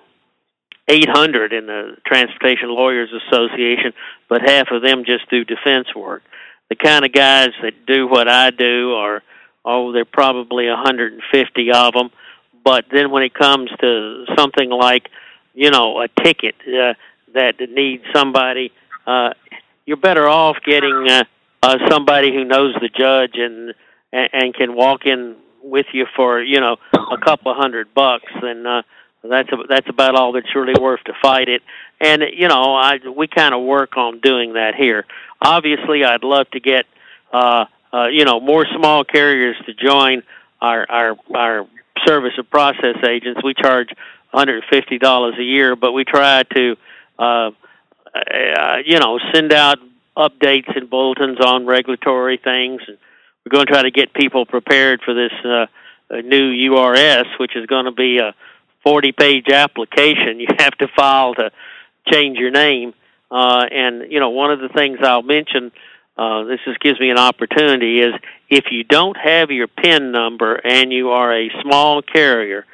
800 0.88 1.53
in 1.53 1.66
the 1.66 1.96
Transportation 2.07 2.70
Lawyers 2.70 3.11
Association, 3.12 3.92
but 4.28 4.42
half 4.42 4.68
of 4.70 4.82
them 4.82 5.05
just 5.05 5.28
do 5.30 5.44
defense 5.44 5.94
work. 5.94 6.22
The 6.68 6.76
kind 6.76 7.05
of 7.05 7.12
guys 7.12 7.50
that 7.62 7.86
do 7.86 8.09
what 8.09 8.28
I 8.28 8.50
do 8.50 8.94
are, 8.94 9.22
oh, 9.64 9.92
they're 9.92 10.05
probably 10.05 10.68
150 10.68 11.70
of 11.70 11.92
them. 11.92 12.11
But 12.64 12.86
then 12.92 13.10
when 13.10 13.22
it 13.22 13.34
comes 13.34 13.70
to 13.80 14.24
something 14.36 14.70
like, 14.70 15.08
you 15.54 15.70
know, 15.70 16.00
a 16.00 16.08
ticket 16.22 16.54
uh, 16.66 16.94
that 17.34 17.54
needs 17.70 18.04
somebody, 18.14 18.72
uh, 19.06 19.30
you're 19.86 19.96
better 19.96 20.28
off 20.28 20.58
getting 20.64 21.06
uh, 21.08 21.24
uh, 21.62 21.78
somebody 21.90 22.32
who 22.32 22.44
knows 22.44 22.74
the 22.80 22.88
judge 22.88 23.34
and 23.34 23.74
and 24.12 24.54
can 24.54 24.74
walk 24.74 25.06
in 25.06 25.36
with 25.62 25.86
you 25.92 26.06
for 26.14 26.42
you 26.42 26.60
know 26.60 26.76
a 26.94 27.18
couple 27.18 27.54
hundred 27.54 27.94
bucks 27.94 28.30
than 28.42 28.66
uh, 28.66 28.82
that's 29.24 29.50
a, 29.52 29.56
that's 29.68 29.88
about 29.88 30.14
all 30.14 30.32
that's 30.32 30.54
really 30.54 30.74
worth 30.80 31.02
to 31.04 31.12
fight 31.22 31.48
it. 31.48 31.62
And 32.00 32.22
you 32.34 32.48
know, 32.48 32.74
I 32.74 32.98
we 33.16 33.28
kind 33.28 33.54
of 33.54 33.62
work 33.62 33.96
on 33.96 34.20
doing 34.20 34.54
that 34.54 34.74
here. 34.74 35.06
Obviously, 35.40 36.04
I'd 36.04 36.24
love 36.24 36.50
to 36.50 36.60
get 36.60 36.86
uh, 37.32 37.66
uh, 37.92 38.06
you 38.08 38.24
know 38.24 38.40
more 38.40 38.66
small 38.76 39.04
carriers 39.04 39.56
to 39.66 39.74
join 39.74 40.22
our 40.60 40.86
our 40.90 41.16
our 41.34 41.66
service 42.07 42.32
of 42.38 42.49
process 42.51 42.97
agents. 43.07 43.40
We 43.45 43.55
charge 43.55 43.88
$150 44.34 45.38
a 45.38 45.43
year, 45.43 45.76
but 45.76 45.93
we 45.93 46.05
try 46.05 46.43
to 46.43 46.76
uh, 47.18 47.51
uh, 48.14 48.76
you 48.84 48.99
know 48.99 49.18
send 49.32 49.53
out 49.53 49.78
updates 50.16 50.76
and 50.76 50.90
bulletins 50.90 51.40
on 51.40 51.66
regulatory 51.66 52.38
things. 52.43 52.82
And 52.86 52.99
we're 53.45 53.51
going 53.51 53.66
to 53.66 53.72
try 53.72 53.82
to 53.82 53.90
get 53.90 54.12
people 54.12 54.47
prepared 54.47 55.01
for 55.03 55.14
this 55.14 55.32
uh, 55.45 55.66
new 56.22 56.51
URS, 56.51 57.26
which 57.38 57.57
is 57.57 57.66
going 57.66 57.86
to 57.86 57.93
be 57.93 58.18
a 58.18 58.34
40 58.84 59.12
page 59.12 59.49
application 59.49 60.40
you 60.40 60.49
have 60.59 60.76
to 60.78 60.88
file 60.88 61.34
to 61.34 61.51
change 62.11 62.38
your 62.38 62.51
name. 62.51 62.95
Uh, 63.30 63.64
and, 63.70 64.12
you 64.12 64.20
know, 64.20 64.30
one 64.30 64.51
of 64.51 64.61
the 64.61 64.68
things 64.68 64.99
I'll 65.03 65.22
mention, 65.22 65.72
uh, 66.18 66.45
this 66.45 66.61
just 66.66 66.80
gives 66.80 67.01
me 67.01 67.11
an 67.11 67.18
opportunity, 67.18 68.01
is 68.01 68.12
if 68.53 68.66
you 68.70 68.84
don't 68.84 69.16
have 69.16 69.50
your 69.50 69.66
PIN 69.66 70.12
number 70.12 70.57
and 70.57 70.92
you 70.92 71.09
are 71.09 71.34
a 71.34 71.48
small 71.62 72.03
carrier, 72.03 72.66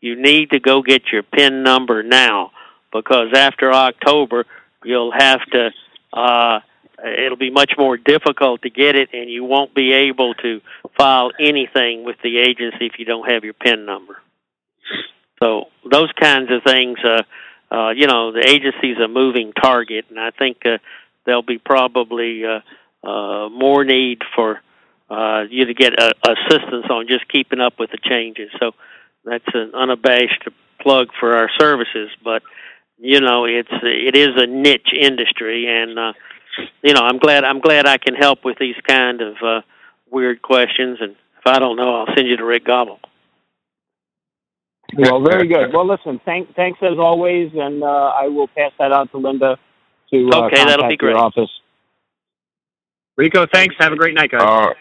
you 0.00 0.16
need 0.16 0.48
to 0.52 0.58
go 0.58 0.80
get 0.80 1.12
your 1.12 1.22
PIN 1.22 1.62
number 1.62 2.02
now 2.02 2.52
because 2.90 3.34
after 3.34 3.70
October, 3.70 4.46
you'll 4.82 5.12
have 5.12 5.40
to, 5.52 5.70
uh, 6.14 6.60
it'll 7.04 7.36
be 7.36 7.50
much 7.50 7.72
more 7.76 7.98
difficult 7.98 8.62
to 8.62 8.70
get 8.70 8.96
it 8.96 9.10
and 9.12 9.28
you 9.28 9.44
won't 9.44 9.74
be 9.74 9.92
able 9.92 10.32
to 10.36 10.62
file 10.96 11.30
anything 11.38 12.04
with 12.04 12.16
the 12.22 12.38
agency 12.38 12.86
if 12.86 12.92
you 12.98 13.04
don't 13.04 13.30
have 13.30 13.44
your 13.44 13.52
PIN 13.52 13.84
number. 13.84 14.16
So 15.42 15.66
those 15.84 16.10
kinds 16.18 16.50
of 16.50 16.62
things, 16.64 16.96
uh, 17.04 17.22
uh, 17.70 17.90
you 17.90 18.06
know, 18.06 18.32
the 18.32 18.42
agency's 18.48 18.96
a 19.04 19.06
moving 19.06 19.52
target, 19.52 20.06
and 20.08 20.18
I 20.18 20.30
think 20.30 20.64
uh, 20.64 20.78
there'll 21.26 21.42
be 21.42 21.58
probably 21.58 22.42
uh, 22.46 22.60
uh, 23.06 23.50
more 23.50 23.84
need 23.84 24.22
for 24.34 24.62
uh, 25.08 25.44
you 25.48 25.66
to 25.66 25.74
get 25.74 25.98
uh, 25.98 26.10
assistance 26.24 26.86
on 26.90 27.06
just 27.08 27.28
keeping 27.28 27.60
up 27.60 27.74
with 27.78 27.90
the 27.90 27.98
changes. 28.02 28.50
So 28.60 28.72
that's 29.24 29.44
an 29.54 29.72
unabashed 29.74 30.48
plug 30.80 31.08
for 31.18 31.36
our 31.36 31.48
services, 31.58 32.10
but 32.22 32.42
you 32.98 33.20
know, 33.20 33.44
it's 33.44 33.68
it 33.82 34.16
is 34.16 34.30
a 34.36 34.46
niche 34.46 34.92
industry, 34.98 35.66
and 35.68 35.98
uh, 35.98 36.12
you 36.82 36.94
know, 36.94 37.02
I'm 37.02 37.18
glad 37.18 37.44
I'm 37.44 37.60
glad 37.60 37.86
I 37.86 37.98
can 37.98 38.14
help 38.14 38.44
with 38.44 38.58
these 38.58 38.76
kind 38.86 39.20
of 39.20 39.36
uh, 39.42 39.60
weird 40.10 40.42
questions. 40.42 40.98
And 41.00 41.12
if 41.12 41.46
I 41.46 41.58
don't 41.58 41.76
know, 41.76 42.00
I'll 42.00 42.14
send 42.14 42.26
you 42.26 42.36
to 42.36 42.44
Rick 42.44 42.64
Gobble. 42.64 43.00
Well, 44.96 45.20
very 45.20 45.48
good. 45.48 45.72
Well, 45.72 45.86
listen, 45.86 46.20
thank, 46.24 46.54
thanks 46.54 46.78
as 46.80 46.96
always, 46.98 47.50
and 47.54 47.82
uh, 47.82 47.86
I 47.86 48.28
will 48.28 48.48
pass 48.48 48.72
that 48.78 48.92
on 48.92 49.08
to 49.08 49.18
Linda 49.18 49.58
to 50.10 50.30
uh, 50.32 50.46
okay, 50.46 50.64
that'll 50.64 50.88
be 50.88 50.96
great. 50.96 51.10
your 51.10 51.18
office. 51.18 51.50
Rico, 53.16 53.46
thanks. 53.52 53.74
Have 53.78 53.92
a 53.92 53.96
great 53.96 54.14
night, 54.14 54.30
guys. 54.30 54.42
Uh, 54.42 54.74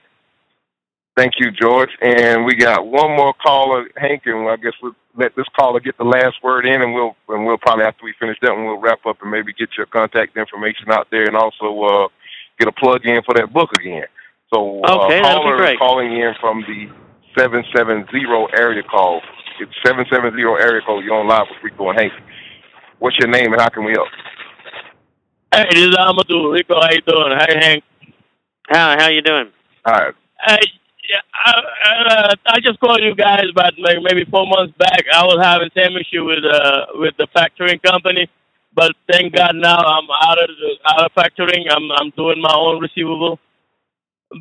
thank 1.16 1.34
you, 1.39 1.51
George. 1.51 1.89
And 2.01 2.45
we 2.45 2.55
got 2.55 2.86
one 2.86 3.16
more 3.16 3.34
caller, 3.45 3.88
Hank, 3.97 4.24
and 4.26 4.47
I 4.47 4.55
guess 4.57 4.74
we'll 4.82 4.95
let 5.18 5.36
this 5.36 5.47
caller 5.57 5.80
get 5.80 5.97
the 5.97 6.03
last 6.03 6.36
word 6.43 6.66
in, 6.66 6.82
and 6.82 6.93
we'll 6.93 7.16
and 7.30 7.45
we'll 7.45 7.57
probably 7.57 7.86
after 7.86 8.03
we 8.03 8.13
finish 8.20 8.38
that 8.41 8.51
one, 8.51 8.66
we'll 8.66 8.80
wrap 8.80 9.05
up 9.05 9.18
and 9.22 9.32
maybe 9.32 9.53
get 9.53 9.70
your 9.78 9.86
contact 9.88 10.38
information 10.38 10.91
out 10.91 11.07
there, 11.11 11.26
and 11.26 11.36
also 11.36 11.82
uh, 11.84 12.07
get 12.59 12.68
a 12.68 12.72
plug 12.72 13.05
in 13.05 13.22
for 13.24 13.34
that 13.36 13.51
book 13.53 13.70
again. 13.80 14.05
So, 14.53 14.82
okay, 14.86 15.20
uh, 15.20 15.24
caller 15.24 15.63
is 15.63 15.78
calling 15.78 16.11
in 16.11 16.34
from 16.39 16.61
the 16.68 16.89
seven 17.38 17.63
seven 17.76 18.05
zero 18.11 18.45
area 18.57 18.84
code. 18.84 19.24
It's 19.59 19.72
770 19.86 20.41
area 20.41 20.82
code. 20.86 21.05
You're 21.05 21.16
on 21.16 21.28
live 21.28 21.47
with 21.49 21.63
Rico 21.63 21.89
and 21.89 21.99
Hank. 21.99 22.13
What's 22.99 23.18
your 23.18 23.30
name 23.30 23.53
and 23.53 23.61
how 23.61 23.70
can 23.70 23.86
we 23.86 23.93
help? 23.93 24.09
Hey, 25.53 25.66
this 25.72 25.86
is 25.86 25.95
Amadou. 25.95 26.51
Rico, 26.51 26.76
how 26.76 26.91
you 26.91 27.01
doing? 27.01 27.38
Hey, 27.39 27.55
Hank. 27.59 27.84
How 28.68 28.97
how 28.99 29.07
you 29.07 29.22
doing? 29.22 29.49
All 29.86 29.93
right. 29.93 30.13
Hey, 30.45 30.59
yeah, 31.10 31.22
I, 31.34 31.51
uh, 32.10 32.36
I 32.47 32.60
just 32.62 32.80
called 32.80 33.01
you 33.01 33.16
guys 33.16 33.45
about 33.51 33.74
like 33.80 33.97
maybe 34.01 34.26
four 34.30 34.45
months 34.47 34.74
back. 34.78 35.06
I 35.14 35.24
was 35.24 35.39
having 35.41 35.70
same 35.76 35.97
issue 35.97 36.26
with 36.26 36.43
uh 36.45 36.88
with 36.95 37.16
the 37.18 37.28
factoring 37.36 37.82
company, 37.84 38.30
but 38.74 38.91
thank 39.12 39.36
God 39.36 39.56
now 39.56 39.78
I'm 39.78 40.08
out 40.24 40.39
of 40.39 40.49
out 40.88 41.06
of 41.06 41.12
factoring. 41.14 41.66
I'm 41.70 41.91
I'm 41.91 42.12
doing 42.18 42.41
my 42.41 42.53
own 42.56 42.82
receivable. 42.82 43.39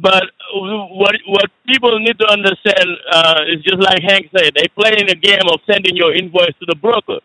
But 0.02 0.24
what 0.54 1.14
what 1.26 1.50
people 1.68 1.98
need 2.00 2.18
to 2.18 2.28
understand 2.28 2.88
uh, 3.12 3.40
is 3.48 3.62
just 3.62 3.78
like 3.80 4.02
Hank 4.02 4.30
said, 4.36 4.54
they 4.56 4.68
play 4.68 4.94
in 4.98 5.08
a 5.10 5.14
game 5.14 5.46
of 5.52 5.60
sending 5.70 5.96
your 5.96 6.14
invoice 6.14 6.56
to 6.60 6.66
the 6.66 6.76
broker. 6.76 7.20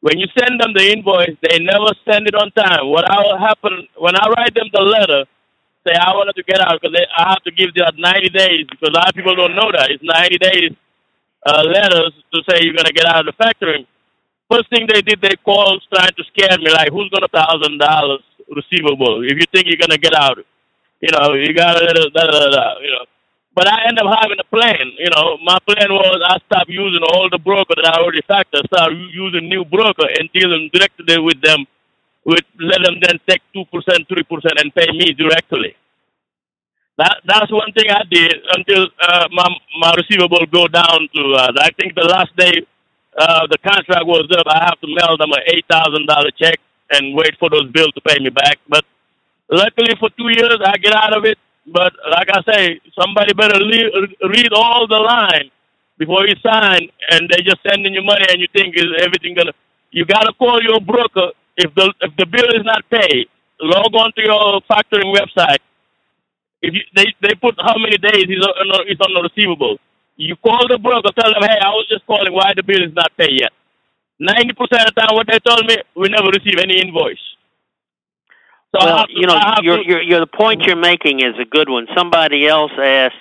When 0.00 0.18
you 0.18 0.26
send 0.38 0.60
them 0.60 0.72
the 0.74 0.92
invoice, 0.92 1.36
they 1.42 1.58
never 1.58 1.92
send 2.10 2.26
it 2.26 2.34
on 2.34 2.50
time. 2.52 2.88
What 2.88 3.04
will 3.08 3.38
happen 3.38 3.86
when 3.98 4.16
I 4.16 4.28
write 4.36 4.54
them 4.54 4.68
the 4.72 4.80
letter? 4.82 5.24
Say 5.86 5.94
I 5.94 6.12
wanted 6.12 6.36
to 6.36 6.42
get 6.44 6.60
out 6.60 6.80
because 6.80 6.94
I 7.16 7.30
have 7.30 7.42
to 7.44 7.50
give 7.50 7.72
that 7.74 7.94
90 7.96 8.28
days 8.30 8.66
because 8.68 8.88
a 8.88 8.92
lot 8.92 9.08
of 9.08 9.14
people 9.14 9.34
don't 9.34 9.56
know 9.56 9.72
that 9.72 9.90
it's 9.90 10.04
90 10.04 10.38
days 10.38 10.72
uh, 11.46 11.64
letters 11.64 12.12
to 12.34 12.42
say 12.48 12.60
you're 12.62 12.76
gonna 12.76 12.92
get 12.92 13.06
out 13.06 13.26
of 13.26 13.32
the 13.32 13.36
factory. 13.40 13.86
First 14.50 14.68
thing 14.68 14.86
they 14.88 15.00
did, 15.00 15.20
they 15.22 15.36
called 15.44 15.82
trying 15.94 16.12
to 16.12 16.24
scare 16.34 16.58
me 16.58 16.70
like, 16.70 16.92
"Who's 16.92 17.08
gonna 17.08 17.28
thousand 17.32 17.78
dollars 17.78 18.20
receivable 18.50 19.24
if 19.24 19.38
you 19.38 19.46
think 19.54 19.66
you're 19.66 19.80
gonna 19.80 19.98
get 19.98 20.14
out?" 20.14 20.38
You 21.00 21.08
know, 21.16 21.32
you 21.32 21.54
got 21.54 21.80
to, 21.80 22.10
da, 22.12 22.24
da, 22.26 22.50
da, 22.50 22.78
you 22.80 22.90
know. 22.92 23.06
But 23.54 23.68
I 23.68 23.88
end 23.88 23.98
up 23.98 24.06
having 24.20 24.38
a 24.38 24.44
plan. 24.44 24.84
You 24.98 25.10
know, 25.16 25.38
my 25.42 25.58
plan 25.66 25.88
was 25.90 26.20
I 26.24 26.38
stop 26.46 26.68
using 26.68 27.02
all 27.12 27.28
the 27.30 27.38
broker 27.38 27.74
that 27.76 27.88
I 27.88 28.00
already 28.00 28.20
factor, 28.28 28.60
start 28.66 28.92
using 28.92 29.48
new 29.48 29.64
broker 29.64 30.06
and 30.18 30.28
deal 30.32 30.50
them 30.50 30.68
directly 30.72 31.18
with 31.18 31.40
them, 31.40 31.64
with 32.24 32.44
let 32.60 32.82
them 32.84 32.96
then 33.02 33.20
take 33.28 33.42
two 33.54 33.64
percent, 33.72 34.08
three 34.08 34.24
percent, 34.24 34.60
and 34.60 34.74
pay 34.74 34.88
me 34.92 35.12
directly. 35.14 35.76
That 36.98 37.18
that's 37.26 37.52
one 37.52 37.72
thing 37.72 37.90
I 37.90 38.02
did 38.10 38.34
until 38.56 38.88
uh, 39.02 39.28
my 39.32 39.48
my 39.80 39.94
receivable 39.96 40.46
go 40.52 40.68
down 40.68 41.08
to. 41.16 41.22
Uh, 41.34 41.52
I 41.60 41.70
think 41.80 41.94
the 41.96 42.06
last 42.06 42.36
day 42.36 42.66
uh, 43.18 43.46
the 43.50 43.58
contract 43.58 44.06
was 44.06 44.28
up, 44.38 44.46
I 44.48 44.64
have 44.64 44.80
to 44.80 44.88
mail 44.88 45.16
them 45.18 45.32
a 45.32 45.40
eight 45.54 45.66
thousand 45.70 46.06
dollar 46.06 46.30
check 46.38 46.60
and 46.92 47.16
wait 47.16 47.36
for 47.40 47.50
those 47.50 47.70
bills 47.72 47.92
to 47.94 48.02
pay 48.02 48.18
me 48.20 48.30
back. 48.30 48.58
But 48.68 48.84
Luckily, 49.50 49.94
for 50.00 50.10
two 50.18 50.28
years, 50.30 50.58
I 50.64 50.76
get 50.78 50.94
out 50.94 51.16
of 51.16 51.24
it. 51.24 51.38
But 51.68 51.92
like 52.10 52.28
I 52.32 52.42
say, 52.52 52.80
somebody 53.00 53.34
better 53.34 53.58
leave, 53.60 53.92
read 54.22 54.52
all 54.54 54.86
the 54.88 54.96
line 54.98 55.50
before 55.98 56.26
you 56.26 56.34
sign, 56.44 56.88
and 57.10 57.28
they 57.30 57.42
just 57.42 57.58
sending 57.68 57.94
you 57.94 58.02
money, 58.02 58.26
and 58.30 58.40
you 58.40 58.48
think 58.54 58.76
is 58.76 58.86
everything 59.00 59.34
gonna. 59.36 59.52
You 59.92 60.04
gotta 60.06 60.32
call 60.38 60.62
your 60.62 60.80
broker 60.80 61.30
if 61.64 61.74
the 61.74 61.92
if 62.00 62.12
the 62.16 62.26
bill 62.26 62.50
is 62.58 62.64
not 62.64 62.82
paid. 62.90 63.28
Log 63.60 63.94
on 63.94 64.10
to 64.16 64.22
your 64.24 64.60
factoring 64.70 65.12
website. 65.14 65.60
If 66.62 66.74
you, 66.74 66.82
they 66.96 67.06
they 67.20 67.34
put 67.34 67.54
how 67.60 67.76
many 67.76 67.98
days 67.98 68.24
is 68.24 68.42
on, 68.44 68.88
is 68.88 69.00
on 69.00 69.12
the 69.12 69.22
receivable. 69.28 69.76
You 70.16 70.36
call 70.36 70.68
the 70.68 70.78
broker, 70.78 71.10
tell 71.18 71.32
them, 71.32 71.42
hey, 71.42 71.58
I 71.60 71.68
was 71.68 71.86
just 71.88 72.06
calling 72.06 72.32
why 72.32 72.52
the 72.54 72.62
bill 72.62 72.82
is 72.82 72.94
not 72.94 73.10
paid 73.16 73.40
yet. 73.40 73.52
Ninety 74.18 74.54
percent 74.54 74.88
of 74.88 74.94
the 74.94 75.00
time, 75.00 75.14
what 75.14 75.26
they 75.26 75.38
told 75.40 75.64
me, 75.66 75.76
we 75.94 76.08
never 76.08 76.28
receive 76.28 76.58
any 76.58 76.80
invoice. 76.80 77.24
So 78.74 78.84
well, 78.84 79.06
you 79.08 79.26
know, 79.26 79.38
you're, 79.62 80.02
you're, 80.02 80.20
the 80.20 80.26
point 80.26 80.62
you're 80.62 80.76
making 80.76 81.20
is 81.20 81.34
a 81.40 81.44
good 81.44 81.68
one. 81.68 81.86
Somebody 81.96 82.46
else 82.46 82.72
asked 82.78 83.16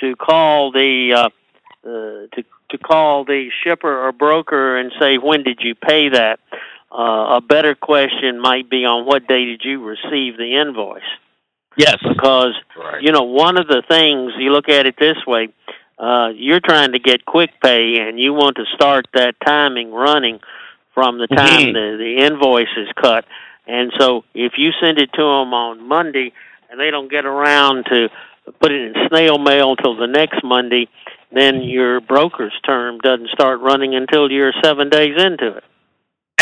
to 0.00 0.14
call 0.16 0.72
the 0.72 1.14
uh, 1.14 1.28
uh, 1.88 2.26
to 2.34 2.44
to 2.70 2.78
call 2.78 3.24
the 3.24 3.48
shipper 3.62 4.06
or 4.06 4.12
broker 4.12 4.76
and 4.76 4.92
say 5.00 5.16
when 5.16 5.42
did 5.42 5.60
you 5.62 5.74
pay 5.74 6.08
that. 6.10 6.38
Uh, 6.96 7.36
a 7.36 7.40
better 7.40 7.74
question 7.74 8.40
might 8.40 8.70
be 8.70 8.84
on 8.84 9.04
what 9.04 9.26
day 9.26 9.44
did 9.46 9.62
you 9.64 9.82
receive 9.82 10.36
the 10.36 10.60
invoice. 10.60 11.02
Yes, 11.76 11.96
because 12.08 12.54
right. 12.78 13.02
you 13.02 13.10
know 13.10 13.22
one 13.22 13.56
of 13.56 13.66
the 13.66 13.82
things 13.88 14.32
you 14.38 14.52
look 14.52 14.68
at 14.68 14.86
it 14.86 14.94
this 14.98 15.16
way. 15.26 15.48
Uh, 15.98 16.28
you're 16.34 16.60
trying 16.60 16.92
to 16.92 16.98
get 16.98 17.24
quick 17.24 17.50
pay, 17.62 17.98
and 18.00 18.18
you 18.18 18.32
want 18.32 18.56
to 18.56 18.64
start 18.74 19.06
that 19.14 19.34
timing 19.44 19.92
running 19.92 20.40
from 20.92 21.18
the 21.18 21.26
time 21.26 21.60
mm-hmm. 21.60 21.72
the, 21.72 21.96
the 21.98 22.24
invoice 22.24 22.68
is 22.76 22.88
cut. 23.00 23.24
And 23.66 23.92
so 23.98 24.24
if 24.34 24.52
you 24.56 24.70
send 24.80 24.98
it 24.98 25.12
to 25.14 25.22
them 25.22 25.54
on 25.54 25.86
Monday 25.86 26.32
and 26.70 26.78
they 26.78 26.90
don't 26.90 27.10
get 27.10 27.24
around 27.24 27.86
to 27.86 28.08
put 28.60 28.70
it 28.70 28.82
in 28.82 29.08
snail 29.08 29.38
mail 29.38 29.74
until 29.76 29.96
the 29.96 30.06
next 30.06 30.44
Monday, 30.44 30.88
then 31.32 31.62
your 31.62 32.00
broker's 32.00 32.52
term 32.64 32.98
doesn't 32.98 33.30
start 33.30 33.60
running 33.60 33.94
until 33.94 34.30
you're 34.30 34.52
seven 34.62 34.88
days 34.88 35.16
into 35.16 35.56
it. 35.56 35.64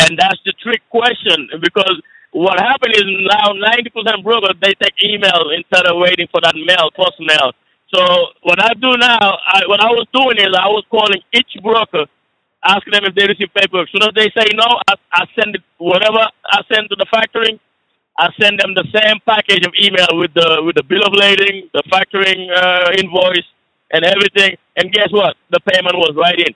And 0.03 0.17
that's 0.19 0.39
the 0.45 0.53
trick 0.61 0.81
question 0.89 1.47
because 1.61 2.01
what 2.31 2.59
happened 2.59 2.95
is 2.95 3.05
now 3.29 3.53
90% 3.53 4.23
brokers, 4.23 4.55
they 4.61 4.73
take 4.81 4.95
email 5.03 5.51
instead 5.55 5.85
of 5.85 5.97
waiting 5.97 6.27
for 6.31 6.41
that 6.41 6.55
mail, 6.55 6.89
post 6.95 7.19
mail. 7.19 7.53
So 7.93 8.01
what 8.41 8.61
I 8.61 8.73
do 8.73 8.97
now, 8.97 9.37
I, 9.47 9.61
what 9.67 9.79
I 9.79 9.91
was 9.93 10.07
doing 10.13 10.37
is 10.37 10.49
I 10.57 10.67
was 10.67 10.83
calling 10.89 11.21
each 11.31 11.53
broker, 11.61 12.05
asking 12.65 12.93
them 12.93 13.05
if 13.05 13.13
they 13.15 13.27
receive 13.27 13.53
paperwork. 13.53 13.87
As 13.87 13.91
soon 13.93 14.09
as 14.09 14.15
they 14.15 14.33
say 14.33 14.49
no, 14.57 14.65
I, 14.89 14.95
I 15.13 15.25
send 15.39 15.55
it, 15.55 15.61
whatever 15.77 16.25
I 16.45 16.61
send 16.73 16.89
to 16.89 16.97
the 16.97 17.05
factoring, 17.13 17.59
I 18.17 18.29
send 18.41 18.59
them 18.59 18.73
the 18.73 18.85
same 18.93 19.17
package 19.25 19.65
of 19.65 19.73
email 19.79 20.09
with 20.17 20.33
the 20.33 20.61
with 20.65 20.75
the 20.75 20.83
bill 20.83 21.01
of 21.05 21.13
lading, 21.13 21.69
the 21.73 21.83
factoring 21.89 22.49
uh, 22.49 22.91
invoice, 22.97 23.45
and 23.91 24.05
everything. 24.05 24.57
And 24.77 24.91
guess 24.91 25.09
what? 25.11 25.35
The 25.51 25.59
payment 25.61 25.95
was 25.97 26.13
right 26.17 26.37
in. 26.37 26.53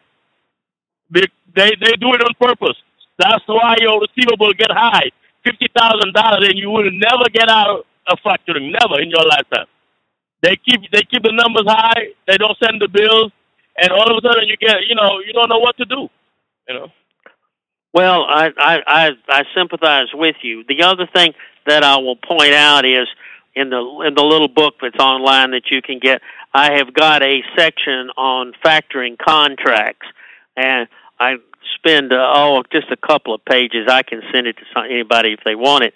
They 1.14 1.26
they, 1.56 1.70
they 1.82 1.93
do 1.98 2.14
it 2.14 2.22
on 2.22 2.34
purpose. 2.39 2.78
That's 3.18 3.43
why 3.47 3.76
your 3.80 4.01
receivable 4.01 4.53
get 4.53 4.72
high, 4.72 5.09
fifty 5.43 5.68
thousand 5.78 6.13
dollars, 6.13 6.47
and 6.49 6.57
you 6.57 6.70
will 6.70 6.89
never 6.91 7.26
get 7.34 7.49
out 7.49 7.86
of 8.07 8.20
factoring, 8.26 8.72
never 8.72 9.01
in 9.01 9.09
your 9.09 9.26
lifetime. 9.26 9.68
They 10.41 10.55
keep 10.57 10.82
they 10.91 11.01
keep 11.01 11.24
the 11.24 11.34
numbers 11.34 11.65
high. 11.68 12.13
They 12.28 12.38
don't 12.38 12.57
send 12.63 12.82
the 12.82 12.88
bills, 12.88 13.32
and 13.78 13.91
all 13.91 14.09
of 14.09 14.24
a 14.24 14.28
sudden 14.28 14.47
you 14.47 14.57
get 14.57 14.86
you 14.88 14.95
know 14.95 15.20
you 15.26 15.34
don't 15.34 15.49
know 15.49 15.59
what 15.59 15.78
to 15.78 15.86
do. 15.86 16.09
You 16.70 16.76
know. 16.76 16.88
Well, 17.93 18.24
I, 18.24 18.51
I 18.57 18.80
I 18.86 19.09
I 19.30 19.43
sympathize 19.55 20.07
with 20.13 20.36
you. 20.43 20.63
The 20.68 20.84
other 20.84 21.07
thing 21.13 21.34
that 21.65 21.84
I 21.84 21.97
will 21.97 22.15
point 22.15 22.53
out 22.53 22.86
is 22.86 23.07
in 23.55 23.72
the 23.72 24.03
in 24.07 24.13
the 24.13 24.24
little 24.24 24.47
book 24.47 24.76
that's 24.82 24.99
online 24.99 25.51
that 25.51 25.72
you 25.72 25.82
can 25.82 25.99
get. 25.99 26.22
I 26.53 26.78
have 26.78 26.93
got 26.93 27.24
a 27.24 27.41
section 27.57 28.09
on 28.15 28.53
factoring 28.63 29.18
contracts, 29.18 30.07
and 30.55 30.88
I 31.20 31.38
spend 31.78 32.13
uh, 32.13 32.34
oh 32.36 32.63
just 32.71 32.88
a 32.91 32.97
couple 32.97 33.34
of 33.34 33.43
pages. 33.45 33.88
I 33.89 34.03
can 34.03 34.21
send 34.34 34.47
it 34.47 34.57
to 34.57 34.63
some, 34.73 34.86
anybody 34.86 35.34
if 35.34 35.39
they 35.45 35.55
want 35.55 35.84
it 35.86 35.93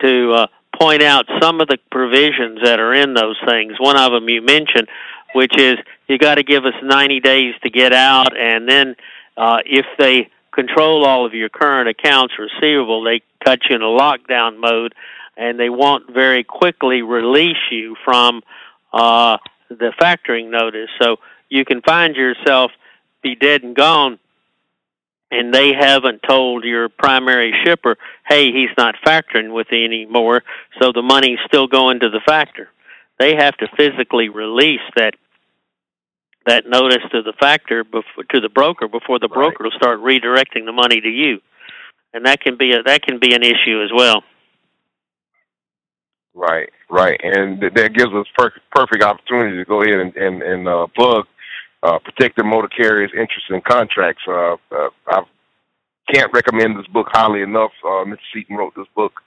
to 0.00 0.32
uh, 0.32 0.46
point 0.80 1.02
out 1.02 1.26
some 1.40 1.60
of 1.60 1.68
the 1.68 1.78
provisions 1.90 2.60
that 2.64 2.80
are 2.80 2.94
in 2.94 3.14
those 3.14 3.36
things. 3.46 3.74
One 3.78 3.96
of 3.96 4.12
them 4.12 4.28
you 4.28 4.42
mentioned, 4.42 4.88
which 5.34 5.56
is 5.58 5.76
you 6.08 6.18
got 6.18 6.36
to 6.36 6.42
give 6.42 6.64
us 6.64 6.74
90 6.82 7.20
days 7.20 7.54
to 7.62 7.70
get 7.70 7.92
out, 7.92 8.36
and 8.36 8.68
then 8.68 8.96
uh, 9.36 9.58
if 9.64 9.86
they 9.98 10.30
control 10.54 11.04
all 11.04 11.26
of 11.26 11.34
your 11.34 11.48
current 11.48 11.88
accounts 11.88 12.34
receivable. 12.38 13.02
They 13.02 13.22
cut 13.44 13.60
you 13.68 13.76
in 13.76 13.82
a 13.82 13.86
lockdown 13.86 14.58
mode, 14.58 14.94
and 15.36 15.58
they 15.58 15.68
won't 15.68 16.12
very 16.12 16.44
quickly 16.44 17.02
release 17.02 17.70
you 17.70 17.96
from 18.04 18.42
uh, 18.92 19.38
the 19.68 19.92
factoring 20.00 20.50
notice. 20.50 20.88
So 21.02 21.16
you 21.48 21.64
can 21.64 21.82
find 21.82 22.14
yourself 22.14 22.70
be 23.22 23.34
dead 23.34 23.62
and 23.62 23.74
gone, 23.74 24.18
and 25.34 25.52
they 25.52 25.72
haven't 25.72 26.22
told 26.22 26.64
your 26.64 26.88
primary 26.88 27.52
shipper, 27.64 27.96
"Hey, 28.26 28.52
he's 28.52 28.70
not 28.76 28.96
factoring 29.06 29.52
with 29.52 29.68
you 29.70 29.84
anymore," 29.84 30.42
so 30.80 30.92
the 30.92 31.02
money's 31.02 31.38
still 31.46 31.66
going 31.66 32.00
to 32.00 32.10
the 32.10 32.20
factor. 32.20 32.70
They 33.18 33.36
have 33.36 33.56
to 33.58 33.68
physically 33.76 34.28
release 34.28 34.82
that 34.96 35.14
that 36.46 36.66
notice 36.66 37.02
to 37.10 37.22
the 37.22 37.32
factor 37.40 37.84
before, 37.84 38.24
to 38.30 38.40
the 38.40 38.48
broker 38.48 38.88
before 38.88 39.18
the 39.18 39.28
broker 39.28 39.64
right. 39.64 39.72
will 39.72 39.78
start 39.78 40.00
redirecting 40.00 40.66
the 40.66 40.72
money 40.72 41.00
to 41.00 41.08
you, 41.08 41.40
and 42.12 42.26
that 42.26 42.40
can 42.40 42.56
be 42.56 42.72
a 42.72 42.82
that 42.82 43.02
can 43.02 43.18
be 43.18 43.34
an 43.34 43.42
issue 43.42 43.82
as 43.82 43.90
well. 43.94 44.22
Right, 46.34 46.70
right, 46.90 47.20
and 47.22 47.60
th- 47.60 47.74
that 47.74 47.94
gives 47.94 48.12
us 48.12 48.26
per- 48.36 48.60
perfect 48.72 49.04
opportunity 49.04 49.56
to 49.56 49.64
go 49.64 49.82
ahead 49.82 50.00
and 50.00 50.16
and, 50.16 50.42
and 50.42 50.68
uh, 50.68 50.86
plug 50.94 51.26
uh, 51.84 51.98
protected 51.98 52.46
motor 52.46 52.68
carriers' 52.68 53.12
interests 53.12 53.50
in 53.50 53.60
contracts. 53.60 54.22
Uh, 54.26 54.56
uh, 54.72 54.88
I 55.06 55.22
can't 56.12 56.32
recommend 56.32 56.78
this 56.78 56.86
book 56.86 57.08
highly 57.10 57.42
enough. 57.42 57.72
Uh, 57.84 58.04
Mr. 58.04 58.18
Seaton 58.32 58.56
wrote 58.56 58.74
this 58.74 58.86
book. 58.96 59.20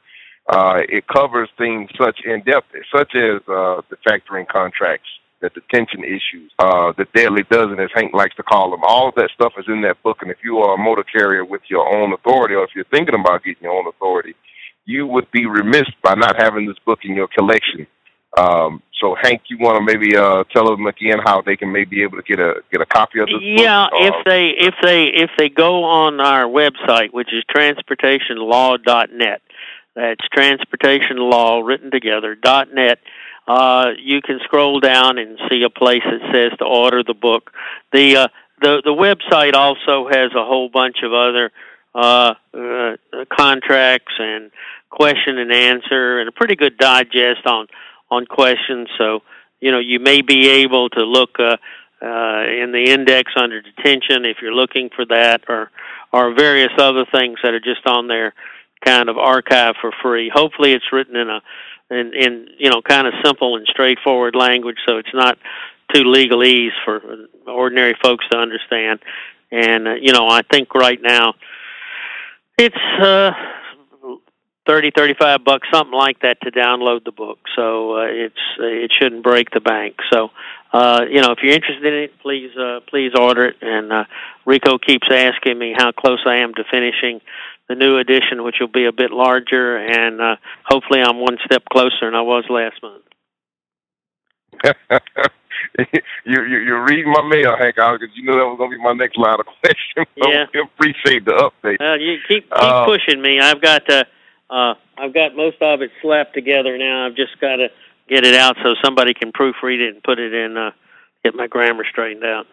Uh, 0.50 0.80
it 0.90 1.06
covers 1.08 1.50
things 1.58 1.90
such 2.00 2.20
in 2.26 2.42
depth, 2.44 2.68
such 2.96 3.16
as 3.16 3.42
uh, 3.48 3.82
the 3.90 3.98
factoring 4.08 4.48
contracts, 4.48 5.08
the 5.42 5.50
detention 5.50 6.04
issues, 6.04 6.52
uh, 6.58 6.94
the 6.98 7.06
deadly 7.14 7.44
dozen, 7.52 7.80
as 7.80 7.90
Hank 7.94 8.14
likes 8.14 8.36
to 8.38 8.44
call 8.44 8.72
them. 8.72 8.80
All 8.84 9.10
of 9.10 9.16
that 9.16 9.30
stuff 9.36 9.54
is 9.58 9.66
in 9.68 9.82
that 9.82 10.02
book. 10.04 10.18
And 10.22 10.32
if 10.32 10.38
you 10.44 10.60
are 10.60 10.76
a 10.76 10.78
motor 10.78 11.04
carrier 11.04 11.44
with 11.46 11.62
your 11.70 11.86
own 11.94 12.14
authority, 12.14 12.56
or 12.56 12.64
if 12.64 12.72
you're 12.76 12.86
thinking 12.86 13.20
about 13.20 13.44
getting 13.44 13.64
your 13.64 13.78
own 13.78 13.88
authority, 13.88 14.36
you 14.86 15.06
would 15.06 15.30
be 15.32 15.46
remiss 15.46 15.88
by 16.02 16.16
not 16.16 16.42
having 16.42 16.66
this 16.66 16.80
book 16.86 17.00
in 17.04 17.14
your 17.14 17.28
collection. 17.38 17.86
Um, 18.38 18.82
so 19.00 19.16
Hank, 19.22 19.44
you 19.48 19.58
want 19.60 19.78
to 19.78 19.84
maybe 19.84 20.16
uh, 20.16 20.44
tell 20.54 20.70
them 20.70 20.86
again 20.88 21.20
how 21.24 21.42
they 21.42 21.56
can 21.56 21.72
maybe 21.72 21.98
be 21.98 22.04
able 22.04 22.18
to 22.18 22.24
get 22.24 22.40
a 22.40 22.62
get 22.72 22.82
a 22.82 22.86
copy 22.86 23.20
of 23.20 23.28
this 23.28 23.42
yeah, 23.42 23.88
book? 23.90 24.00
if 24.02 24.26
they 24.26 24.50
if 24.50 24.76
they 24.82 25.06
if 25.06 25.32
they 25.38 25.50
go 25.50 25.84
on 25.84 26.20
our 26.20 26.46
website, 26.46 27.14
which 27.14 27.34
is 27.34 27.44
transportationlaw.net. 27.56 29.42
That's 29.96 30.28
transportationlaw 30.36 31.66
written 31.66 31.90
together 31.90 32.36
dot 32.36 32.72
net 32.74 33.00
uh, 33.48 33.92
you 33.98 34.22
can 34.22 34.40
scroll 34.44 34.80
down 34.80 35.18
and 35.18 35.40
see 35.50 35.64
a 35.64 35.70
place 35.70 36.04
that 36.04 36.20
says 36.34 36.58
to 36.60 36.66
order 36.66 37.02
the 37.04 37.14
book. 37.14 37.52
The 37.94 38.18
uh, 38.18 38.28
the 38.62 38.82
the 38.84 38.92
website 38.92 39.54
also 39.54 40.08
has 40.10 40.32
a 40.36 40.44
whole 40.44 40.70
bunch 40.70 40.98
of 41.02 41.14
other 41.14 41.52
uh, 41.96 42.34
uh, 42.54 42.96
contracts 43.32 44.14
and 44.20 44.52
question 44.90 45.38
and 45.38 45.52
answer 45.52 46.20
and 46.20 46.28
a 46.28 46.32
pretty 46.32 46.56
good 46.56 46.78
digest 46.78 47.46
on 47.46 47.68
on 48.10 48.26
questions. 48.26 48.90
So 48.98 49.22
you 49.60 49.72
know 49.72 49.80
you 49.80 50.00
may 50.00 50.22
be 50.22 50.50
able 50.50 50.90
to 50.90 51.04
look 51.04 51.40
uh, 51.40 51.58
uh, 52.02 52.44
in 52.46 52.72
the 52.72 52.86
index 52.88 53.32
under 53.36 53.62
detention 53.62 54.26
if 54.26 54.38
you're 54.42 54.54
looking 54.54 54.90
for 54.96 55.06
that, 55.06 55.42
or 55.48 55.72
or 56.14 56.34
various 56.34 56.72
other 56.78 57.06
things 57.12 57.40
that 57.44 57.54
are 57.54 57.60
just 57.60 57.86
on 57.86 58.08
there, 58.08 58.34
kind 58.86 59.10
of 59.10 59.18
archive 59.18 59.76
for 59.82 59.92
free. 60.02 60.32
Hopefully, 60.34 60.74
it's 60.74 60.92
written 60.92 61.16
in 61.16 61.30
a 61.30 61.42
in 61.90 62.14
in 62.14 62.48
you 62.58 62.70
know 62.70 62.82
kind 62.82 63.08
of 63.08 63.14
simple 63.24 63.56
and 63.56 63.66
straightforward 63.68 64.36
language, 64.36 64.78
so 64.88 64.98
it's 64.98 65.14
not 65.14 65.38
too 65.94 66.04
legalese 66.04 66.72
for 66.84 67.02
ordinary 67.48 67.96
folks 68.04 68.26
to 68.30 68.38
understand. 68.38 69.00
And 69.52 69.88
uh, 69.88 69.94
you 69.96 70.12
know, 70.12 70.28
I 70.28 70.42
think 70.52 70.76
right 70.76 71.00
now 71.02 71.34
it's 72.58 72.76
uh, 73.02 73.32
thirty 74.68 74.92
thirty 74.96 75.14
five 75.20 75.44
bucks, 75.44 75.68
something 75.74 75.98
like 75.98 76.20
that, 76.22 76.42
to 76.42 76.52
download 76.52 77.06
the 77.06 77.12
book. 77.12 77.40
So 77.56 77.98
uh, 77.98 78.06
it's 78.06 78.36
uh, 78.60 78.66
it 78.66 78.92
shouldn't 78.94 79.24
break 79.24 79.52
the 79.52 79.62
bank. 79.62 79.96
So 80.12 80.30
uh, 80.74 81.06
you 81.10 81.22
know, 81.22 81.32
if 81.32 81.40
you're 81.42 81.54
interested 81.54 81.94
in 81.94 82.04
it, 82.04 82.20
please 82.22 82.56
uh, 82.58 82.82
please 82.90 83.14
order 83.20 83.46
it. 83.46 83.56
And 83.62 83.92
uh, 83.92 84.04
Rico 84.46 84.78
keeps 84.78 85.08
asking 85.10 85.58
me 85.58 85.74
how 85.78 85.92
close 85.92 86.20
I 86.26 86.38
am 86.38 86.54
to 86.56 86.64
finishing 86.70 87.22
the 87.70 87.76
new 87.76 87.98
edition, 87.98 88.44
which 88.44 88.58
will 88.60 88.68
be 88.68 88.86
a 88.86 88.92
bit 88.92 89.12
larger, 89.12 89.78
and 89.78 90.22
uh, 90.22 90.36
hopefully 90.66 91.02
I'm 91.02 91.20
one 91.20 91.38
step 91.46 91.64
closer 91.72 92.02
than 92.02 92.16
I 92.16 92.22
was 92.22 92.46
last 92.50 92.82
month. 92.82 93.04
you, 96.26 96.42
you 96.44 96.58
you're 96.60 96.84
reading 96.86 97.12
my 97.12 97.22
mail, 97.28 97.56
Hank, 97.58 97.76
because 97.76 98.10
you 98.16 98.24
know 98.24 98.38
that 98.38 98.46
was 98.46 98.58
going 98.58 98.72
to 98.72 98.78
be 98.78 98.84
my 98.84 98.94
next 98.94 99.18
line 99.18 99.40
of 99.40 99.46
question. 99.62 100.06
yeah, 100.16 100.46
appreciate 100.64 101.26
the 101.26 101.32
update. 101.32 101.82
Uh, 101.82 101.96
you 101.96 102.18
keep 102.28 102.50
keep 102.50 102.54
uh, 102.54 102.86
pushing 102.86 103.22
me. 103.22 103.40
I've 103.40 103.62
got 103.62 103.86
to, 103.90 104.06
uh, 104.50 104.74
I've 104.98 105.14
got 105.14 105.36
most 105.36 105.58
of 105.62 105.82
it 105.82 105.92
slapped 106.02 106.34
together 106.34 106.78
now. 106.78 107.06
I've 107.06 107.16
just 107.16 107.40
got 107.40 107.58
to 107.58 107.68
get 108.08 108.26
it 108.26 108.36
out 108.36 108.56
so 108.64 108.76
somebody 108.84 109.14
can 109.14 109.32
proofread 109.32 109.80
it 109.80 109.96
and 109.96 110.04
put 110.04 110.20
it 110.20 110.34
in, 110.34 110.58
uh, 110.58 110.72
get 111.24 111.36
my 111.36 111.48
grammar 111.48 111.86
straightened 111.90 112.24
out. 112.24 112.46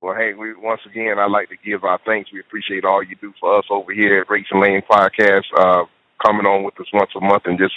Well, 0.00 0.14
hey, 0.14 0.34
we 0.34 0.54
once 0.54 0.82
again, 0.86 1.18
I'd 1.18 1.30
like 1.30 1.48
to 1.48 1.56
give 1.56 1.82
our 1.82 1.98
thanks. 2.06 2.32
We 2.32 2.38
appreciate 2.38 2.84
all 2.84 3.02
you 3.02 3.16
do 3.20 3.32
for 3.40 3.58
us 3.58 3.64
over 3.68 3.92
here 3.92 4.20
at 4.20 4.30
Rates 4.30 4.48
and 4.52 4.60
Lanes 4.60 4.84
Podcast, 4.88 5.44
uh, 5.58 5.86
coming 6.24 6.46
on 6.46 6.62
with 6.62 6.78
us 6.80 6.86
once 6.92 7.10
a 7.16 7.20
month 7.20 7.42
and 7.46 7.58
just 7.58 7.74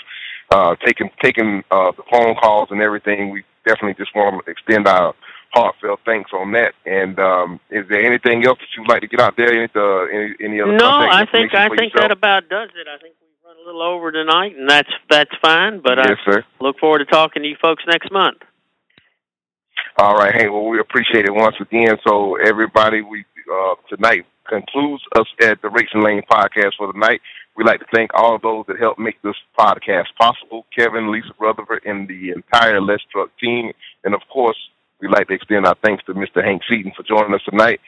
uh, 0.52 0.76
taking 0.86 1.10
taking 1.24 1.64
uh, 1.72 1.92
the 1.98 2.04
phone 2.12 2.36
calls 2.36 2.70
and 2.70 2.82
everything. 2.82 3.32
We 3.32 3.44
definitely 3.66 3.96
just 3.96 4.16
want 4.16 4.46
to 4.46 4.52
extend 4.52 4.88
our 4.88 5.16
heartfelt 5.54 6.00
thanks 6.06 6.32
on 6.34 6.52
that. 6.54 6.74
And 6.86 7.20
um, 7.20 7.60
is 7.70 7.86
there 7.90 8.06
anything 8.06 8.46
else 8.46 8.60
that 8.60 8.68
you'd 8.78 8.90
like 8.90 9.02
to 9.02 9.08
get 9.08 9.20
out 9.20 9.36
there? 9.38 9.52
Any 9.52 9.70
uh, 9.76 10.04
any, 10.06 10.36
any 10.40 10.62
other? 10.62 10.76
No, 10.76 10.90
I 10.90 11.26
think 11.32 11.54
I 11.54 11.70
think 11.70 11.94
yourself? 11.94 12.02
that 12.02 12.12
about 12.12 12.50
does 12.50 12.70
it. 12.76 12.88
I 12.88 12.98
think 13.02 13.16
we 13.22 13.28
run 13.48 13.58
a 13.58 13.66
little 13.66 13.82
over 13.82 14.12
tonight, 14.12 14.56
and 14.58 14.70
that's 14.70 14.92
that's 15.10 15.32
fine. 15.42 15.82
But 15.82 15.98
yes, 15.98 16.18
I 16.26 16.32
sir. 16.32 16.46
look 16.60 16.80
forward 16.80 17.00
to 17.00 17.06
talking 17.06 17.44
to 17.44 17.50
you 17.50 17.58
folks 17.62 17.84
next 17.88 18.12
month. 18.12 18.38
All 19.98 20.16
right, 20.16 20.34
hey, 20.34 20.48
well, 20.48 20.66
we 20.66 20.80
appreciate 20.80 21.26
it 21.26 21.34
once 21.34 21.56
again. 21.60 21.98
So, 22.08 22.36
everybody, 22.38 23.02
we 23.02 23.26
uh, 23.54 23.76
tonight 23.90 24.26
concludes 24.48 25.04
us 25.16 25.28
at 25.42 25.62
the 25.62 25.70
Rates 25.70 25.92
and 25.94 26.04
Lanes 26.04 26.24
podcast 26.32 26.72
for 26.78 26.92
the 26.92 26.98
night. 26.98 27.22
We'd 27.56 27.68
like 27.68 27.82
to 27.82 27.86
thank 27.94 28.12
all 28.14 28.40
those 28.40 28.66
that 28.68 28.80
helped 28.80 29.00
make 29.00 29.22
this 29.22 29.36
podcast 29.60 30.08
possible 30.18 30.66
Kevin, 30.76 31.12
Lisa 31.12 31.34
Rutherford, 31.40 31.84
and 31.86 32.08
the 32.08 32.30
entire 32.30 32.82
Let's 32.82 33.04
Truck 33.12 33.30
team. 33.40 33.74
And 34.04 34.14
of 34.14 34.22
course, 34.32 34.58
we'd 35.02 35.12
like 35.12 35.28
to 35.28 35.34
extend 35.34 35.66
our 35.66 35.76
thanks 35.84 36.04
to 36.06 36.14
Mr. 36.14 36.44
Hank 36.44 36.62
Seaton 36.70 36.92
for 36.96 37.04
joining 37.04 37.34
us 37.34 37.42
tonight. 37.50 37.80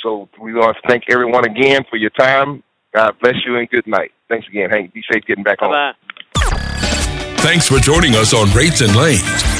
So, 0.00 0.28
we 0.40 0.52
want 0.54 0.76
to 0.76 0.88
thank 0.88 1.04
everyone 1.08 1.44
again 1.44 1.84
for 1.88 1.96
your 1.96 2.10
time. 2.10 2.62
God 2.94 3.16
bless 3.20 3.34
you 3.46 3.56
and 3.56 3.68
good 3.68 3.86
night. 3.86 4.12
Thanks 4.28 4.46
again, 4.48 4.70
Hank. 4.70 4.92
Be 4.92 5.02
safe 5.10 5.24
getting 5.26 5.44
back 5.44 5.60
Bye-bye. 5.60 5.92
home. 5.94 7.36
Thanks 7.38 7.68
for 7.68 7.78
joining 7.78 8.14
us 8.14 8.34
on 8.34 8.50
Rates 8.52 8.80
and 8.80 8.94
Lanes. 8.96 9.55